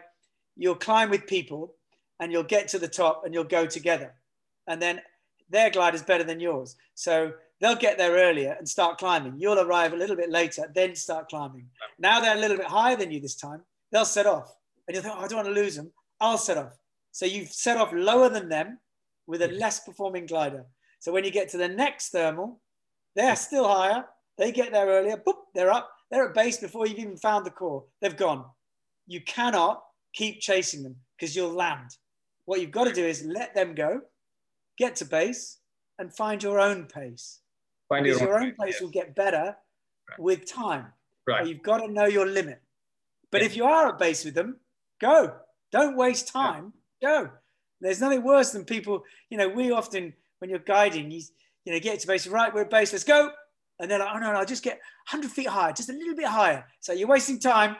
you'll 0.56 0.76
climb 0.76 1.10
with 1.10 1.26
people 1.26 1.74
and 2.20 2.30
you'll 2.30 2.44
get 2.44 2.68
to 2.68 2.78
the 2.78 2.88
top 2.88 3.24
and 3.24 3.34
you'll 3.34 3.44
go 3.44 3.66
together. 3.66 4.14
And 4.68 4.80
then 4.80 5.00
their 5.50 5.68
glide 5.68 5.96
is 5.96 6.02
better 6.02 6.24
than 6.24 6.38
yours. 6.38 6.76
So 6.94 7.32
they'll 7.60 7.74
get 7.74 7.98
there 7.98 8.12
earlier 8.12 8.54
and 8.56 8.68
start 8.68 8.98
climbing. 8.98 9.34
You'll 9.38 9.58
arrive 9.58 9.94
a 9.94 9.96
little 9.96 10.16
bit 10.16 10.30
later, 10.30 10.70
then 10.72 10.94
start 10.94 11.28
climbing. 11.28 11.66
Now 11.98 12.20
they're 12.20 12.36
a 12.36 12.40
little 12.40 12.56
bit 12.56 12.66
higher 12.66 12.96
than 12.96 13.10
you 13.10 13.20
this 13.20 13.34
time. 13.34 13.62
They'll 13.90 14.04
set 14.04 14.26
off. 14.26 14.54
And 14.86 14.94
you'll 14.94 15.02
think, 15.02 15.16
oh, 15.16 15.24
I 15.24 15.26
don't 15.26 15.44
want 15.44 15.48
to 15.48 15.60
lose 15.60 15.74
them. 15.74 15.90
I'll 16.20 16.38
set 16.38 16.56
off. 16.56 16.78
So 17.10 17.26
you've 17.26 17.48
set 17.48 17.76
off 17.76 17.92
lower 17.92 18.28
than 18.28 18.48
them 18.48 18.78
with 19.26 19.42
a 19.42 19.48
less 19.48 19.80
performing 19.80 20.26
glider. 20.26 20.64
So 21.00 21.12
when 21.12 21.24
you 21.24 21.30
get 21.30 21.48
to 21.50 21.58
the 21.58 21.68
next 21.68 22.10
thermal, 22.10 22.60
they're 23.14 23.36
still 23.36 23.66
higher. 23.66 24.04
They 24.38 24.52
get 24.52 24.72
there 24.72 24.86
earlier. 24.86 25.16
Boop, 25.16 25.36
they're 25.54 25.72
up. 25.72 25.90
They're 26.10 26.28
at 26.28 26.34
base 26.34 26.58
before 26.58 26.86
you've 26.86 26.98
even 26.98 27.16
found 27.16 27.46
the 27.46 27.50
core. 27.50 27.84
They've 28.00 28.16
gone. 28.16 28.44
You 29.06 29.20
cannot 29.22 29.82
keep 30.12 30.40
chasing 30.40 30.82
them 30.82 30.96
because 31.18 31.34
you'll 31.34 31.54
land. 31.54 31.90
What 32.44 32.60
you've 32.60 32.70
got 32.70 32.84
to 32.84 32.92
do 32.92 33.04
is 33.04 33.24
let 33.24 33.54
them 33.54 33.74
go, 33.74 34.00
get 34.78 34.96
to 34.96 35.04
base, 35.04 35.58
and 35.98 36.14
find 36.14 36.42
your 36.42 36.60
own 36.60 36.86
pace. 36.86 37.40
Find 37.88 38.04
because 38.04 38.20
your, 38.20 38.38
own, 38.38 38.52
pace 38.60 38.76
yeah. 38.78 38.84
will 38.84 38.90
get 38.90 39.14
better 39.14 39.56
right. 40.10 40.18
with 40.18 40.50
time. 40.50 40.86
Right. 41.26 41.46
You've 41.46 41.62
got 41.62 41.78
to 41.78 41.88
know 41.88 42.06
your 42.06 42.26
limit. 42.26 42.60
But 43.32 43.42
if 43.42 43.56
you 43.56 43.64
are 43.64 43.88
at 43.88 43.98
base 43.98 44.24
with 44.24 44.34
them, 44.34 44.60
go. 45.00 45.34
Don't 45.72 45.96
waste 45.96 46.28
time. 46.28 46.72
Go. 47.02 47.30
There's 47.80 48.00
nothing 48.00 48.22
worse 48.22 48.50
than 48.52 48.64
people, 48.64 49.04
you 49.30 49.38
know, 49.38 49.48
we 49.48 49.70
often, 49.70 50.12
when 50.38 50.50
you're 50.50 50.58
guiding, 50.60 51.10
you, 51.10 51.22
you 51.64 51.72
know, 51.72 51.80
get 51.80 52.00
to 52.00 52.06
base, 52.06 52.26
right, 52.26 52.52
we're 52.52 52.62
at 52.62 52.70
base, 52.70 52.92
let's 52.92 53.04
go. 53.04 53.30
And 53.78 53.90
they're 53.90 53.98
like, 53.98 54.14
oh, 54.14 54.18
no, 54.18 54.32
no, 54.32 54.44
just 54.44 54.62
get 54.62 54.80
100 55.10 55.30
feet 55.30 55.48
higher, 55.48 55.72
just 55.72 55.90
a 55.90 55.92
little 55.92 56.16
bit 56.16 56.26
higher. 56.26 56.64
So 56.80 56.92
you're 56.92 57.08
wasting 57.08 57.38
time. 57.38 57.76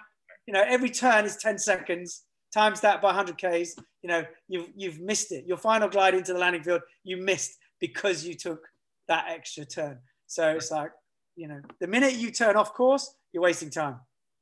You 0.46 0.52
know, 0.52 0.62
every 0.66 0.90
turn 0.90 1.24
is 1.24 1.37
10 1.37 1.59
seconds 1.59 2.24
times 2.52 2.80
that 2.80 3.02
by 3.02 3.09
100 3.09 3.37
Ks, 3.37 3.76
you 4.02 4.09
know, 4.09 4.24
you've, 4.48 4.68
you've 4.76 5.00
missed 5.00 5.32
it. 5.32 5.46
Your 5.46 5.56
final 5.56 5.88
glide 5.88 6.14
into 6.14 6.32
the 6.32 6.38
landing 6.38 6.62
field, 6.62 6.82
you 7.04 7.16
missed 7.16 7.56
because 7.80 8.24
you 8.24 8.35
took 8.35 8.61
that 9.09 9.26
extra 9.28 9.64
turn. 9.64 9.98
So 10.26 10.48
it's 10.50 10.70
like, 10.70 10.90
you 11.37 11.48
know, 11.48 11.61
the 11.80 11.87
minute 11.87 12.14
you 12.14 12.30
turn 12.30 12.56
off 12.56 12.72
course, 12.72 13.14
you're 13.32 13.42
wasting 13.42 13.70
time. 13.70 13.96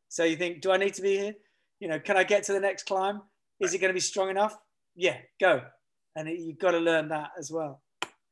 So 0.09 0.25
you 0.25 0.37
think, 0.37 0.61
do 0.61 0.71
I 0.71 0.77
need 0.77 0.95
to 0.95 1.03
be 1.03 1.17
here? 1.17 1.35
You 1.81 1.88
know, 1.88 1.99
can 1.99 2.17
I 2.17 2.25
get 2.25 2.45
to 2.45 2.53
the 2.53 2.61
next 2.61 2.85
climb? 2.85 3.21
Is 3.61 3.75
it 3.75 3.79
going 3.79 3.90
to 3.90 3.95
be 3.95 4.01
strong 4.01 4.31
enough? 4.31 4.57
Yeah, 4.95 5.17
go. 5.41 5.63
And 6.17 6.29
it, 6.29 6.39
you've 6.41 6.59
got 6.59 6.73
to 6.73 6.79
learn 6.79 7.09
that 7.09 7.31
as 7.39 7.51
well. 7.51 7.83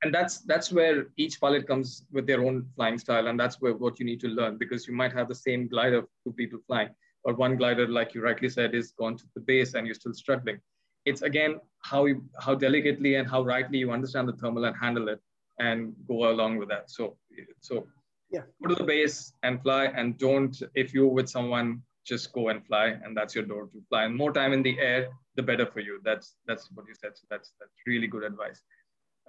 And 0.03 0.13
that's 0.13 0.39
that's 0.41 0.73
where 0.73 1.07
each 1.17 1.41
pilot 1.41 1.67
comes 1.67 2.05
with 2.11 2.27
their 2.27 2.43
own 2.45 2.67
flying 2.75 2.99
style, 2.99 3.29
and 3.29 3.39
that's 3.39 3.61
where 3.61 3.75
what 3.75 4.01
you 4.01 4.07
need 4.07 4.21
to 4.21 4.29
learn 4.29 4.59
because 4.59 4.89
you 4.89 4.95
might 4.95 5.13
have 5.13 5.29
the 5.29 5.35
same 5.35 5.69
glider 5.69 5.99
of 5.99 6.09
two 6.25 6.33
people 6.33 6.59
flying, 6.67 6.89
but 7.25 7.39
one 7.39 7.57
glider, 7.57 7.87
like 7.87 8.13
you 8.15 8.21
rightly 8.21 8.49
said, 8.49 8.75
is 8.75 8.91
gone 8.93 9.17
to 9.17 9.25
the 9.35 9.41
base 9.41 9.75
and 9.75 9.87
you're 9.87 9.95
still 9.95 10.15
struggling. 10.15 10.59
It's 11.05 11.23
again 11.23 11.61
how 11.83 12.07
you, 12.07 12.25
how 12.41 12.57
delicately 12.57 13.15
and 13.15 13.29
how 13.29 13.43
rightly 13.43 13.79
you 13.79 13.93
understand 13.93 14.29
the 14.29 14.33
thermal 14.33 14.65
and 14.65 14.77
handle 14.77 15.09
it 15.09 15.21
and 15.61 15.95
go 16.09 16.31
along 16.31 16.59
with 16.59 16.69
that. 16.71 16.91
So 16.91 17.17
so 17.61 17.87
yeah, 18.31 18.43
go 18.61 18.75
to 18.75 18.75
the 18.75 18.85
base 18.85 19.33
and 19.45 19.63
fly, 19.63 19.85
and 19.87 20.19
don't 20.19 20.61
if 20.75 20.93
you're 20.93 21.07
with 21.07 21.29
someone, 21.29 21.83
just 22.05 22.33
go 22.33 22.49
and 22.49 22.65
fly, 22.67 22.97
and 23.05 23.17
that's 23.17 23.35
your 23.35 23.45
door 23.45 23.67
to 23.67 23.83
fly. 23.89 24.05
And 24.05 24.17
more 24.17 24.33
time 24.33 24.53
in 24.53 24.63
the 24.63 24.79
air, 24.79 25.09
the 25.37 25.43
better 25.43 25.67
for 25.67 25.81
you. 25.81 26.01
That's 26.05 26.35
that's 26.47 26.69
what 26.75 26.87
you 26.89 26.95
said. 26.95 27.13
So 27.15 27.27
that's 27.31 27.53
that's 27.61 27.73
really 27.87 28.07
good 28.07 28.25
advice. 28.25 28.63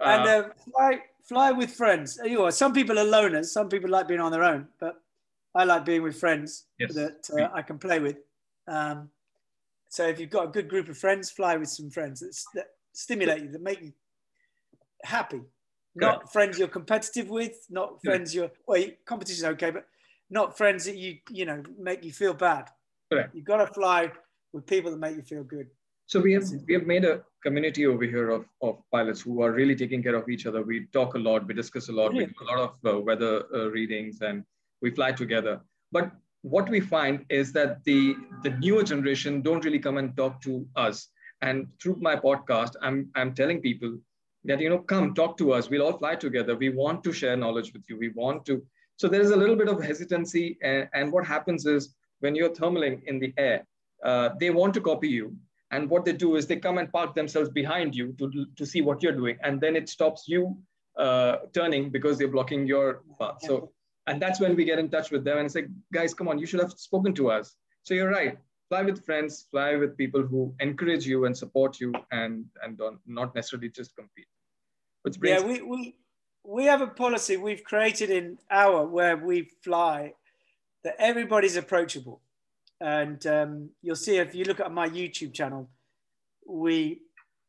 And 0.00 0.22
uh, 0.22 0.30
uh, 0.30 0.48
fly 0.72 1.00
fly 1.22 1.52
with 1.52 1.70
friends. 1.70 2.18
You 2.24 2.44
are. 2.44 2.50
Some 2.50 2.72
people 2.72 2.98
are 2.98 3.04
loners. 3.04 3.46
Some 3.46 3.68
people 3.68 3.90
like 3.90 4.08
being 4.08 4.20
on 4.20 4.32
their 4.32 4.44
own, 4.44 4.68
but 4.80 5.00
I 5.54 5.64
like 5.64 5.84
being 5.84 6.02
with 6.02 6.18
friends 6.18 6.66
Yes. 6.78 6.94
that 6.94 7.30
uh, 7.38 7.48
I 7.54 7.62
can 7.62 7.78
play 7.78 8.00
with. 8.00 8.16
Um, 8.66 9.10
so 9.88 10.06
if 10.08 10.18
you've 10.18 10.30
got 10.30 10.46
a 10.46 10.48
good 10.48 10.68
group 10.68 10.88
of 10.88 10.98
friends, 10.98 11.30
fly 11.30 11.56
with 11.56 11.68
some 11.68 11.90
friends 11.90 12.20
that, 12.20 12.36
that 12.54 12.66
stimulate 12.92 13.42
you, 13.42 13.52
that 13.52 13.62
make 13.62 13.80
you 13.80 13.92
happy. 15.04 15.42
Not 15.96 16.32
friends 16.32 16.58
you're 16.58 16.66
competitive 16.66 17.28
with, 17.28 17.66
not 17.70 18.02
friends 18.02 18.34
you're 18.34 18.50
well, 18.66 18.82
competition's 19.04 19.44
okay, 19.44 19.70
but 19.70 19.86
not 20.30 20.56
friends 20.56 20.84
that 20.86 20.96
you 20.96 21.18
you 21.30 21.44
know 21.44 21.62
make 21.78 22.04
you 22.04 22.12
feel 22.12 22.34
bad. 22.34 22.68
Correct. 23.10 23.34
You've 23.34 23.44
got 23.44 23.58
to 23.58 23.66
fly 23.66 24.10
with 24.52 24.66
people 24.66 24.90
that 24.90 24.98
make 24.98 25.16
you 25.16 25.22
feel 25.22 25.44
good. 25.44 25.68
So 26.06 26.20
we 26.20 26.32
have 26.32 26.44
we 26.66 26.74
have 26.74 26.86
made 26.86 27.04
a 27.04 27.22
community 27.42 27.86
over 27.86 28.04
here 28.04 28.30
of, 28.30 28.44
of 28.62 28.78
pilots 28.90 29.20
who 29.20 29.42
are 29.42 29.52
really 29.52 29.74
taking 29.74 30.02
care 30.02 30.14
of 30.14 30.28
each 30.28 30.46
other. 30.46 30.62
We 30.62 30.86
talk 30.92 31.14
a 31.14 31.18
lot, 31.18 31.46
we 31.46 31.54
discuss 31.54 31.88
a 31.88 31.92
lot, 31.92 32.12
we 32.12 32.26
do 32.26 32.32
a 32.42 32.44
lot 32.44 32.58
of 32.58 32.94
uh, 32.94 33.00
weather 33.00 33.44
uh, 33.54 33.70
readings, 33.70 34.20
and 34.20 34.44
we 34.82 34.90
fly 34.90 35.12
together. 35.12 35.60
But 35.92 36.10
what 36.42 36.68
we 36.68 36.80
find 36.80 37.24
is 37.30 37.52
that 37.52 37.82
the 37.84 38.16
the 38.42 38.50
newer 38.50 38.82
generation 38.82 39.40
don't 39.40 39.64
really 39.64 39.78
come 39.78 39.96
and 39.96 40.16
talk 40.16 40.40
to 40.42 40.66
us. 40.76 41.08
And 41.40 41.66
through 41.82 41.96
my 42.00 42.16
podcast, 42.16 42.76
I'm 42.82 43.10
I'm 43.14 43.34
telling 43.34 43.60
people 43.60 43.98
that 44.44 44.60
you 44.60 44.68
know 44.68 44.78
come 44.78 45.14
talk 45.14 45.38
to 45.38 45.52
us. 45.52 45.70
We'll 45.70 45.82
all 45.86 45.98
fly 45.98 46.16
together. 46.16 46.54
We 46.54 46.68
want 46.68 47.02
to 47.04 47.12
share 47.12 47.36
knowledge 47.36 47.72
with 47.72 47.84
you. 47.88 47.98
We 47.98 48.10
want 48.10 48.44
to. 48.46 48.62
So 48.96 49.08
there 49.08 49.20
is 49.20 49.30
a 49.30 49.36
little 49.36 49.56
bit 49.56 49.68
of 49.68 49.82
hesitancy, 49.82 50.56
and, 50.62 50.88
and 50.94 51.12
what 51.12 51.26
happens 51.26 51.66
is 51.66 51.94
when 52.20 52.34
you're 52.34 52.50
thermaling 52.50 53.02
in 53.04 53.18
the 53.18 53.34
air, 53.36 53.66
uh, 54.04 54.30
they 54.38 54.50
want 54.50 54.74
to 54.74 54.80
copy 54.80 55.08
you 55.08 55.36
and 55.74 55.90
what 55.90 56.04
they 56.04 56.12
do 56.12 56.36
is 56.36 56.46
they 56.46 56.56
come 56.56 56.78
and 56.78 56.92
park 56.92 57.14
themselves 57.14 57.50
behind 57.50 57.96
you 57.96 58.12
to, 58.18 58.46
to 58.56 58.64
see 58.64 58.80
what 58.80 59.02
you're 59.02 59.18
doing 59.22 59.36
and 59.42 59.60
then 59.60 59.74
it 59.76 59.88
stops 59.88 60.24
you 60.28 60.56
uh, 60.98 61.36
turning 61.52 61.90
because 61.90 62.16
they're 62.18 62.28
blocking 62.28 62.66
your 62.66 63.02
path. 63.18 63.38
So 63.40 63.72
and 64.06 64.20
that's 64.22 64.38
when 64.38 64.54
we 64.54 64.64
get 64.64 64.78
in 64.78 64.88
touch 64.90 65.10
with 65.10 65.24
them 65.24 65.38
and 65.38 65.50
say 65.50 65.64
guys 65.92 66.14
come 66.14 66.28
on 66.28 66.38
you 66.38 66.46
should 66.46 66.60
have 66.60 66.72
spoken 66.72 67.14
to 67.14 67.30
us. 67.30 67.56
So 67.82 67.94
you're 67.94 68.10
right. 68.10 68.38
Fly 68.68 68.82
with 68.82 69.04
friends 69.04 69.46
fly 69.50 69.74
with 69.76 69.96
people 69.96 70.22
who 70.22 70.54
encourage 70.60 71.06
you 71.06 71.24
and 71.24 71.36
support 71.36 71.80
you 71.80 71.92
and 72.12 72.44
and 72.62 72.78
don't 72.78 72.98
not 73.06 73.34
necessarily 73.34 73.68
just 73.68 73.96
compete 73.96 74.26
which 75.02 75.18
brings 75.18 75.42
Yeah, 75.42 75.48
we, 75.48 75.62
we 75.62 75.96
we 76.44 76.66
have 76.66 76.82
a 76.82 76.86
policy 76.86 77.36
we've 77.36 77.64
created 77.64 78.10
in 78.10 78.38
our 78.50 78.86
where 78.86 79.16
we 79.16 79.50
fly 79.62 80.12
that 80.84 80.94
everybody's 80.98 81.56
approachable. 81.56 82.20
And 82.80 83.26
um, 83.26 83.70
you'll 83.82 83.96
see 83.96 84.18
if 84.18 84.34
you 84.34 84.44
look 84.44 84.60
at 84.60 84.70
my 84.70 84.88
YouTube 84.88 85.32
channel, 85.32 85.70
we 86.46 87.00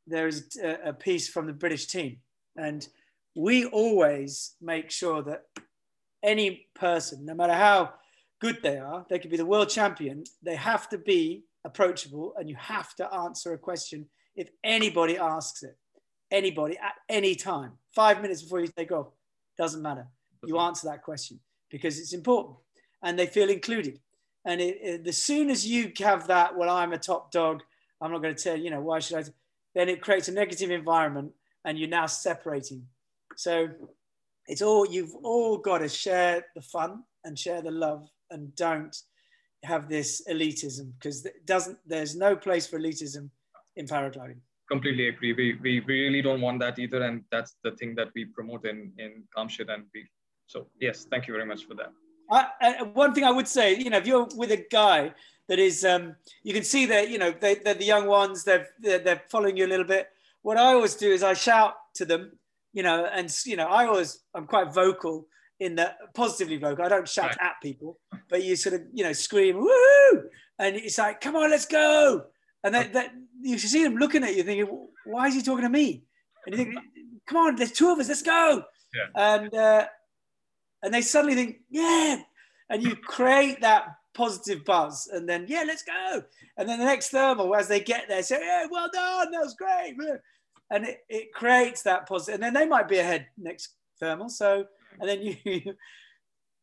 there 0.07 0.27
is 0.27 0.57
a, 0.63 0.89
a 0.89 0.93
piece 0.93 1.27
from 1.27 1.47
the 1.47 1.53
British 1.53 1.87
team, 1.87 2.17
and 2.55 2.87
we 3.35 3.65
always 3.65 4.55
make 4.61 4.91
sure 4.91 5.23
that 5.23 5.45
any 6.23 6.67
person, 6.75 7.25
no 7.25 7.33
matter 7.33 7.53
how 7.53 7.93
good 8.39 8.59
they 8.61 8.77
are, 8.77 9.05
they 9.09 9.17
could 9.17 9.31
be 9.31 9.37
the 9.37 9.45
world 9.45 9.69
champion. 9.69 10.23
They 10.43 10.55
have 10.55 10.87
to 10.89 10.99
be 10.99 11.43
approachable, 11.65 12.33
and 12.37 12.47
you 12.47 12.55
have 12.55 12.95
to 12.95 13.13
answer 13.13 13.53
a 13.53 13.57
question 13.57 14.05
if 14.35 14.49
anybody 14.63 15.17
asks 15.17 15.63
it. 15.63 15.75
Anybody 16.35 16.77
at 16.77 16.95
any 17.07 17.33
time, 17.33 17.71
five 17.93 18.21
minutes 18.21 18.41
before 18.41 18.59
you 18.59 18.67
take 18.67 18.91
off, 18.91 19.07
doesn't 19.57 19.81
matter. 19.81 20.05
You 20.45 20.59
answer 20.59 20.89
that 20.89 21.01
question 21.01 21.39
because 21.69 21.97
it's 21.97 22.11
important, 22.11 22.57
and 23.01 23.17
they 23.17 23.25
feel 23.25 23.49
included. 23.49 24.01
And 24.43 24.59
it, 24.59 24.77
it, 24.81 25.07
as 25.07 25.17
soon 25.17 25.49
as 25.49 25.65
you 25.65 25.93
have 25.99 26.27
that, 26.27 26.57
well, 26.57 26.69
I'm 26.69 26.91
a 26.91 26.97
top 26.97 27.31
dog. 27.31 27.63
I'm 28.01 28.11
not 28.11 28.21
going 28.21 28.35
to 28.35 28.43
tell 28.43 28.57
you 28.57 28.69
know 28.69 28.81
why 28.81 28.99
should 28.99 29.17
I? 29.17 29.23
Then 29.73 29.87
it 29.87 30.01
creates 30.01 30.27
a 30.27 30.33
negative 30.33 30.71
environment, 30.71 31.31
and 31.63 31.79
you're 31.79 31.87
now 31.87 32.05
separating. 32.05 32.85
So 33.37 33.69
it's 34.45 34.61
all 34.61 34.85
you've 34.85 35.15
all 35.23 35.57
got 35.57 35.77
to 35.77 35.87
share 35.87 36.45
the 36.53 36.61
fun 36.61 37.03
and 37.23 37.39
share 37.39 37.61
the 37.61 37.71
love, 37.71 38.09
and 38.29 38.53
don't 38.55 38.95
have 39.63 39.87
this 39.87 40.21
elitism 40.29 40.91
because 40.99 41.25
it 41.25 41.45
doesn't. 41.45 41.77
There's 41.87 42.13
no 42.13 42.35
place 42.35 42.67
for 42.67 42.77
elitism 42.77 43.29
in 43.77 43.87
paragliding. 43.87 44.41
Completely 44.67 45.09
agree 45.09 45.33
we, 45.33 45.57
we 45.61 45.79
really 45.81 46.21
don't 46.21 46.41
want 46.41 46.59
that 46.59 46.79
either 46.79 47.03
and 47.03 47.23
that's 47.31 47.55
the 47.63 47.71
thing 47.71 47.93
that 47.95 48.09
we 48.15 48.25
promote 48.25 48.65
in 48.65 48.91
in 48.97 49.23
Kamshet 49.35 49.71
and 49.71 49.85
we 49.93 50.07
so 50.47 50.67
yes 50.81 51.05
thank 51.11 51.27
you 51.27 51.33
very 51.33 51.45
much 51.45 51.65
for 51.65 51.75
that 51.75 51.91
I, 52.31 52.83
one 52.93 53.13
thing 53.13 53.23
I 53.23 53.31
would 53.31 53.47
say, 53.47 53.75
you 53.75 53.89
know, 53.89 53.97
if 53.97 54.07
you're 54.07 54.27
with 54.35 54.51
a 54.51 54.65
guy 54.71 55.13
that 55.47 55.59
is, 55.59 55.85
um, 55.85 56.15
you 56.43 56.53
can 56.53 56.63
see 56.63 56.85
that, 56.87 57.09
you 57.09 57.17
know, 57.17 57.31
they, 57.31 57.55
they're 57.55 57.75
the 57.75 57.85
young 57.85 58.07
ones, 58.07 58.43
they're, 58.43 58.67
they're, 58.79 58.99
they're 58.99 59.21
following 59.29 59.57
you 59.57 59.65
a 59.65 59.67
little 59.67 59.85
bit. 59.85 60.09
What 60.41 60.57
I 60.57 60.73
always 60.73 60.95
do 60.95 61.11
is 61.11 61.23
I 61.23 61.33
shout 61.33 61.75
to 61.95 62.05
them, 62.05 62.31
you 62.73 62.83
know, 62.83 63.05
and, 63.05 63.33
you 63.45 63.55
know, 63.55 63.67
I 63.67 63.85
always, 63.85 64.19
I'm 64.33 64.47
quite 64.47 64.73
vocal 64.73 65.27
in 65.59 65.75
the 65.75 65.93
positively 66.13 66.57
vocal. 66.57 66.83
I 66.83 66.89
don't 66.89 67.07
shout 67.07 67.29
Right. 67.29 67.37
at 67.41 67.61
people, 67.61 67.99
but 68.29 68.43
you 68.43 68.55
sort 68.55 68.75
of, 68.75 68.81
you 68.93 69.03
know, 69.03 69.13
scream, 69.13 69.57
woo! 69.57 70.23
And 70.59 70.75
it's 70.75 70.97
like, 70.97 71.21
come 71.21 71.35
on, 71.35 71.51
let's 71.51 71.65
go. 71.65 72.25
And 72.63 72.73
then 72.73 72.91
that, 72.93 73.13
you 73.51 73.57
see 73.57 73.83
them 73.83 73.97
looking 73.97 74.23
at 74.23 74.35
you 74.35 74.43
thinking, 74.43 74.87
why 75.05 75.27
is 75.27 75.35
he 75.35 75.41
talking 75.41 75.63
to 75.63 75.69
me? 75.69 76.03
And 76.45 76.57
you 76.57 76.63
think, 76.63 76.75
come 77.27 77.37
on, 77.37 77.55
there's 77.55 77.71
two 77.71 77.91
of 77.91 77.99
us, 77.99 78.07
let's 78.07 78.21
go. 78.21 78.63
Yeah. 78.93 79.35
And, 79.35 79.53
uh, 79.53 79.85
and 80.83 80.93
they 80.93 81.01
suddenly 81.01 81.35
think, 81.35 81.57
yeah, 81.69 82.21
and 82.69 82.83
you 82.83 82.95
create 82.95 83.61
that 83.61 83.95
positive 84.13 84.63
buzz, 84.65 85.09
and 85.11 85.27
then 85.27 85.45
yeah, 85.47 85.63
let's 85.67 85.83
go. 85.83 86.23
And 86.57 86.67
then 86.69 86.79
the 86.79 86.85
next 86.85 87.09
thermal, 87.09 87.55
as 87.55 87.67
they 87.67 87.79
get 87.79 88.07
there, 88.07 88.23
say, 88.23 88.39
yeah, 88.41 88.65
well 88.71 88.89
done, 88.91 89.31
that 89.31 89.41
was 89.41 89.55
great, 89.55 89.95
and 90.71 90.85
it, 90.85 90.99
it 91.09 91.33
creates 91.33 91.83
that 91.83 92.07
positive. 92.07 92.35
And 92.35 92.43
then 92.43 92.53
they 92.53 92.65
might 92.67 92.87
be 92.87 92.97
ahead 92.99 93.27
next 93.37 93.73
thermal, 93.99 94.29
so 94.29 94.65
and 94.99 95.09
then 95.09 95.21
you, 95.21 95.35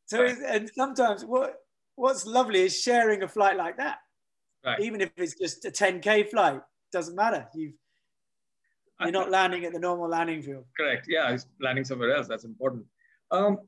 so 0.07 0.23
it's- 0.25 0.43
and 0.45 0.71
sometimes 0.75 1.25
what 1.25 1.57
what's 1.97 2.25
lovely 2.27 2.63
is 2.63 2.81
sharing 2.81 3.23
a 3.23 3.29
flight 3.29 3.57
like 3.57 3.77
that, 3.77 3.99
right 4.65 4.81
even 4.81 5.01
if 5.01 5.11
it's 5.17 5.35
just 5.39 5.65
a 5.67 5.71
10k 5.71 6.31
flight, 6.31 6.63
doesn't 6.93 7.17
matter. 7.17 7.47
You've 7.55 7.75
you're 9.01 9.11
not 9.11 9.31
landing 9.31 9.65
at 9.65 9.73
the 9.73 9.79
normal 9.81 10.09
landing 10.09 10.41
field. 10.43 10.65
correct 10.79 11.07
yeah 11.09 11.31
it's 11.33 11.47
landing 11.61 11.85
somewhere 11.85 12.15
else 12.15 12.29
that's 12.29 12.45
important 12.45 12.85
um, 13.33 13.59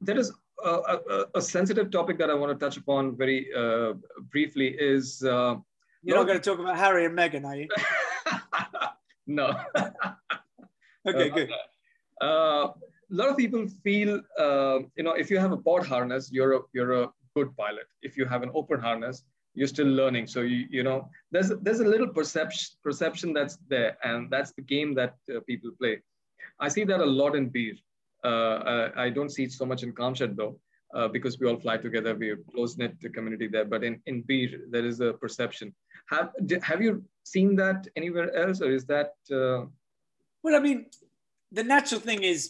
there 0.00 0.16
is 0.16 0.32
a, 0.64 0.70
a, 0.70 1.26
a 1.34 1.42
sensitive 1.42 1.90
topic 1.90 2.16
that 2.18 2.30
i 2.30 2.34
want 2.34 2.50
to 2.58 2.64
touch 2.64 2.76
upon 2.78 3.14
very 3.16 3.48
uh, 3.54 3.92
briefly 4.32 4.68
is 4.92 5.22
uh, 5.24 5.54
You're 6.02 6.16
not 6.16 6.26
going 6.26 6.40
to 6.40 6.46
talk 6.50 6.58
about 6.58 6.76
Harry 6.78 7.04
and 7.04 7.14
Meghan, 7.18 7.44
are 7.44 7.56
you? 7.56 7.68
no 9.26 9.46
Okay, 11.08 11.30
Uh, 11.30 11.34
good. 11.34 11.50
uh, 12.22 12.64
a 13.12 13.14
lot 13.20 13.28
of 13.30 13.36
people 13.36 13.66
feel, 13.84 14.20
uh, 14.38 14.78
you 14.96 15.04
know, 15.06 15.12
if 15.22 15.30
you 15.30 15.38
have 15.38 15.52
a 15.52 15.56
pod 15.56 15.86
harness, 15.86 16.30
you're 16.30 16.52
a 16.58 16.60
you're 16.74 16.92
a 17.02 17.08
good 17.36 17.56
pilot. 17.56 17.86
If 18.02 18.16
you 18.18 18.24
have 18.32 18.42
an 18.42 18.50
open 18.54 18.80
harness, 18.80 19.24
you're 19.58 19.74
still 19.76 19.92
learning. 20.00 20.26
So 20.34 20.40
you 20.52 20.60
you 20.76 20.82
know, 20.88 20.98
there's 21.32 21.50
there's 21.64 21.80
a 21.86 21.90
little 21.94 22.10
perception 22.18 22.68
perception 22.88 23.28
that's 23.38 23.56
there, 23.72 23.92
and 24.10 24.30
that's 24.34 24.52
the 24.58 24.66
game 24.74 24.90
that 25.00 25.14
uh, 25.34 25.40
people 25.50 25.70
play. 25.80 25.94
I 26.66 26.68
see 26.74 26.84
that 26.90 27.00
a 27.08 27.10
lot 27.22 27.36
in 27.40 27.48
Bir. 27.54 27.74
Uh, 28.24 28.56
I, 28.74 29.04
I 29.04 29.10
don't 29.16 29.32
see 29.36 29.44
it 29.48 29.52
so 29.52 29.64
much 29.72 29.82
in 29.86 29.92
Kamshet 29.92 30.36
though, 30.40 30.54
uh, 30.94 31.08
because 31.16 31.38
we 31.38 31.46
all 31.48 31.60
fly 31.64 31.76
together. 31.86 32.14
We're 32.14 32.40
close 32.52 32.76
knit 32.78 32.94
community 33.16 33.48
there. 33.54 33.68
But 33.74 33.84
in 33.88 34.00
in 34.06 34.22
Bir, 34.22 34.50
there 34.70 34.86
is 34.92 35.00
a 35.00 35.12
perception. 35.24 35.74
Have 36.14 36.28
have 36.62 36.80
you 36.86 36.92
seen 37.24 37.56
that 37.56 37.86
anywhere 37.96 38.28
else, 38.42 38.62
or 38.64 38.70
is 38.78 38.86
that? 38.94 39.12
Uh, 39.40 39.66
Well, 40.42 40.56
I 40.60 40.62
mean, 40.68 40.86
the 41.58 41.64
natural 41.74 42.00
thing 42.00 42.22
is 42.22 42.40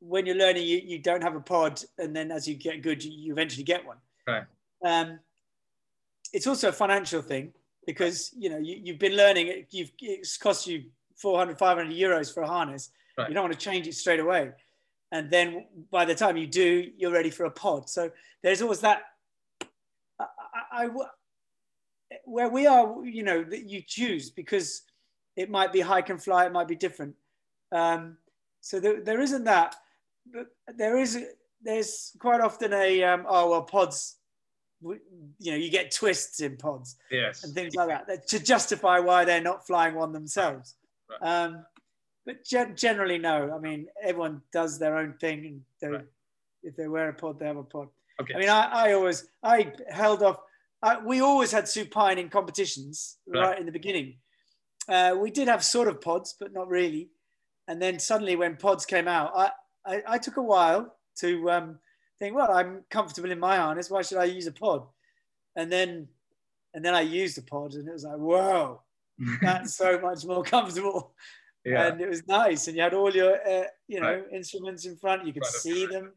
when 0.00 0.26
you're 0.26 0.40
learning, 0.44 0.64
you, 0.66 0.78
you 0.92 0.98
don't 0.98 1.22
have 1.22 1.36
a 1.36 1.44
pod, 1.52 1.74
and 2.02 2.10
then 2.16 2.30
as 2.36 2.48
you 2.48 2.54
get 2.66 2.82
good, 2.82 2.98
you, 3.04 3.12
you 3.24 3.32
eventually 3.32 3.64
get 3.64 3.86
one. 3.86 3.98
Right. 4.26 4.44
Um, 4.84 5.08
it's 6.32 6.46
also 6.46 6.68
a 6.68 6.72
financial 6.72 7.22
thing 7.22 7.52
because 7.86 8.32
you 8.36 8.50
know 8.50 8.58
you, 8.58 8.80
you've 8.84 8.98
been 8.98 9.16
learning. 9.16 9.46
it- 9.48 9.66
You've 9.70 9.90
it's 10.00 10.36
cost 10.36 10.66
you 10.66 10.84
400, 11.16 11.58
500 11.58 11.92
euros 11.94 12.32
for 12.32 12.42
a 12.42 12.46
harness. 12.48 12.90
Right. 13.18 13.28
You 13.28 13.34
don't 13.34 13.44
want 13.44 13.52
to 13.52 13.58
change 13.58 13.86
it 13.86 13.94
straight 13.94 14.20
away, 14.20 14.50
and 15.12 15.30
then 15.30 15.66
by 15.90 16.04
the 16.04 16.14
time 16.14 16.36
you 16.36 16.46
do, 16.46 16.90
you're 16.96 17.12
ready 17.12 17.30
for 17.30 17.44
a 17.44 17.50
pod. 17.50 17.88
So 17.88 18.10
there's 18.42 18.62
always 18.62 18.80
that. 18.80 19.02
I, 20.18 20.24
I, 20.72 20.84
I 20.84 20.88
where 22.24 22.48
we 22.48 22.66
are, 22.66 23.04
you 23.04 23.22
know, 23.22 23.42
that 23.44 23.64
you 23.68 23.82
choose 23.86 24.30
because 24.30 24.82
it 25.36 25.50
might 25.50 25.72
be 25.72 25.80
hike 25.80 26.10
and 26.10 26.22
fly, 26.22 26.44
it 26.46 26.52
might 26.52 26.68
be 26.68 26.74
different. 26.76 27.14
Um, 27.72 28.16
so 28.60 28.80
there, 28.80 29.00
there 29.00 29.20
isn't 29.20 29.44
that, 29.44 29.76
but 30.32 30.46
there 30.76 30.96
is 30.98 31.18
there's 31.62 32.12
quite 32.18 32.40
often 32.40 32.72
a 32.72 33.02
um, 33.04 33.26
oh 33.28 33.50
well 33.50 33.62
pods, 33.62 34.16
you 34.82 35.50
know, 35.52 35.56
you 35.56 35.70
get 35.70 35.90
twists 35.90 36.40
in 36.40 36.56
pods 36.56 36.96
yes. 37.10 37.44
and 37.44 37.54
things 37.54 37.74
like 37.74 37.88
that, 37.88 38.06
that 38.06 38.28
to 38.28 38.38
justify 38.42 38.98
why 38.98 39.24
they're 39.24 39.42
not 39.42 39.66
flying 39.66 39.94
one 39.94 40.12
themselves. 40.12 40.76
Right. 41.10 41.44
Um, 41.44 41.64
but 42.26 42.44
gen- 42.44 42.76
generally, 42.76 43.18
no. 43.18 43.52
I 43.54 43.58
mean, 43.58 43.86
everyone 44.02 44.42
does 44.52 44.78
their 44.78 44.96
own 44.96 45.14
thing, 45.20 45.44
and 45.46 45.60
they're- 45.80 45.92
Right. 45.92 46.06
if 46.62 46.76
they 46.76 46.88
wear 46.88 47.08
a 47.08 47.12
pod, 47.14 47.38
they 47.38 47.46
have 47.46 47.56
a 47.56 47.62
pod. 47.62 47.88
Okay. 48.20 48.34
I 48.34 48.38
mean, 48.38 48.48
I, 48.50 48.64
I 48.88 48.92
always 48.92 49.26
I 49.42 49.72
held 49.90 50.22
off. 50.22 50.38
I, 50.82 50.98
we 50.98 51.20
always 51.20 51.50
had 51.52 51.68
supine 51.68 52.18
in 52.18 52.28
competitions 52.28 53.18
right, 53.26 53.40
Right. 53.40 53.58
in 53.58 53.66
the 53.66 53.72
beginning. 53.72 54.16
Uh, 54.88 55.14
we 55.18 55.30
did 55.30 55.48
have 55.48 55.64
sort 55.64 55.88
of 55.88 56.00
pods, 56.00 56.34
but 56.38 56.52
not 56.52 56.68
really. 56.68 57.10
And 57.68 57.80
then 57.80 57.98
suddenly, 57.98 58.36
when 58.36 58.56
pods 58.56 58.84
came 58.84 59.08
out, 59.08 59.32
I, 59.36 59.50
I, 59.86 60.02
I 60.14 60.18
took 60.18 60.36
a 60.36 60.42
while 60.42 60.96
to 61.20 61.50
um, 61.50 61.78
think, 62.20 62.36
well, 62.36 62.52
I'm 62.52 62.84
comfortable 62.90 63.30
in 63.30 63.40
my 63.40 63.56
harness. 63.56 63.90
Why 63.90 64.02
should 64.02 64.18
I 64.18 64.24
use 64.24 64.46
a 64.46 64.52
pod? 64.52 64.86
And 65.56 65.72
then, 65.72 66.06
and 66.74 66.84
then 66.84 66.94
I 66.94 67.00
used 67.00 67.36
the 67.36 67.42
pod, 67.42 67.74
and 67.74 67.88
it 67.88 67.92
was 67.92 68.04
like, 68.04 68.18
whoa, 68.18 68.82
that's 69.42 69.74
so 69.74 69.98
much 69.98 70.24
more 70.24 70.44
comfortable. 70.44 71.14
Yeah. 71.64 71.88
And 71.88 72.00
it 72.00 72.08
was 72.08 72.26
nice, 72.28 72.68
and 72.68 72.76
you 72.76 72.82
had 72.82 72.94
all 72.94 73.10
your, 73.10 73.36
uh, 73.46 73.64
you 73.88 74.00
know, 74.00 74.14
right. 74.14 74.24
instruments 74.32 74.86
in 74.86 74.96
front. 74.96 75.26
You 75.26 75.32
could 75.32 75.42
right 75.42 75.52
see 75.52 75.86
them, 75.86 76.12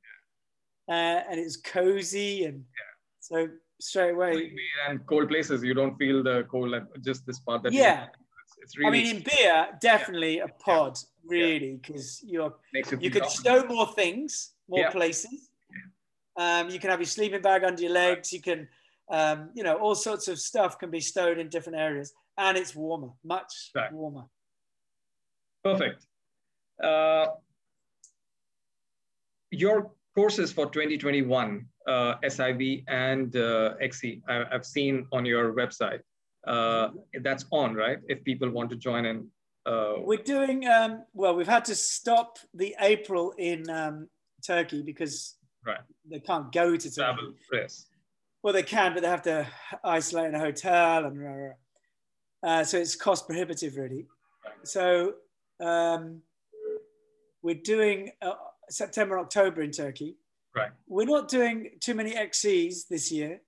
uh, 0.88 0.91
and 1.30 1.39
it 1.39 1.43
was 1.43 1.58
cozy, 1.58 2.45
and 2.45 2.64
yeah. 2.64 2.93
so 3.20 3.47
straight 3.82 4.12
away. 4.12 4.54
And 4.88 5.06
cold 5.06 5.30
places, 5.30 5.64
you 5.64 5.74
don't 5.74 5.97
feel 5.97 6.24
the 6.24 6.43
cold. 6.49 6.76
Just 7.04 7.26
this 7.26 7.39
part 7.39 7.64
that. 7.64 7.74
Yeah. 7.74 8.06
It's, 8.06 8.58
it's 8.62 8.78
really, 8.78 8.88
I 8.88 9.04
mean, 9.04 9.16
in 9.18 9.24
Bir, 9.24 9.68
definitely 9.82 10.38
yeah. 10.38 10.45
a 10.45 10.64
pod, 10.64 10.97
really, 11.26 11.80
because 11.82 12.22
you're 12.26 12.54
you 12.99 13.10
could 13.10 13.26
stow 13.26 13.66
more 13.66 13.88
things, 13.93 14.51
more 14.70 14.91
places. 14.91 15.49
Um, 16.38 16.70
you 16.70 16.80
can 16.80 16.90
have 16.90 17.00
your 17.00 17.08
sleeping 17.08 17.42
bag 17.42 17.64
under 17.64 17.82
your 17.82 17.92
legs. 17.92 18.34
You 18.34 18.42
can, 18.42 18.68
um, 19.12 19.50
you 19.54 19.64
know, 19.64 19.76
all 19.76 19.96
sorts 19.96 20.28
of 20.28 20.40
stuff 20.40 20.80
can 20.80 20.90
be 20.90 21.00
stowed 21.00 21.38
in 21.38 21.50
different 21.50 21.80
areas, 21.80 22.14
and 22.38 22.58
it's 22.58 22.76
warmer, 22.76 23.10
much 23.24 23.72
right. 23.76 23.92
warmer. 23.92 24.24
Perfect. 25.64 26.06
Uh, 26.84 27.28
your 29.52 29.92
courses 30.16 30.52
for 30.52 30.66
2021, 30.66 31.66
uh, 31.88 32.16
SIV 32.24 32.84
and 32.88 33.36
uh, 33.36 33.74
XC, 33.80 34.22
I, 34.28 34.46
have 34.52 34.66
seen 34.66 35.06
on 35.12 35.26
your 35.26 35.54
website. 35.54 36.02
Uh, 36.46 36.90
that's 37.22 37.46
on, 37.52 37.74
right? 37.74 38.00
If 38.08 38.24
people 38.24 38.50
want 38.50 38.70
to 38.72 38.76
join 38.76 39.06
in. 39.06 39.28
Uh, 39.66 39.94
We're 40.00 40.18
doing, 40.18 40.68
um, 40.68 41.04
well, 41.14 41.36
we've 41.36 41.48
had 41.48 41.64
to 41.66 41.76
stop 41.76 42.38
the 42.54 42.76
April 42.82 43.34
in 43.38 43.70
um, 43.70 44.10
Turkey 44.46 44.82
because 44.82 45.38
right. 45.66 45.80
they 46.09 46.20
can't 46.20 46.51
go 46.51 46.76
to 46.76 46.93
Travel, 46.93 47.34
yes. 47.51 47.86
Well, 48.41 48.53
they 48.53 48.64
can, 48.64 48.93
but 48.93 49.03
they 49.03 49.09
have 49.09 49.22
to 49.24 49.47
isolate 49.84 50.28
in 50.28 50.36
a 50.36 50.39
hotel 50.39 51.05
and 51.05 51.53
uh, 52.43 52.64
so 52.64 52.78
it's 52.78 52.95
cost 52.95 53.26
prohibitive, 53.26 53.78
really. 53.78 54.05
Right. 54.45 54.68
So 54.68 55.14
um, 55.61 56.22
we're 57.41 57.55
doing 57.55 58.11
uh, 58.22 58.34
September, 58.70 59.18
October 59.18 59.61
in 59.61 59.72
Turkey. 59.72 60.18
Right. 60.55 60.72
We're 60.88 61.05
not 61.05 61.30
doing 61.30 61.72
too 61.80 61.95
many 61.95 62.14
XCs 62.14 62.88
this 62.89 63.11
year, 63.11 63.41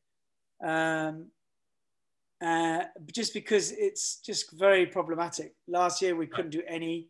um, 0.64 1.28
uh, 2.42 2.86
just 3.12 3.34
because 3.34 3.72
it's 3.74 4.22
just 4.26 4.52
very 4.54 4.86
problematic. 4.86 5.56
Last 5.68 6.02
year 6.02 6.16
we 6.16 6.26
couldn't 6.26 6.52
do 6.52 6.64
any. 6.68 7.10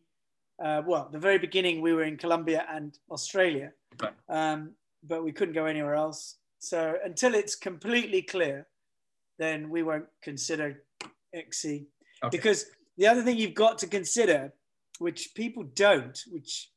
Uh, 0.64 0.82
well, 0.86 1.10
the 1.12 1.20
very 1.20 1.38
beginning 1.38 1.82
we 1.82 1.94
were 1.94 2.04
in 2.04 2.18
Colombia 2.18 2.66
and 2.72 2.98
Australia, 3.12 3.74
right. 4.02 4.14
um, 4.30 4.72
but 5.08 5.24
we 5.24 5.32
couldn't 5.32 5.54
go 5.54 5.66
anywhere 5.66 5.96
else. 5.96 6.38
So 6.60 6.96
until 7.04 7.36
it's 7.36 7.56
completely 7.56 8.22
clear, 8.22 8.68
then 9.38 9.70
we 9.70 9.84
won't 9.84 10.06
consider 10.22 10.84
XC. 11.34 11.88
Okay. 12.24 12.38
Because 12.38 12.66
the 12.98 13.08
other 13.08 13.22
thing 13.22 13.38
you've 13.38 13.54
got 13.54 13.78
to 13.80 13.88
consider 13.88 14.54
which 15.00 15.36
people 15.36 15.64
don't, 15.64 16.20
which 16.32 16.72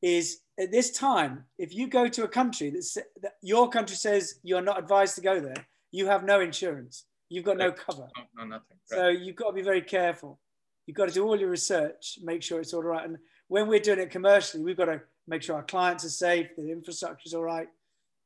is 0.00 0.40
at 0.58 0.70
this 0.70 0.90
time, 0.92 1.44
if 1.58 1.74
you 1.74 1.88
go 1.88 2.08
to 2.08 2.24
a 2.24 2.28
country 2.28 2.70
that's, 2.70 2.94
that 2.94 3.34
your 3.42 3.68
country 3.68 3.96
says 3.96 4.38
you're 4.42 4.62
not 4.62 4.78
advised 4.78 5.16
to 5.16 5.20
go 5.20 5.40
there, 5.40 5.66
you 5.90 6.06
have 6.06 6.24
no 6.24 6.40
insurance. 6.40 7.04
You've 7.28 7.44
got 7.44 7.56
no 7.56 7.72
cover. 7.72 8.08
No, 8.16 8.22
no 8.36 8.44
nothing. 8.44 8.76
Right. 8.90 8.98
So 8.98 9.08
you've 9.08 9.36
got 9.36 9.48
to 9.48 9.54
be 9.54 9.62
very 9.62 9.82
careful. 9.82 10.38
You've 10.86 10.96
got 10.96 11.08
to 11.08 11.14
do 11.14 11.24
all 11.26 11.38
your 11.38 11.50
research, 11.50 12.18
make 12.22 12.42
sure 12.42 12.60
it's 12.60 12.74
all 12.74 12.82
right. 12.82 13.04
And 13.04 13.16
when 13.48 13.66
we're 13.66 13.80
doing 13.80 13.98
it 13.98 14.10
commercially, 14.10 14.62
we've 14.62 14.76
got 14.76 14.86
to 14.86 15.00
make 15.26 15.42
sure 15.42 15.56
our 15.56 15.62
clients 15.62 16.04
are 16.04 16.10
safe, 16.10 16.48
the 16.56 16.70
infrastructure 16.70 17.26
is 17.26 17.34
all 17.34 17.42
right, 17.42 17.68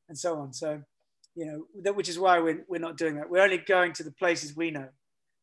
and 0.07 0.17
so 0.17 0.37
on. 0.39 0.53
So, 0.53 0.81
you 1.35 1.45
know, 1.45 1.65
that, 1.83 1.95
which 1.95 2.09
is 2.09 2.19
why 2.19 2.39
we're, 2.39 2.65
we're 2.67 2.79
not 2.79 2.97
doing 2.97 3.15
that. 3.15 3.29
We're 3.29 3.43
only 3.43 3.57
going 3.59 3.93
to 3.93 4.03
the 4.03 4.11
places 4.11 4.55
we 4.55 4.71
know. 4.71 4.89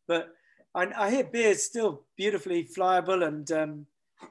But 0.07 0.29
I, 0.75 0.89
I 0.97 1.11
hear 1.11 1.25
Bir 1.25 1.49
is 1.49 1.65
still 1.65 2.03
beautifully 2.17 2.69
flyable, 2.77 3.27
and 3.27 3.51
um, 3.53 3.87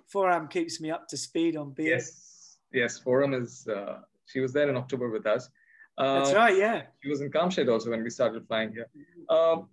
Forum 0.08 0.48
keeps 0.48 0.80
me 0.80 0.92
up 0.92 1.08
to 1.10 1.18
speed 1.18 1.58
on 1.58 1.72
Bir. 1.72 1.84
Yes, 1.84 2.58
yes, 2.72 3.00
Forum 3.00 3.34
is. 3.34 3.68
Uh, 3.68 4.00
she 4.28 4.40
was 4.40 4.54
there 4.54 4.70
in 4.70 4.78
October 4.78 5.10
with 5.10 5.26
us. 5.26 5.50
Uh, 5.98 6.20
That's 6.20 6.34
right. 6.34 6.58
Yeah, 6.58 6.84
she 7.02 7.10
was 7.10 7.22
in 7.22 7.32
Kamshet 7.32 7.70
also 7.72 7.90
when 7.90 8.04
we 8.04 8.10
started 8.10 8.48
flying 8.48 8.74
here. 8.74 8.88
Um, 9.30 9.70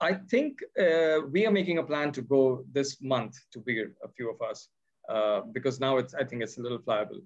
I 0.00 0.14
think 0.14 0.58
uh, 0.78 1.20
we 1.30 1.46
are 1.46 1.52
making 1.52 1.78
a 1.78 1.82
plan 1.82 2.10
to 2.12 2.22
go 2.22 2.64
this 2.72 3.00
month 3.00 3.38
to 3.52 3.60
Bir, 3.60 3.92
a 4.02 4.08
few 4.08 4.30
of 4.30 4.42
us, 4.42 4.68
because 5.52 5.80
now 5.80 5.98
it's. 5.98 6.14
I 6.14 6.24
think 6.24 6.42
it's 6.42 6.58
a 6.58 6.62
little 6.62 6.78
flyable. 6.78 7.22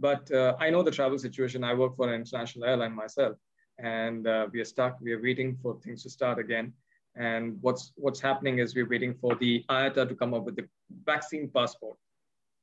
But 0.00 0.30
uh, 0.32 0.56
I 0.58 0.70
know 0.70 0.82
the 0.82 0.90
travel 0.90 1.18
situation. 1.18 1.64
I 1.64 1.74
work 1.74 1.96
for 1.96 2.08
an 2.08 2.14
international 2.14 2.64
airline 2.64 2.94
myself, 2.94 3.36
and 3.78 4.26
uh, 4.26 4.48
we 4.52 4.60
are 4.60 4.64
stuck. 4.64 4.98
We 5.00 5.12
are 5.12 5.22
waiting 5.22 5.56
for 5.62 5.78
things 5.80 6.02
to 6.02 6.10
start 6.10 6.38
again. 6.38 6.72
And 7.16 7.58
what's 7.60 7.92
what's 7.96 8.20
happening 8.20 8.58
is 8.58 8.74
we're 8.74 8.88
waiting 8.88 9.14
for 9.14 9.36
the 9.36 9.64
IATA 9.70 10.08
to 10.08 10.14
come 10.14 10.34
up 10.34 10.44
with 10.44 10.56
the 10.56 10.68
vaccine 11.04 11.48
passport. 11.54 11.96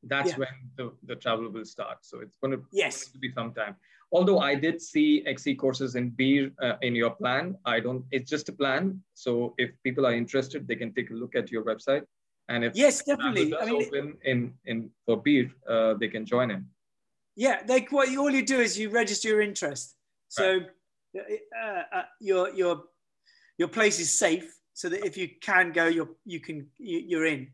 That's 0.03 0.31
yeah. 0.31 0.37
when 0.37 0.47
the, 0.77 0.91
the 1.05 1.15
travel 1.15 1.49
will 1.49 1.65
start. 1.65 1.99
So 2.01 2.21
it's 2.21 2.35
going 2.37 2.51
to, 2.57 2.65
yes. 2.71 3.03
going 3.03 3.13
to 3.13 3.19
be 3.19 3.31
some 3.31 3.53
time. 3.53 3.75
Although 4.11 4.39
I 4.39 4.55
did 4.55 4.81
see 4.81 5.23
XC 5.25 5.55
courses 5.55 5.95
in 5.95 6.09
Bir 6.09 6.51
uh, 6.61 6.73
in 6.81 6.95
your 6.95 7.11
plan, 7.11 7.55
I 7.65 7.79
don't. 7.79 8.03
It's 8.11 8.29
just 8.29 8.49
a 8.49 8.53
plan. 8.53 9.01
So 9.13 9.53
if 9.57 9.71
people 9.83 10.05
are 10.05 10.13
interested, 10.13 10.67
they 10.67 10.75
can 10.75 10.93
take 10.93 11.11
a 11.11 11.13
look 11.13 11.35
at 11.35 11.49
your 11.49 11.63
website. 11.63 12.03
And 12.49 12.65
if 12.65 12.75
yes, 12.75 13.03
definitely. 13.03 13.55
I 13.55 13.65
mean, 13.65 13.85
open 13.85 14.17
in 14.23 14.53
in 14.65 14.89
for 15.05 15.17
Bir, 15.17 15.51
uh, 15.69 15.93
they 15.95 16.07
can 16.07 16.25
join 16.25 16.51
in. 16.51 16.65
Yeah, 17.35 17.63
they 17.63 17.87
what 17.89 18.09
you, 18.09 18.21
all 18.21 18.31
you 18.31 18.45
do 18.45 18.59
is 18.59 18.77
you 18.77 18.89
register 18.89 19.29
your 19.29 19.41
interest. 19.41 19.95
So 20.27 20.59
right. 21.15 21.39
uh, 21.63 21.83
uh, 21.97 22.03
your 22.19 22.53
your 22.53 22.83
your 23.57 23.67
place 23.67 23.99
is 23.99 24.17
safe 24.17 24.57
so 24.73 24.89
that 24.89 25.05
if 25.05 25.17
you 25.17 25.29
can 25.41 25.71
go, 25.71 25.85
you're, 25.85 26.09
you 26.25 26.39
can, 26.39 26.67
you, 26.79 27.19
are 27.19 27.25
in. 27.25 27.47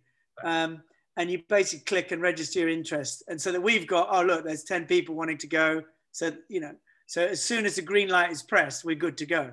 Um, 0.43 0.81
and 1.17 1.29
you 1.29 1.41
basically 1.49 1.83
click 1.83 2.11
and 2.11 2.21
register 2.21 2.59
your 2.59 2.69
interest. 2.69 3.23
And 3.27 3.41
so 3.41 3.51
that 3.51 3.61
we've 3.61 3.87
got, 3.87 4.07
oh, 4.11 4.21
look, 4.21 4.45
there's 4.45 4.63
10 4.63 4.85
people 4.85 5.15
wanting 5.15 5.39
to 5.39 5.47
go. 5.47 5.81
So, 6.13 6.31
you 6.47 6.61
know, 6.61 6.73
so 7.07 7.25
as 7.25 7.43
soon 7.43 7.65
as 7.65 7.75
the 7.75 7.81
green 7.81 8.07
light 8.07 8.31
is 8.31 8.43
pressed, 8.43 8.85
we're 8.85 8.95
good 8.95 9.17
to 9.17 9.25
go. 9.25 9.51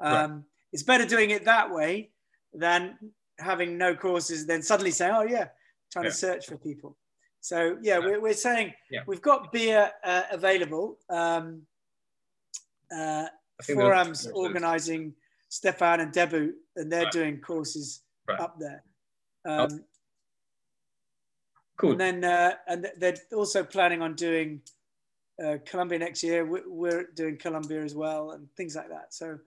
Um, 0.00 0.32
right. 0.32 0.40
It's 0.72 0.82
better 0.82 1.04
doing 1.04 1.30
it 1.30 1.44
that 1.44 1.72
way 1.72 2.10
than 2.54 2.98
having 3.42 3.76
no 3.76 3.94
courses, 3.94 4.46
then 4.46 4.62
suddenly 4.62 4.90
saying, 4.90 5.12
oh, 5.14 5.22
yeah, 5.22 5.48
trying 5.90 6.06
yeah. 6.06 6.10
to 6.10 6.16
search 6.16 6.46
for 6.46 6.56
people. 6.56 6.96
So, 7.40 7.76
yeah, 7.82 7.98
We're, 7.98 8.20
we're 8.20 8.34
saying 8.34 8.72
yeah. 8.90 9.00
we've 9.06 9.22
got 9.22 9.52
Bir 9.52 9.90
uh, 10.04 10.22
available. 10.30 10.98
Um, 11.10 11.62
uh, 12.96 13.26
forums 13.74 14.26
organizing 14.26 15.14
Stefan 15.48 16.00
and 16.00 16.12
Debu, 16.12 16.52
and 16.76 16.90
they're 16.90 17.04
right. 17.04 17.12
doing 17.12 17.40
courses 17.40 18.02
right. 18.28 18.40
up 18.40 18.58
there. 18.58 18.82
Um, 19.44 19.68
oh. 19.70 19.80
Cool. 21.76 21.92
And 21.92 22.00
then, 22.00 22.24
uh, 22.24 22.54
and 22.68 22.86
they're 22.98 23.16
also 23.34 23.64
planning 23.64 24.02
on 24.02 24.14
doing 24.14 24.60
uh, 25.42 25.56
Colombia 25.64 25.98
next 25.98 26.22
year. 26.22 26.44
We're, 26.44 26.68
we're 26.68 27.06
doing 27.14 27.38
Colombia 27.38 27.82
as 27.82 27.94
well, 27.94 28.32
and 28.32 28.46
things 28.56 28.76
like 28.76 28.88
that. 28.90 29.14
So 29.14 29.38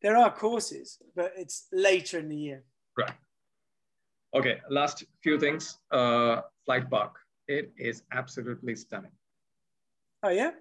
there 0.00 0.16
are 0.16 0.30
courses, 0.32 0.98
but 1.14 1.32
it's 1.36 1.66
later 1.72 2.18
in 2.18 2.28
the 2.28 2.36
year. 2.36 2.62
Right. 2.96 3.12
Okay. 4.34 4.58
Last 4.70 5.04
few 5.22 5.38
things. 5.38 5.78
Uh, 5.90 6.42
Flight 6.64 6.90
Park. 6.90 7.16
It 7.46 7.72
is 7.78 8.02
absolutely 8.12 8.74
stunning. 8.74 9.12
Oh 10.22 10.30
yeah. 10.30 10.52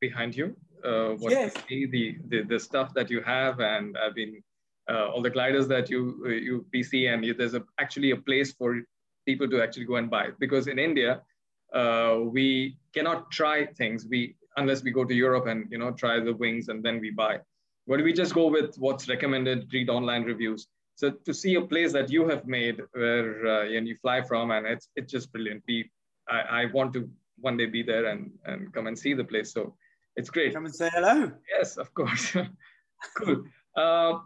Behind 0.00 0.34
you 0.34 0.56
uh, 0.84 1.10
what 1.18 1.32
yes. 1.32 1.54
you 1.68 1.86
see, 1.86 1.86
the, 1.86 2.16
the, 2.28 2.42
the 2.44 2.60
stuff 2.60 2.92
that 2.94 3.10
you 3.10 3.20
have, 3.22 3.60
and 3.60 3.96
I've 3.96 4.14
been 4.14 4.42
uh, 4.90 5.08
all 5.08 5.22
the 5.22 5.30
gliders 5.30 5.68
that 5.68 5.88
you 5.90 6.26
you 6.26 6.66
PC, 6.74 7.12
and 7.12 7.24
you, 7.24 7.34
there's 7.34 7.54
a, 7.54 7.62
actually 7.78 8.10
a 8.10 8.16
place 8.16 8.52
for 8.52 8.80
people 9.26 9.48
to 9.48 9.62
actually 9.62 9.84
go 9.84 9.96
and 9.96 10.10
buy. 10.10 10.28
Because 10.38 10.66
in 10.66 10.78
India, 10.78 11.22
uh, 11.72 12.18
we 12.24 12.76
cannot 12.94 13.30
try 13.30 13.66
things 13.66 14.06
we 14.08 14.34
unless 14.56 14.82
we 14.82 14.90
go 14.90 15.04
to 15.04 15.14
Europe 15.14 15.46
and 15.46 15.70
you 15.70 15.78
know 15.78 15.92
try 15.92 16.20
the 16.20 16.34
wings 16.34 16.68
and 16.68 16.82
then 16.84 17.00
we 17.00 17.10
buy. 17.10 17.38
But 17.86 18.02
we 18.02 18.12
just 18.12 18.34
go 18.34 18.48
with 18.48 18.76
what's 18.76 19.08
recommended, 19.08 19.72
read 19.72 19.88
online 19.90 20.24
reviews. 20.24 20.66
So 20.94 21.10
to 21.10 21.34
see 21.34 21.54
a 21.54 21.62
place 21.62 21.92
that 21.92 22.10
you 22.10 22.28
have 22.28 22.46
made 22.46 22.80
where 22.92 23.46
uh, 23.46 23.64
and 23.64 23.88
you 23.88 23.96
fly 24.02 24.22
from, 24.22 24.50
and 24.50 24.66
it's 24.66 24.88
it's 24.96 25.10
just 25.10 25.32
brilliant. 25.32 25.62
We, 25.66 25.90
I, 26.28 26.40
I 26.62 26.64
want 26.66 26.92
to 26.94 27.08
one 27.38 27.56
day 27.56 27.66
be 27.66 27.82
there 27.82 28.06
and 28.06 28.30
and 28.44 28.72
come 28.72 28.86
and 28.86 28.98
see 28.98 29.14
the 29.14 29.24
place. 29.24 29.52
So 29.52 29.74
it's 30.16 30.30
great. 30.30 30.54
Come 30.54 30.66
and 30.66 30.74
say 30.74 30.90
hello. 30.92 31.32
Yes, 31.48 31.76
of 31.76 31.92
course. 31.94 32.36
cool. 33.16 33.44
Uh, 33.76 34.18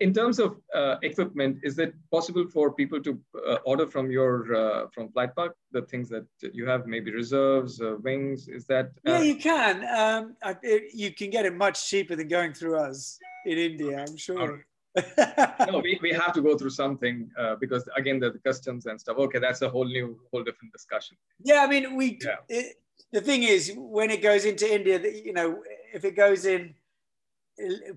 in 0.00 0.12
terms 0.14 0.38
of 0.38 0.60
uh, 0.74 0.96
equipment, 1.02 1.58
is 1.62 1.78
it 1.78 1.92
possible 2.12 2.46
for 2.48 2.72
people 2.72 3.02
to 3.02 3.18
uh, 3.48 3.56
order 3.64 3.86
from 3.86 4.10
your 4.10 4.54
uh, 4.54 4.86
from 4.94 5.10
Flight 5.10 5.34
Park 5.34 5.56
the 5.72 5.82
things 5.82 6.08
that 6.08 6.26
you 6.40 6.66
have, 6.66 6.86
maybe 6.86 7.12
reserves, 7.12 7.80
uh, 7.80 7.96
wings? 8.02 8.48
Is 8.48 8.64
that? 8.66 8.86
Uh, 9.06 9.12
yeah, 9.12 9.22
you 9.22 9.36
can. 9.36 9.84
Um, 9.84 10.36
it, 10.62 10.94
you 10.94 11.12
can 11.12 11.30
get 11.30 11.46
it 11.46 11.54
much 11.54 11.88
cheaper 11.88 12.14
than 12.14 12.28
going 12.28 12.52
through 12.52 12.76
us 12.76 13.18
in 13.44 13.58
India. 13.58 14.04
I'm 14.06 14.16
sure. 14.16 14.64
no, 15.70 15.80
we, 15.80 15.98
we 16.02 16.12
have 16.12 16.32
to 16.32 16.42
go 16.42 16.56
through 16.56 16.70
something 16.70 17.30
uh, 17.38 17.56
because 17.56 17.88
again, 17.96 18.18
the, 18.20 18.30
the 18.30 18.38
customs 18.38 18.86
and 18.86 19.00
stuff. 19.00 19.16
Okay, 19.18 19.38
that's 19.38 19.62
a 19.62 19.68
whole 19.68 19.84
new, 19.84 20.18
whole 20.32 20.42
different 20.42 20.72
discussion. 20.72 21.16
Yeah, 21.42 21.64
I 21.64 21.66
mean, 21.66 21.96
we. 21.96 22.18
Yeah. 22.24 22.36
It, 22.48 22.76
the 23.12 23.20
thing 23.20 23.42
is, 23.42 23.72
when 23.76 24.10
it 24.10 24.22
goes 24.22 24.44
into 24.44 24.72
India, 24.72 24.98
that 24.98 25.24
you 25.24 25.32
know, 25.32 25.62
if 25.94 26.04
it 26.04 26.16
goes 26.16 26.44
in 26.44 26.74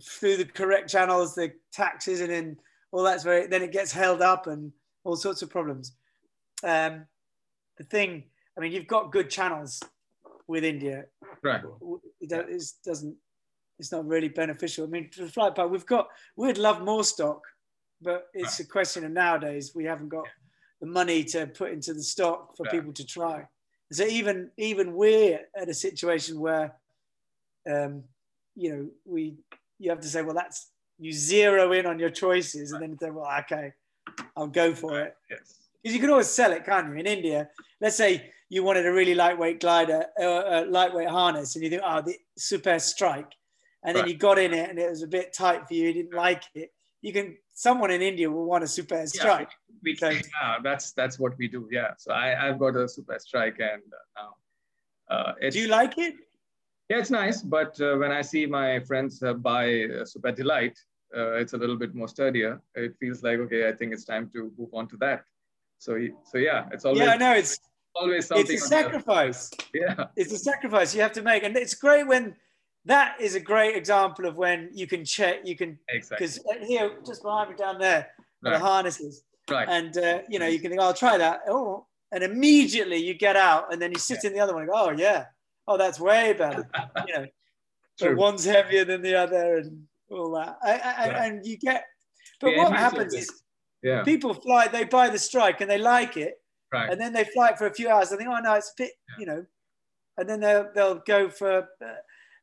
through 0.02 0.38
the 0.38 0.46
correct 0.46 0.90
channels, 0.90 1.36
the 1.36 1.54
taxes 1.72 2.22
and 2.22 2.30
then 2.30 2.58
all 2.92 3.04
that's 3.04 3.24
very, 3.24 3.48
then 3.48 3.62
it 3.62 3.72
gets 3.72 3.92
held 3.92 4.22
up 4.22 4.48
and 4.48 4.72
all 5.04 5.16
sorts 5.16 5.42
of 5.42 5.50
problems. 5.50 5.94
Um, 6.64 7.06
the 7.78 7.84
thing, 7.84 8.24
I 8.58 8.62
mean, 8.62 8.72
you've 8.72 8.88
got 8.88 9.12
good 9.12 9.30
channels 9.30 9.82
with 10.48 10.64
India. 10.64 11.06
Right. 11.42 11.62
It 12.20 12.64
doesn't, 12.84 13.16
it's 13.82 13.92
not 13.92 14.08
really 14.08 14.30
beneficial. 14.30 14.86
I 14.86 14.90
mean, 14.90 15.10
for 15.10 15.24
the 15.24 15.32
flight 15.32 15.56
path, 15.56 15.72
we've 15.72 15.86
got, 15.88 16.08
we'd 16.36 16.60
love 16.60 16.84
more 16.84 17.04
stock, 17.04 17.42
but 18.00 18.28
it's 18.34 18.60
right. 18.60 18.68
a 18.68 18.72
question 18.72 19.04
of 19.04 19.12
nowadays 19.12 19.72
we 19.74 19.86
haven't 19.86 20.10
got 20.10 20.28
the 20.82 20.88
money 20.88 21.24
to 21.24 21.48
put 21.48 21.72
into 21.72 21.94
the 21.94 22.04
stock 22.04 22.56
for 22.56 22.64
people 22.68 22.94
to 22.94 23.06
try. 23.06 23.48
So 23.92 24.06
even 24.06 24.52
even 24.58 24.94
we're 24.94 25.40
at 25.60 25.68
a 25.68 25.74
situation 25.74 26.40
where, 26.40 26.74
um, 27.70 28.04
you 28.56 28.72
know, 28.72 28.88
we 29.04 29.36
you 29.80 29.90
have 29.90 30.00
to 30.02 30.08
say, 30.08 30.22
well, 30.22 30.36
that's 30.36 30.72
you 31.00 31.12
zero 31.12 31.74
in 31.74 31.86
on 31.88 32.00
your 32.00 32.12
choices, 32.12 32.72
and 32.72 32.82
then 32.82 32.98
say, 33.00 33.10
well, 33.10 33.28
okay, 33.40 33.74
I'll 34.38 34.48
go 34.48 34.74
for 34.74 35.02
it. 35.02 35.16
Yes. 35.30 35.58
Because 35.82 35.96
you 35.96 36.02
can 36.02 36.12
always 36.12 36.30
sell 36.30 36.52
it, 36.52 36.64
can't 36.66 36.88
you? 36.88 37.00
In 37.00 37.08
India, 37.08 37.50
let's 37.82 37.98
say 37.98 38.32
you 38.50 38.64
wanted 38.64 38.86
a 38.86 38.94
really 38.94 39.16
lightweight 39.16 39.60
glider, 39.60 40.06
uh, 40.20 40.24
uh, 40.24 40.66
lightweight 40.70 41.10
harness, 41.10 41.56
and 41.56 41.64
you 41.64 41.70
think, 41.70 41.82
oh, 41.84 42.02
the 42.02 42.16
Supair 42.40 42.80
Strike, 42.80 43.32
and 43.84 43.96
then 43.96 44.04
right. 44.04 44.12
you 44.12 44.18
got 44.18 44.38
in 44.38 44.54
it 44.54 44.70
and 44.70 44.80
it 44.80 44.90
was 44.90 45.02
a 45.02 45.08
bit 45.08 45.34
tight 45.34 45.68
for 45.68 45.74
you, 45.74 45.88
you 45.88 45.94
didn't 45.94 46.14
like 46.14 46.44
it. 46.54 46.72
You 47.02 47.14
can 47.14 47.38
someone 47.54 47.92
in 47.92 48.02
India 48.02 48.30
will 48.30 48.46
want 48.46 48.64
a 48.64 48.68
Supair 48.68 49.08
Strike. 49.08 49.50
Yeah 49.50 49.72
we 49.84 49.96
can 49.96 50.14
yeah, 50.14 50.58
that's 50.64 50.92
that's 50.94 51.20
what 51.20 51.38
we 51.38 51.48
do 51.48 51.68
yeah. 51.72 51.92
So 51.98 52.12
i 52.12 52.48
i've 52.48 52.60
got 52.60 52.76
a 52.76 52.86
Supair 52.86 53.20
Strike 53.20 53.60
and 53.60 53.82
uh, 54.00 54.22
now 54.22 54.30
uh, 55.16 55.50
do 55.50 55.60
you 55.60 55.68
like 55.68 55.98
it? 55.98 56.16
Yeah 56.90 57.00
it's 57.00 57.10
nice 57.10 57.42
but 57.42 57.80
uh, 57.82 57.96
when 57.96 58.12
i 58.12 58.22
see 58.22 58.46
my 58.46 58.80
friends 58.82 59.22
uh, 59.24 59.34
buy 59.34 59.66
a 59.66 60.04
Supair 60.04 60.36
Delight 60.36 60.78
uh, 61.16 61.34
it's 61.34 61.54
a 61.54 61.58
little 61.58 61.76
bit 61.76 61.94
more 61.94 62.08
sturdier. 62.08 62.62
It 62.76 62.96
feels 63.00 63.22
like 63.24 63.40
okay 63.40 63.68
i 63.68 63.74
think 63.74 63.94
it's 63.94 64.06
time 64.06 64.30
to 64.34 64.52
move 64.58 64.74
on 64.74 64.88
to 64.90 64.98
that. 64.98 65.24
So 65.80 65.98
so 66.24 66.38
yeah 66.38 66.68
it's 66.72 66.86
always 66.86 67.02
yeah 67.02 67.14
i 67.14 67.18
know 67.18 67.34
it's 67.34 67.60
always 67.96 68.28
something 68.28 68.54
it's 68.54 68.64
a 68.64 68.68
sacrifice. 68.68 69.52
yeah. 69.74 70.06
It's 70.16 70.32
a 70.32 70.38
sacrifice 70.38 70.96
you 70.96 71.02
have 71.02 71.12
to 71.14 71.22
make. 71.22 71.44
And 71.44 71.58
it's 71.58 71.74
great 71.74 72.08
when 72.08 72.36
that 72.86 73.20
is 73.22 73.36
a 73.36 73.40
great 73.40 73.76
example 73.76 74.26
of 74.26 74.38
when 74.38 74.70
you 74.74 74.88
can 74.88 75.06
check 75.06 75.40
you 75.44 75.56
can 75.56 75.78
because 76.10 76.38
exactly. 76.38 76.68
here 76.68 76.92
just 77.06 77.22
behind 77.22 77.50
me 77.50 77.56
down 77.56 77.78
there 77.78 78.10
right. 78.44 78.54
the 78.54 78.60
harnesses 78.60 79.24
Right. 79.52 79.68
And 79.68 79.98
uh, 79.98 80.22
you 80.30 80.40
know, 80.40 80.48
you 80.48 80.60
can 80.60 80.70
think, 80.72 80.82
oh, 80.82 80.86
I'll 80.86 80.94
try 80.94 81.18
that. 81.18 81.42
Oh, 81.48 81.86
and 82.12 82.24
immediately 82.24 82.98
you 82.98 83.14
get 83.14 83.36
out, 83.36 83.72
and 83.72 83.82
then 83.82 83.92
you 83.92 84.00
sit 84.00 84.20
yeah. 84.24 84.30
in 84.30 84.36
the 84.36 84.42
other 84.42 84.54
one 84.54 84.64
and 84.64 84.72
go, 84.72 84.78
oh 84.78 84.92
yeah, 84.92 85.26
oh 85.68 85.78
that's 85.78 86.00
way 86.00 86.34
better. 86.34 86.70
you 87.08 87.14
know, 87.14 87.26
but 88.00 88.16
one's 88.16 88.46
heavier 88.46 88.86
than 88.86 89.02
the 89.02 89.16
other, 89.16 89.58
and 89.58 89.84
all 90.10 90.32
that. 90.34 90.58
I, 90.64 90.72
I, 90.72 90.76
yeah. 90.76 91.24
And 91.24 91.46
you 91.46 91.58
get, 91.58 91.86
but 92.40 92.56
what 92.56 92.74
happens 92.74 93.14
is, 93.14 93.44
yeah. 93.84 94.04
people 94.04 94.34
fly, 94.34 94.68
they 94.68 94.86
buy 94.86 95.10
the 95.10 95.20
strike 95.20 95.62
and 95.62 95.70
they 95.70 95.78
like 95.78 96.18
it, 96.18 96.36
right. 96.72 96.90
and 96.90 97.00
then 97.00 97.14
they 97.14 97.24
fly 97.26 97.50
it 97.50 97.58
for 97.58 97.68
a 97.68 97.74
few 97.74 97.90
hours. 97.90 98.12
and 98.12 98.20
think, 98.20 98.30
oh 98.30 98.40
no, 98.40 98.54
it's 98.54 98.70
a 98.70 98.84
bit, 98.84 98.92
you 99.20 99.26
know, 99.26 99.46
and 100.18 100.30
then 100.30 100.40
they'll 100.40 100.70
they'll 100.74 101.02
go 101.06 101.30
for 101.30 101.68
uh, 101.84 101.94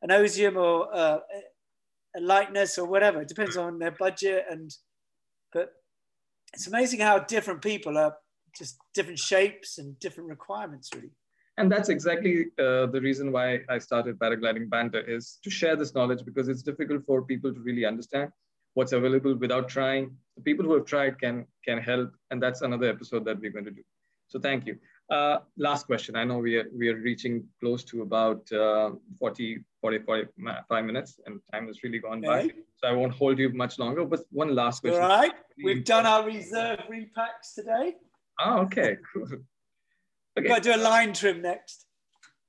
an 0.02 0.10
Ozium 0.10 0.56
or 0.56 0.92
a 0.94 2.20
lightness 2.20 2.78
or 2.78 2.86
whatever. 2.86 3.22
It 3.22 3.28
depends 3.28 3.56
on 3.56 3.78
their 3.78 3.90
budget 3.92 4.44
and, 4.50 4.70
but 5.52 5.70
it's 6.52 6.66
amazing 6.66 7.00
how 7.00 7.18
different 7.20 7.62
people 7.62 7.98
are 7.98 8.14
just 8.56 8.78
different 8.94 9.18
shapes 9.18 9.78
and 9.78 9.98
different 9.98 10.28
requirements 10.28 10.90
really. 10.94 11.10
And 11.58 11.70
that's 11.70 11.88
exactly 11.88 12.46
uh, 12.58 12.86
the 12.86 13.00
reason 13.02 13.32
why 13.32 13.60
i 13.68 13.78
started 13.78 14.18
paragliding 14.18 14.70
banter 14.70 15.00
is 15.00 15.38
to 15.42 15.50
share 15.50 15.74
this 15.74 15.92
knowledge 15.94 16.24
because 16.24 16.48
it's 16.48 16.62
difficult 16.62 17.04
for 17.04 17.22
people 17.22 17.52
to 17.52 17.60
really 17.60 17.84
understand 17.84 18.30
what's 18.74 18.92
available 18.92 19.34
without 19.36 19.68
trying. 19.68 20.16
The 20.36 20.42
people 20.42 20.64
who 20.64 20.74
have 20.74 20.86
tried 20.86 21.20
can 21.20 21.46
can 21.66 21.78
help 21.78 22.12
and 22.30 22.40
that's 22.42 22.62
another 22.62 22.88
episode 22.88 23.24
that 23.24 23.40
we're 23.40 23.50
going 23.50 23.64
to 23.64 23.72
do. 23.72 23.82
So 24.28 24.38
thank 24.38 24.66
you. 24.66 24.78
Uh, 25.10 25.38
last 25.56 25.86
question. 25.86 26.14
I 26.16 26.24
know 26.24 26.38
we 26.38 26.56
are 26.56 26.68
we 26.76 26.88
are 26.90 26.96
reaching 26.96 27.44
close 27.60 27.82
to 27.84 28.02
about 28.02 28.52
uh, 28.52 28.90
40 29.18 29.64
40 29.80 30.00
45 30.00 30.84
minutes 30.84 31.20
and 31.26 31.40
time 31.52 31.66
has 31.66 31.82
really 31.82 31.98
gone 31.98 32.24
okay. 32.24 32.48
by 32.48 32.54
so 32.76 32.88
I 32.88 32.92
won't 32.92 33.12
hold 33.12 33.38
you 33.38 33.50
much 33.50 33.78
longer. 33.78 34.04
But 34.04 34.20
one 34.30 34.54
last 34.54 34.80
question. 34.80 35.02
All 35.02 35.08
right. 35.08 35.32
We've 35.62 35.84
done 35.84 36.06
our 36.06 36.24
reserve 36.24 36.80
repacks 36.90 37.54
today. 37.54 37.96
Oh, 38.40 38.60
okay. 38.60 38.96
Cool. 39.12 39.28
Okay. 40.38 40.48
Got 40.48 40.62
to 40.62 40.72
do 40.72 40.76
a 40.76 40.82
line 40.82 41.12
trim 41.12 41.42
next. 41.42 41.86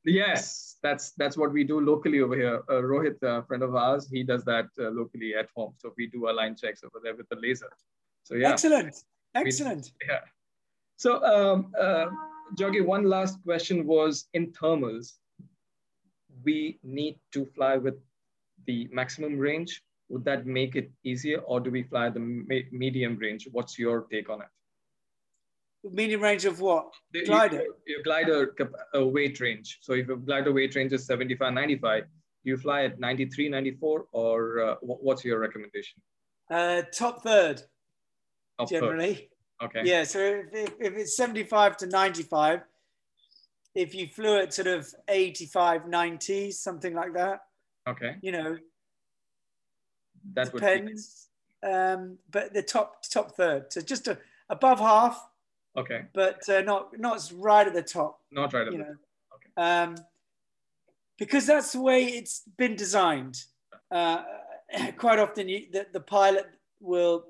Yes, 0.06 0.78
that's 0.82 1.12
that's 1.18 1.38
what 1.38 1.52
we 1.52 1.64
do 1.64 1.82
locally 1.82 2.22
over 2.22 2.36
here. 2.36 2.62
Uh, 2.70 2.82
Rohit, 2.82 3.22
a 3.22 3.44
friend 3.46 3.64
of 3.64 3.76
ours, 3.76 4.08
he 4.10 4.24
does 4.24 4.46
that 4.46 4.66
uh, 4.80 4.90
locally 4.90 5.36
at 5.36 5.48
home. 5.56 5.74
So 5.78 5.94
we 5.98 6.08
do 6.08 6.28
our 6.28 6.34
line 6.34 6.56
checks 6.56 6.84
over 6.84 7.00
there 7.04 7.16
with 7.16 7.28
the 7.30 7.36
laser. 7.36 7.70
So 8.24 8.36
yeah. 8.36 8.52
Excellent. 8.52 8.96
Excellent. 9.36 9.92
We, 10.02 10.14
yeah. 10.14 10.20
So 10.98 11.24
um, 11.24 11.72
uh, 11.80 12.08
Jocky, 12.58 12.82
one 12.82 13.06
last 13.06 13.42
question 13.44 13.86
was 13.86 14.28
in 14.34 14.52
thermals, 14.52 15.14
we 16.44 16.80
need 16.84 17.20
to 17.34 17.46
fly 17.46 17.78
with 17.78 17.96
the 18.66 18.90
maximum 18.92 19.38
range 19.38 19.84
would 20.10 20.26
that 20.26 20.46
make 20.46 20.76
it 20.76 20.92
easier 21.04 21.40
or 21.40 21.60
do 21.60 21.70
we 21.70 21.84
fly 21.84 22.10
the 22.10 22.20
medium 22.72 23.16
range? 23.18 23.48
What's 23.52 23.78
your 23.78 24.08
take 24.12 24.30
on 24.30 24.42
it? 24.42 24.48
Medium 25.84 26.22
range 26.22 26.46
of 26.46 26.60
what? 26.60 26.92
The, 27.14 27.24
glider? 27.26 27.58
Your, 27.58 27.76
your 27.86 28.04
glider 28.04 28.56
uh, 28.96 29.06
weight 29.06 29.40
range. 29.40 29.78
So 29.82 29.94
if 29.94 30.08
your 30.08 30.18
glider 30.18 30.52
weight 30.52 30.76
range 30.76 30.92
is 30.92 31.06
75, 31.06 31.54
95, 31.54 32.04
do 32.04 32.08
you 32.44 32.58
fly 32.58 32.84
at 32.84 33.00
93, 33.00 33.50
94 33.50 34.06
or 34.12 34.60
uh, 34.60 34.76
what's 34.82 35.24
your 35.24 35.40
recommendation? 35.40 36.02
Uh, 36.50 36.82
top 36.92 37.22
third, 37.22 37.62
top 38.58 38.70
generally. 38.70 39.14
Third. 39.14 39.26
Okay. 39.62 39.82
Yeah, 39.84 40.04
so 40.04 40.44
if, 40.52 40.74
if 40.80 40.94
it's 40.96 41.16
75 41.16 41.78
to 41.78 41.88
95, 41.88 42.62
if 43.76 43.94
you 43.94 44.08
flew 44.08 44.40
at 44.40 44.54
sort 44.54 44.68
of 44.68 44.94
85, 45.08 45.88
90, 45.88 46.52
something 46.52 46.94
like 46.94 47.14
that. 47.14 47.42
Okay. 47.88 48.16
You 48.22 48.32
know, 48.32 48.58
that 50.34 50.52
depends. 50.54 51.28
Um, 51.62 52.18
but 52.32 52.54
the 52.54 52.62
top 52.62 53.04
top 53.10 53.36
third, 53.36 53.72
so 53.72 53.82
just 53.82 54.08
a, 54.08 54.18
above 54.50 54.80
half. 54.80 55.28
Okay. 55.78 56.06
But 56.14 56.48
uh, 56.50 56.62
not 56.62 56.98
not 56.98 57.32
right 57.36 57.68
at 57.68 57.74
the 57.74 57.82
top. 57.82 58.20
Not 58.32 58.54
right 58.54 58.68
at 58.68 58.74
you 58.74 58.80
the 58.80 58.84
know. 58.84 58.90
top. 58.92 59.00
Okay. 59.36 59.62
Um, 59.62 59.96
because 61.18 61.46
that's 61.46 61.74
the 61.74 61.82
way 61.82 62.06
it's 62.06 62.44
been 62.58 62.76
designed. 62.76 63.44
Uh, 63.92 64.24
quite 64.98 65.20
often, 65.20 65.50
you, 65.50 65.66
the, 65.72 65.88
the 65.92 66.00
pilot 66.00 66.48
will. 66.80 67.26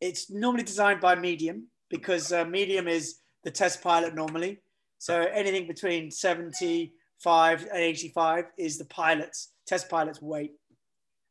It's 0.00 0.30
normally 0.30 0.62
designed 0.62 1.00
by 1.00 1.14
medium 1.14 1.68
because 1.88 2.30
uh, 2.30 2.44
medium 2.44 2.86
is 2.86 3.20
the 3.44 3.50
test 3.50 3.82
pilot 3.82 4.14
normally. 4.14 4.60
So 4.98 5.22
anything 5.22 5.66
between 5.66 6.10
75 6.10 7.62
and 7.62 7.78
85 7.78 8.44
is 8.58 8.78
the 8.78 8.84
pilot's 8.86 9.52
test 9.66 9.88
pilot's 9.88 10.22
weight. 10.22 10.52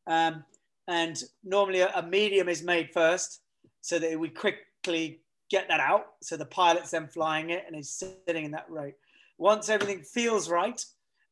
Um, 0.06 0.44
and 0.88 1.20
normally 1.42 1.80
a, 1.80 2.06
medium 2.08 2.48
is 2.48 2.62
made 2.62 2.90
first 2.92 3.40
so 3.80 3.98
that 3.98 4.18
we 4.18 4.28
quickly 4.28 5.20
get 5.50 5.68
that 5.68 5.80
out. 5.80 6.06
So 6.22 6.36
the 6.36 6.46
pilot's 6.46 6.90
then 6.90 7.08
flying 7.08 7.50
it 7.50 7.64
and 7.66 7.76
is 7.76 7.90
sitting 7.90 8.44
in 8.44 8.52
that 8.52 8.70
rate. 8.70 8.94
Once 9.38 9.68
everything 9.68 10.02
feels 10.02 10.48
right, 10.48 10.82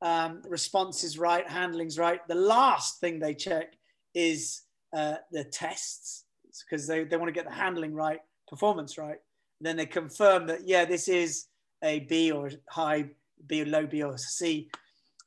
um, 0.03 0.43
response 0.49 1.05
is 1.05 1.19
right, 1.19 1.49
handling's 1.49 1.99
right, 1.99 2.27
the 2.29 2.35
last 2.35 3.01
thing 3.01 3.19
they 3.19 3.35
check 3.35 3.75
is 4.15 4.63
uh, 4.95 5.17
the 5.33 5.45
tests 5.45 6.25
because 6.69 6.87
they, 6.87 7.05
they 7.05 7.17
want 7.17 7.29
to 7.29 7.33
get 7.33 7.47
the 7.47 7.55
handling 7.55 7.95
right, 7.95 8.21
performance 8.49 8.99
right. 8.99 9.19
And 9.61 9.67
then 9.67 9.77
they 9.77 9.87
confirm 9.87 10.47
that, 10.49 10.67
yeah, 10.67 10.85
this 10.85 11.09
is 11.09 11.47
a 11.85 12.01
B 12.01 12.33
or 12.33 12.51
high 12.69 13.11
B 13.47 13.63
or 13.63 13.67
low 13.67 13.87
B 13.87 14.03
or 14.03 14.19
C. 14.19 14.69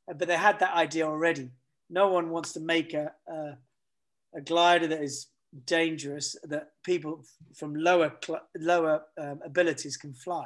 But 0.07 0.27
they 0.27 0.37
had 0.37 0.59
that 0.59 0.73
idea 0.73 1.05
already 1.05 1.51
no 1.89 2.09
one 2.09 2.29
wants 2.29 2.53
to 2.53 2.59
make 2.59 2.93
a, 2.93 3.11
a, 3.27 3.57
a 4.35 4.41
glider 4.41 4.87
that 4.87 5.01
is 5.01 5.27
dangerous 5.65 6.35
that 6.43 6.71
people 6.83 7.23
from 7.55 7.73
lower 7.73 8.13
lower 8.59 9.01
um, 9.19 9.39
abilities 9.45 9.97
can 9.97 10.13
fly. 10.13 10.45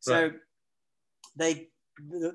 So 0.00 0.22
right. 0.22 0.32
they 1.36 1.68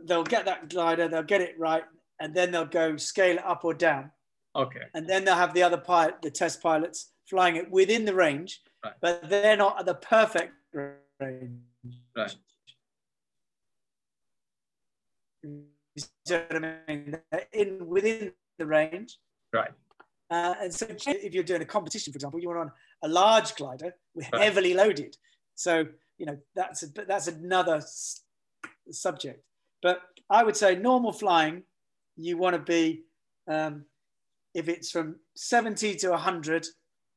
they'll 0.05 0.23
get 0.23 0.45
that 0.45 0.69
glider, 0.69 1.07
they'll 1.07 1.23
get 1.23 1.41
it 1.41 1.59
right, 1.59 1.83
and 2.19 2.33
then 2.33 2.51
they'll 2.51 2.65
go 2.65 2.97
scale 2.97 3.37
it 3.37 3.45
up 3.45 3.63
or 3.63 3.73
down. 3.73 4.11
Okay. 4.55 4.81
And 4.95 5.07
then 5.07 5.23
they'll 5.23 5.35
have 5.35 5.53
the 5.53 5.63
other 5.63 5.77
pilot, 5.77 6.21
the 6.21 6.31
test 6.31 6.61
pilots, 6.61 7.11
flying 7.29 7.55
it 7.55 7.69
within 7.69 8.05
the 8.05 8.15
range, 8.15 8.61
right. 8.83 8.93
but 9.01 9.29
they're 9.29 9.55
not 9.55 9.79
at 9.79 9.85
the 9.85 9.93
perfect 9.93 10.53
range. 10.73 11.61
Right. 12.15 12.35
In 17.53 17.87
within 17.87 18.31
the 18.57 18.65
range. 18.65 19.17
Right. 19.53 19.71
Uh, 20.29 20.53
and 20.61 20.73
so 20.73 20.85
if 20.89 21.33
you're 21.33 21.43
doing 21.43 21.61
a 21.61 21.65
competition, 21.65 22.13
for 22.13 22.17
example, 22.17 22.39
you're 22.39 22.59
on 22.59 22.71
a 23.03 23.07
large 23.07 23.55
glider, 23.55 23.95
we're 24.13 24.27
right. 24.31 24.43
heavily 24.43 24.73
loaded. 24.73 25.17
So, 25.55 25.85
you 26.17 26.25
know, 26.25 26.37
that's, 26.55 26.83
a, 26.83 26.87
that's 27.07 27.27
another 27.27 27.81
subject. 28.91 29.43
But 29.81 30.01
I 30.29 30.43
would 30.43 30.55
say 30.55 30.75
normal 30.75 31.11
flying, 31.11 31.63
you 32.15 32.37
want 32.37 32.55
to 32.55 32.61
be, 32.61 33.05
um, 33.47 33.85
if 34.53 34.69
it's 34.69 34.91
from 34.91 35.15
70 35.35 35.95
to 35.95 36.09
100, 36.11 36.67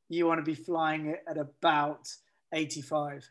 you 0.09 0.25
want 0.25 0.39
to 0.39 0.43
be 0.43 0.55
flying 0.55 1.07
it 1.07 1.23
at 1.27 1.37
about 1.37 2.09
85 2.53 3.29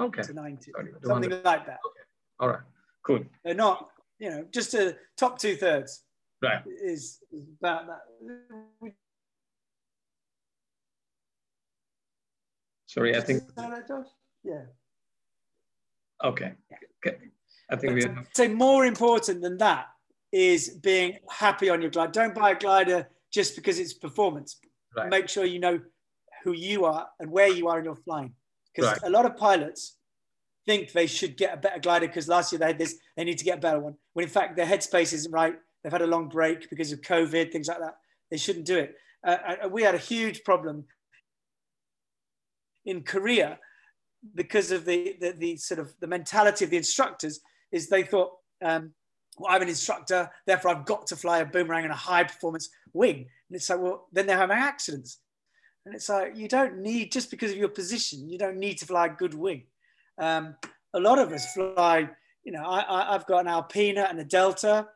Okay. 0.00 0.22
to 0.22 0.32
90, 0.32 0.72
Sorry, 0.72 0.90
something 1.04 1.30
like 1.30 1.66
that. 1.66 1.78
Okay. 1.86 2.04
All 2.40 2.48
right. 2.48 2.60
Cool. 3.04 3.24
They're 3.44 3.54
not, 3.54 3.88
you 4.18 4.30
know, 4.30 4.46
just 4.52 4.74
a 4.74 4.96
top 5.16 5.38
two 5.38 5.56
thirds 5.56 6.04
Right. 6.42 6.62
is, 6.66 7.20
about 7.60 7.86
that. 7.86 8.92
Sorry. 12.86 13.16
I 13.16 13.20
think. 13.20 13.42
Is 13.42 13.54
that 13.56 13.88
Josh? 13.88 14.06
Yeah. 14.44 14.62
Okay. 16.24 16.52
Okay. 17.06 17.16
I 17.70 17.76
think 17.76 17.94
we. 17.94 18.02
Have, 18.02 18.26
say 18.34 18.48
more 18.48 18.84
important 18.84 19.40
than 19.40 19.56
that 19.58 19.86
is 20.32 20.70
being 20.82 21.18
happy 21.30 21.70
on 21.70 21.80
your 21.80 21.90
glide. 21.90 22.12
Don't 22.12 22.34
buy 22.34 22.50
a 22.50 22.58
glider 22.58 23.08
just 23.32 23.54
because 23.56 23.78
it's 23.78 23.94
performance. 23.94 24.58
Right. 24.96 25.08
Make 25.08 25.28
sure 25.28 25.44
you 25.44 25.58
know 25.60 25.80
who 26.42 26.52
you 26.52 26.84
are 26.84 27.08
and 27.20 27.30
where 27.30 27.48
you 27.48 27.68
are 27.68 27.78
in 27.78 27.84
your 27.84 27.96
flying. 27.96 28.34
Because 28.74 28.90
Right. 28.90 29.02
a 29.04 29.10
lot 29.10 29.26
of 29.26 29.36
pilots 29.36 29.96
think 30.66 30.92
they 30.92 31.06
should 31.06 31.36
get 31.36 31.54
a 31.54 31.56
better 31.56 31.80
glider 31.80 32.06
because 32.06 32.28
last 32.28 32.52
year 32.52 32.58
they 32.58 32.66
had 32.66 32.78
this, 32.78 32.96
they 33.16 33.24
need 33.24 33.38
to 33.38 33.44
get 33.44 33.58
a 33.58 33.60
better 33.60 33.80
one. 33.80 33.94
When 34.12 34.24
in 34.24 34.30
fact 34.30 34.56
their 34.56 34.66
headspace 34.66 35.12
isn't 35.12 35.32
right. 35.32 35.54
They've 35.82 35.92
had 35.92 36.02
a 36.02 36.06
long 36.06 36.28
break 36.28 36.70
because 36.70 36.92
of 36.92 37.00
COVID, 37.00 37.50
things 37.50 37.68
like 37.68 37.80
that. 37.80 37.96
They 38.30 38.36
shouldn't 38.36 38.66
do 38.66 38.78
it. 38.78 38.94
Uh, 39.26 39.36
uh, 39.64 39.68
we 39.68 39.82
had 39.82 39.94
a 39.94 39.98
huge 39.98 40.44
problem 40.44 40.84
in 42.84 43.02
Korea 43.02 43.58
because 44.34 44.70
of 44.70 44.84
the, 44.84 45.16
the, 45.20 45.32
the 45.32 45.56
sort 45.56 45.80
of 45.80 45.92
the 46.00 46.06
mentality 46.06 46.64
of 46.64 46.70
the 46.70 46.76
instructors 46.76 47.40
is 47.72 47.88
they 47.88 48.02
thought, 48.02 48.32
um, 48.64 48.92
well, 49.38 49.52
I'm 49.52 49.62
an 49.62 49.68
instructor, 49.68 50.30
therefore 50.46 50.72
I've 50.72 50.86
got 50.86 51.06
to 51.08 51.16
fly 51.16 51.38
a 51.38 51.46
boomerang 51.46 51.84
and 51.84 51.92
a 51.92 51.96
high 51.96 52.24
performance 52.24 52.68
wing. 52.92 53.16
And 53.16 53.56
it's 53.56 53.68
like, 53.68 53.80
well, 53.80 54.08
then 54.12 54.26
they're 54.26 54.36
having 54.36 54.56
accidents. 54.56 55.18
And 55.84 55.94
it's 55.94 56.08
like, 56.08 56.36
you 56.36 56.48
don't 56.48 56.78
need, 56.78 57.10
just 57.10 57.30
because 57.30 57.50
of 57.50 57.56
your 57.56 57.68
position, 57.68 58.28
you 58.28 58.38
don't 58.38 58.58
need 58.58 58.78
to 58.78 58.86
fly 58.86 59.06
a 59.06 59.10
good 59.10 59.34
wing. 59.34 59.64
Um, 60.18 60.56
a 60.94 61.00
lot 61.00 61.18
of 61.18 61.32
us 61.32 61.52
fly, 61.52 62.08
you 62.44 62.52
know, 62.52 62.62
I, 62.62 62.80
I, 62.80 63.14
I've 63.14 63.26
got 63.26 63.40
an 63.40 63.48
Alpina 63.48 64.06
and 64.08 64.20
a 64.20 64.24
Delta. 64.24 64.88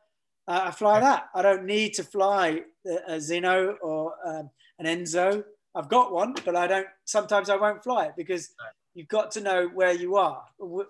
Uh, 0.49 0.61
I 0.65 0.71
fly 0.71 1.01
that. 1.01 1.29
I 1.35 1.43
don't 1.43 1.65
need 1.65 1.95
to 1.95 2.05
fly 2.05 2.63
a, 2.87 3.15
a 3.15 3.21
Zeno 3.21 3.77
or 3.83 4.15
um, 4.25 4.51
an 4.79 4.87
Enzo. 4.87 5.43
I've 5.75 5.89
got 5.89 6.13
one, 6.13 6.35
but 6.45 6.57
I 6.57 6.67
don't, 6.67 6.87
sometimes 7.05 7.51
I 7.51 7.57
won't 7.57 7.83
fly 7.83 8.07
it 8.07 8.13
because 8.17 8.55
you've 8.95 9.09
got 9.09 9.31
to 9.33 9.41
know 9.41 9.69
where 9.75 9.93
you 9.93 10.17
are, 10.17 10.43
what 10.59 10.89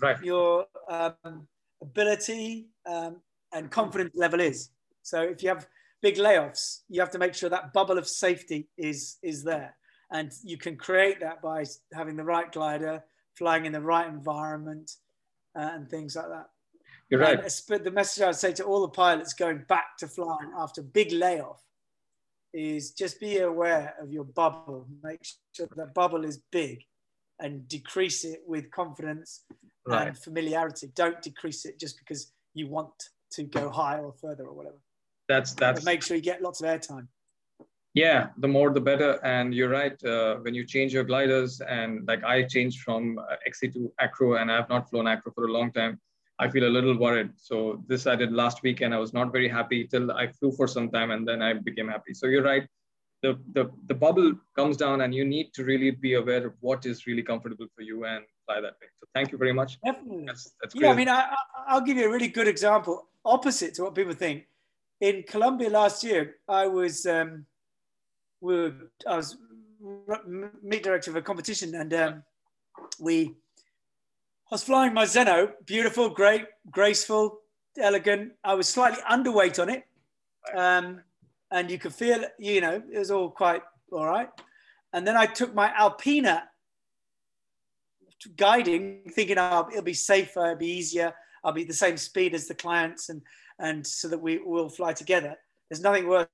right. 0.00 0.22
your 0.22 0.66
um, 0.88 1.46
ability 1.82 2.66
um, 2.86 3.16
and 3.52 3.70
confidence 3.70 4.14
level 4.14 4.40
is. 4.40 4.70
So 5.02 5.22
if 5.22 5.42
you 5.42 5.48
have 5.48 5.66
big 6.02 6.16
layoffs, 6.16 6.82
you 6.88 7.00
have 7.00 7.10
to 7.10 7.18
make 7.18 7.34
sure 7.34 7.50
that 7.50 7.72
bubble 7.72 7.98
of 7.98 8.06
safety 8.06 8.68
is 8.76 9.16
is 9.22 9.42
there, 9.42 9.74
and 10.12 10.32
you 10.44 10.58
can 10.58 10.76
create 10.76 11.20
that 11.20 11.42
by 11.42 11.64
having 11.92 12.16
the 12.16 12.24
right 12.24 12.50
glider, 12.52 13.02
flying 13.38 13.64
in 13.66 13.72
the 13.72 13.80
right 13.80 14.08
environment, 14.08 14.90
uh, 15.56 15.70
and 15.74 15.88
things 15.88 16.16
like 16.16 16.28
that. 16.28 16.46
You're 17.08 17.20
right. 17.20 17.40
But 17.68 17.84
the 17.84 17.90
message 17.90 18.22
I'd 18.22 18.34
say 18.36 18.52
to 18.54 18.64
all 18.64 18.82
the 18.82 18.88
pilots 18.88 19.32
going 19.32 19.64
back 19.68 19.96
to 19.98 20.08
flying 20.08 20.50
after 20.58 20.82
big 20.82 21.12
layoff 21.12 21.62
is 22.52 22.90
just 22.90 23.20
be 23.20 23.38
aware 23.38 23.94
of 24.00 24.12
your 24.12 24.24
bubble. 24.24 24.86
Make 25.02 25.20
sure 25.52 25.68
that 25.76 25.94
bubble 25.94 26.24
is 26.24 26.40
big 26.50 26.82
and 27.40 27.66
decrease 27.68 28.24
it 28.24 28.40
with 28.46 28.70
confidence 28.70 29.44
Right. 29.86 30.08
and 30.08 30.18
familiarity. 30.18 30.88
Don't 30.94 31.22
decrease 31.22 31.64
it 31.64 31.78
just 31.78 31.98
because 31.98 32.32
you 32.52 32.68
want 32.68 32.92
to 33.30 33.44
go 33.44 33.70
higher 33.70 34.04
or 34.04 34.12
further 34.12 34.44
or 34.44 34.52
whatever. 34.52 34.76
That's 35.28 35.54
But 35.54 35.60
that's 35.74 35.84
make 35.86 36.02
sure 36.02 36.14
you 36.16 36.22
get 36.22 36.42
lots 36.42 36.60
of 36.60 36.66
airtime. 36.68 37.08
Yeah. 37.94 38.28
The 38.38 38.48
more 38.48 38.70
the 38.70 38.80
better. 38.80 39.18
And 39.24 39.54
you're 39.54 39.68
right. 39.68 40.02
Uh, 40.04 40.36
when 40.36 40.54
you 40.54 40.64
change 40.64 40.92
your 40.92 41.04
gliders, 41.04 41.60
and 41.60 42.06
like 42.06 42.22
I 42.24 42.42
changed 42.44 42.80
from 42.80 43.18
uh, 43.18 43.36
XC 43.46 43.68
to 43.72 43.92
Acro, 44.00 44.36
and 44.36 44.50
I 44.50 44.56
have 44.56 44.68
not 44.68 44.88
flown 44.90 45.06
Acro 45.06 45.32
for 45.32 45.46
a 45.46 45.52
long 45.52 45.72
time. 45.72 46.00
I 46.40 46.48
feel 46.48 46.64
a 46.64 46.70
little 46.78 46.96
worried. 46.96 47.30
So 47.36 47.82
this 47.88 48.06
I 48.06 48.14
did 48.14 48.32
last 48.32 48.62
weekend. 48.62 48.94
I 48.94 48.98
was 48.98 49.12
not 49.12 49.32
very 49.32 49.48
happy 49.48 49.86
till 49.86 50.12
I 50.12 50.28
flew 50.28 50.52
for 50.52 50.68
some 50.68 50.90
time, 50.90 51.10
and 51.10 51.26
then 51.26 51.42
I 51.42 51.54
became 51.54 51.88
happy. 51.88 52.14
So 52.14 52.26
you're 52.26 52.44
right. 52.44 52.66
The, 53.20 53.36
the, 53.52 53.68
the 53.86 53.94
bubble 53.94 54.32
comes 54.54 54.76
down 54.76 55.00
and 55.00 55.12
you 55.12 55.24
need 55.24 55.52
to 55.54 55.64
really 55.64 55.90
be 55.90 56.14
aware 56.14 56.46
of 56.46 56.52
what 56.60 56.86
is 56.86 57.04
really 57.08 57.24
comfortable 57.24 57.66
for 57.74 57.82
you 57.82 58.04
and 58.04 58.24
fly 58.46 58.60
that 58.60 58.74
way. 58.80 58.86
So 59.00 59.08
thank 59.12 59.32
you 59.32 59.38
very 59.38 59.52
much. 59.52 59.76
Definitely. 59.84 60.24
That's, 60.26 60.54
that's 60.62 60.72
Yeah, 60.76 60.92
I 60.92 60.94
mean, 60.94 61.08
I- 61.08 61.34
I'll 61.66 61.80
give 61.80 61.96
you 61.96 62.06
a 62.06 62.12
really 62.12 62.28
good 62.28 62.46
example, 62.46 63.08
opposite 63.24 63.74
to 63.74 63.82
what 63.82 63.96
people 63.96 64.14
think. 64.14 64.46
In 65.00 65.24
Colombia 65.24 65.68
last 65.68 66.04
year, 66.04 66.36
I 66.48 66.68
was 66.68 67.06
um, 67.06 67.44
we 68.40 68.54
were, 68.54 68.74
I 69.06 69.16
was 69.16 69.36
meet 70.62 70.82
director 70.82 71.10
of 71.10 71.16
a 71.16 71.22
competition, 71.22 71.74
and 71.74 71.92
um, 71.94 72.22
we 72.98 73.34
I 74.50 74.54
was 74.54 74.64
flying 74.64 74.94
my 74.94 75.04
Zeno, 75.04 75.52
beautiful, 75.66 76.08
great, 76.08 76.46
graceful, 76.70 77.40
elegant. 77.78 78.32
I 78.42 78.54
was 78.54 78.66
slightly 78.66 79.02
underweight 79.02 79.60
on 79.60 79.68
it, 79.68 79.84
um, 80.56 81.02
and 81.50 81.70
you 81.70 81.78
could 81.78 81.94
feel, 81.94 82.24
you 82.38 82.62
know, 82.62 82.82
it 82.90 82.98
was 82.98 83.10
all 83.10 83.30
quite 83.30 83.62
all 83.92 84.06
right. 84.06 84.28
And 84.94 85.06
then 85.06 85.16
I 85.16 85.26
took 85.26 85.54
my 85.54 85.70
Alpina 85.76 86.44
guiding, 88.36 89.02
thinking, 89.10 89.38
oh, 89.38 89.68
it'll 89.70 89.82
be 89.82 89.94
safer, 89.94 90.46
it'll 90.46 90.56
be 90.56 90.66
easier. 90.66 91.12
I'll 91.44 91.52
be 91.52 91.64
the 91.64 91.74
same 91.74 91.96
speed 91.96 92.34
as 92.34 92.48
the 92.48 92.54
clients, 92.54 93.10
and 93.10 93.20
and 93.58 93.86
so 93.86 94.08
that 94.08 94.18
we 94.20 94.38
will 94.38 94.70
fly 94.70 94.92
together. 94.92 95.36
There's 95.68 95.82
nothing 95.82 96.08
worse 96.08 96.26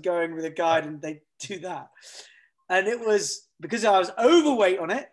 going 0.00 0.34
with 0.34 0.44
a 0.44 0.50
guide 0.50 0.86
and 0.86 1.00
they 1.00 1.20
do 1.40 1.58
that. 1.60 1.88
And 2.68 2.86
it 2.86 2.98
was 3.00 3.48
because 3.60 3.84
I 3.84 3.98
was 3.98 4.10
overweight 4.18 4.78
on 4.78 4.90
it. 4.90 5.08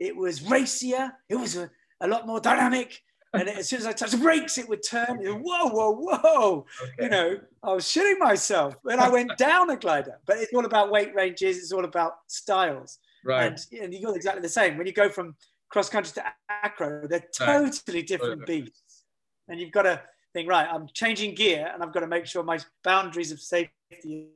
It 0.00 0.16
was 0.16 0.42
racier. 0.42 1.12
It 1.28 1.36
was 1.36 1.56
a, 1.56 1.70
a 2.00 2.08
lot 2.08 2.26
more 2.26 2.40
dynamic. 2.40 3.00
And 3.32 3.48
as 3.48 3.68
soon 3.68 3.80
as 3.80 3.86
I 3.86 3.92
touched 3.92 4.12
the 4.12 4.18
brakes, 4.18 4.58
it 4.58 4.68
would 4.68 4.82
turn. 4.88 5.18
It 5.20 5.28
whoa, 5.32 5.66
whoa, 5.68 5.90
whoa! 5.90 6.66
Okay. 6.82 6.92
You 7.00 7.08
know, 7.08 7.36
I 7.64 7.72
was 7.72 7.84
shitting 7.84 8.18
myself. 8.20 8.76
when 8.82 9.00
I 9.00 9.08
went 9.08 9.36
down 9.36 9.70
a 9.70 9.76
glider. 9.76 10.20
But 10.24 10.38
it's 10.38 10.52
all 10.54 10.64
about 10.64 10.90
weight 10.92 11.12
ranges. 11.16 11.58
It's 11.58 11.72
all 11.72 11.84
about 11.84 12.12
styles. 12.28 12.98
right. 13.24 13.46
And, 13.72 13.82
and 13.82 13.92
you 13.94 14.00
got 14.06 14.14
exactly 14.14 14.40
the 14.42 14.48
same. 14.48 14.78
When 14.78 14.86
you 14.86 14.92
go 14.92 15.08
from 15.08 15.34
cross 15.68 15.88
country 15.88 16.12
to 16.14 16.24
acro, 16.48 17.08
they're 17.08 17.24
Right. 17.40 17.72
totally 17.74 18.02
different 18.02 18.42
Totally. 18.42 18.62
beasts. 18.62 19.02
And 19.48 19.58
you've 19.60 19.72
got 19.72 19.82
to 19.82 20.00
think, 20.32 20.48
right, 20.48 20.68
I'm 20.70 20.86
changing 20.94 21.34
gear 21.34 21.68
and 21.74 21.82
I've 21.82 21.92
got 21.92 22.00
to 22.00 22.06
make 22.06 22.26
sure 22.26 22.44
my 22.44 22.58
boundaries 22.84 23.32
of 23.32 23.40
safety 23.40 23.72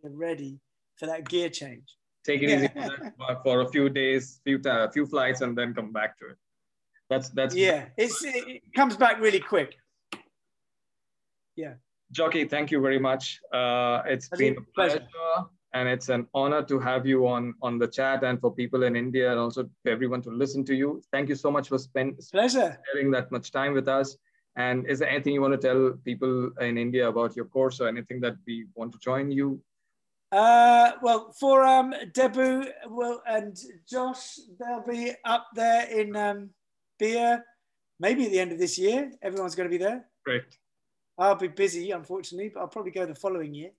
are 0.05 0.11
ready 0.11 0.61
for 0.99 1.07
that 1.07 1.29
gear 1.29 1.49
change. 1.49 1.97
take 2.25 2.43
it 2.43 2.51
easy 2.51 2.69
for, 3.19 3.41
for 3.45 3.61
a 3.63 3.69
few 3.69 3.89
days, 3.89 4.41
few 4.45 4.59
uh, 4.67 4.91
few 4.91 5.07
flights, 5.07 5.41
and 5.41 5.57
then 5.57 5.75
come 5.75 5.93
back 5.93 6.19
to 6.19 6.25
it. 6.33 6.39
That's 7.11 7.29
that's 7.31 7.55
Yeah, 7.55 7.87
it's, 7.97 8.23
it 8.25 8.63
comes 8.75 8.97
back 8.97 9.21
really 9.21 9.41
quick. 9.41 9.71
Yeah. 11.57 11.75
Jocky. 12.13 12.45
Thank 12.45 12.71
you 12.71 12.81
very 12.81 12.99
much. 12.99 13.41
Uh, 13.53 14.03
it's 14.07 14.29
That's 14.29 14.41
been 14.41 14.57
a 14.57 14.65
pleasure, 14.75 15.01
pleasure. 15.01 15.47
and 15.75 15.89
it's 15.89 16.09
an 16.09 16.27
honor 16.33 16.63
to 16.71 16.79
have 16.79 17.07
you 17.07 17.27
on 17.27 17.55
on 17.63 17.79
the 17.79 17.89
chat, 17.89 18.23
and 18.25 18.41
for 18.41 18.51
people 18.55 18.83
in 18.89 18.95
India, 18.97 19.31
and 19.31 19.39
also 19.41 19.61
for 19.83 19.91
everyone 19.97 20.23
to 20.23 20.31
listen 20.31 20.65
to 20.71 20.75
you. 20.75 21.03
Thank 21.13 21.29
you 21.29 21.35
so 21.35 21.51
much 21.51 21.69
for 21.69 21.79
spend, 21.79 22.11
Pleasure. 22.33 22.71
sharing 22.87 23.11
that 23.17 23.31
much 23.33 23.51
time 23.53 23.73
with 23.75 23.89
us. 23.89 24.17
And 24.59 24.87
is 24.89 24.99
there 24.99 25.09
anything 25.09 25.33
you 25.35 25.41
want 25.41 25.59
to 25.59 25.67
tell 25.69 25.93
people 26.05 26.51
in 26.61 26.77
India 26.77 27.09
about 27.09 27.37
your 27.37 27.45
course, 27.45 27.81
or 27.81 27.87
anything 27.87 28.21
that 28.23 28.35
we 28.45 28.67
want 28.75 28.93
to 28.93 28.99
join 28.99 29.31
you? 29.31 29.63
Uh, 30.33 30.93
well, 31.01 31.33
for 31.39 31.63
um, 31.63 31.95
Debu 32.13 32.67
well, 32.91 33.23
and 33.27 33.57
Josh, 33.89 34.37
they'll 34.59 34.85
be 34.87 35.13
up 35.25 35.47
there 35.55 35.87
in 35.89 36.15
um, 36.17 36.51
Bir, 36.99 37.43
maybe 38.01 38.27
at 38.27 38.33
the 38.33 38.41
end 38.41 38.51
of 38.53 38.59
this 38.59 38.77
year. 38.77 39.13
Everyone's 39.23 39.55
going 39.55 39.71
to 39.71 39.79
be 39.79 39.83
there. 39.83 40.05
Great. 40.25 40.43
I'll 41.17 41.37
be 41.37 41.49
busy, 41.49 41.93
unfortunately, 41.93 42.51
but 42.53 42.61
I'll 42.61 42.69
probably 42.69 42.91
go 42.91 43.07
the 43.07 43.15
following 43.15 43.55
year. 43.55 43.71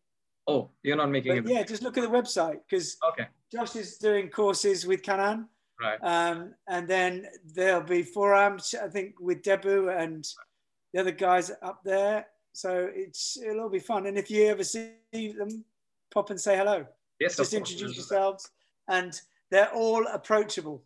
Oh, 0.48 0.72
you're 0.82 0.96
not 0.98 1.12
making 1.12 1.44
But 1.44 1.52
it. 1.52 1.54
yeah, 1.54 1.64
just 1.64 1.84
look 1.84 1.98
at 1.98 2.02
the 2.04 2.10
website 2.10 2.60
because 2.68 2.98
Okay. 3.12 3.28
Josh 3.52 3.76
is 3.76 3.98
doing 3.98 4.30
courses 4.30 4.88
with 4.88 5.04
Canan. 5.04 5.48
Right. 5.80 6.00
Um, 6.02 6.56
and 6.68 6.88
then 6.88 7.28
there'll 7.54 7.82
be 7.84 8.04
forums, 8.04 8.74
I 8.82 8.88
think, 8.88 9.20
with 9.20 9.42
Debu 9.44 9.96
and 9.96 10.26
the 10.94 11.00
other 11.00 11.12
guys 11.12 11.52
up 11.62 11.82
there. 11.84 12.28
So 12.54 12.90
it's 12.94 13.38
it'll 13.38 13.62
all 13.62 13.70
be 13.70 13.80
fun. 13.80 14.08
And 14.08 14.18
if 14.18 14.30
you 14.30 14.48
ever 14.48 14.64
see 14.64 14.94
them, 15.14 15.64
pop 16.12 16.30
and 16.30 16.40
say 16.40 16.58
hello. 16.58 16.86
Yes. 17.20 17.38
Just 17.38 17.54
introduce 17.54 17.96
yourselves. 17.96 18.50
And 18.88 19.20
they're 19.52 19.74
all 19.74 20.06
approachable. 20.08 20.84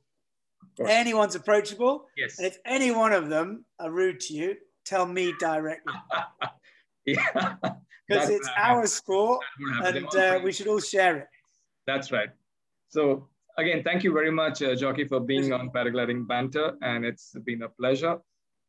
Anyone's 0.87 1.35
approachable. 1.35 2.07
Yes. 2.17 2.37
And 2.37 2.47
if 2.47 2.57
any 2.65 2.91
one 2.91 3.13
of 3.13 3.29
them 3.29 3.65
are 3.79 3.91
rude 3.91 4.19
to 4.21 4.33
you, 4.33 4.55
tell 4.85 5.05
me 5.05 5.33
directly. 5.39 5.93
yeah. 7.05 7.55
Because 8.05 8.29
it's 8.29 8.49
our 8.57 8.85
sport 8.85 9.39
that 9.81 9.93
would 9.93 10.03
happen. 10.03 10.19
and 10.19 10.41
uh, 10.41 10.43
we 10.43 10.51
should 10.51 10.67
all 10.67 10.81
share 10.81 11.19
it. 11.19 11.27
That's 11.87 12.11
right. 12.11 12.29
So 12.89 13.29
again, 13.57 13.81
thank 13.81 14.03
you 14.03 14.11
very 14.11 14.29
much, 14.29 14.61
uh, 14.61 14.75
Jocky, 14.75 15.05
for 15.05 15.21
being 15.21 15.53
on 15.53 15.69
Paragliding 15.69 16.27
Banter, 16.27 16.75
and 16.81 17.05
it's 17.05 17.33
been 17.45 17.63
a 17.63 17.69
pleasure. 17.69 18.17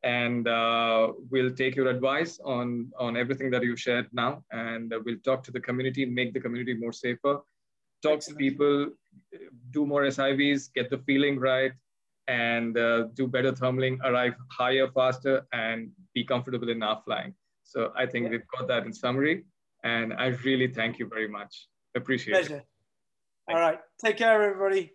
And 0.05 0.47
uh, 0.47 1.13
we'll 1.31 1.51
take 1.51 1.75
your 1.75 1.89
advice 1.89 2.39
on 2.45 2.93
on 2.99 3.17
everything 3.17 3.51
that 3.51 3.63
you've 3.63 3.81
shared 3.81 4.07
now, 4.13 4.45
and 4.53 4.93
uh, 4.93 5.01
we'll 5.05 5.23
talk 5.25 5.43
to 5.45 5.51
the 5.51 5.61
community, 5.61 6.05
make 6.05 6.35
the 6.35 6.41
community 6.41 6.75
more 6.75 6.93
safer, 6.93 7.41
talk 8.03 8.19
Excellent. 8.19 8.39
to 8.39 8.45
people, 8.45 8.91
do 9.71 9.87
more 9.87 10.03
SIVs, 10.03 10.73
get 10.75 10.91
the 10.91 10.99
feeling 10.99 11.41
right, 11.41 11.73
and 12.29 12.77
uh, 12.77 13.05
do 13.15 13.27
better 13.27 13.53
thermaling, 13.53 13.99
arrive 14.05 14.35
higher, 14.51 14.89
faster, 14.93 15.47
and 15.55 15.91
be 16.15 16.23
comfortable 16.23 16.69
in 16.69 16.83
our 16.83 17.01
flying. 17.05 17.35
So 17.63 17.93
I 17.97 18.05
think 18.05 18.25
yeah. 18.25 18.33
we've 18.33 18.49
got 18.57 18.69
that 18.69 18.85
in 18.85 18.93
summary, 18.93 19.45
and 19.85 20.13
I 20.13 20.27
really 20.45 20.69
thank 20.69 20.99
you 20.99 21.09
very 21.09 21.29
much. 21.29 21.67
Appreciate 21.97 22.35
Pleasure. 22.35 22.57
it. 22.57 22.67
All 23.49 23.61
right, 23.61 23.79
take 24.05 24.19
care, 24.19 24.43
everybody. 24.43 24.93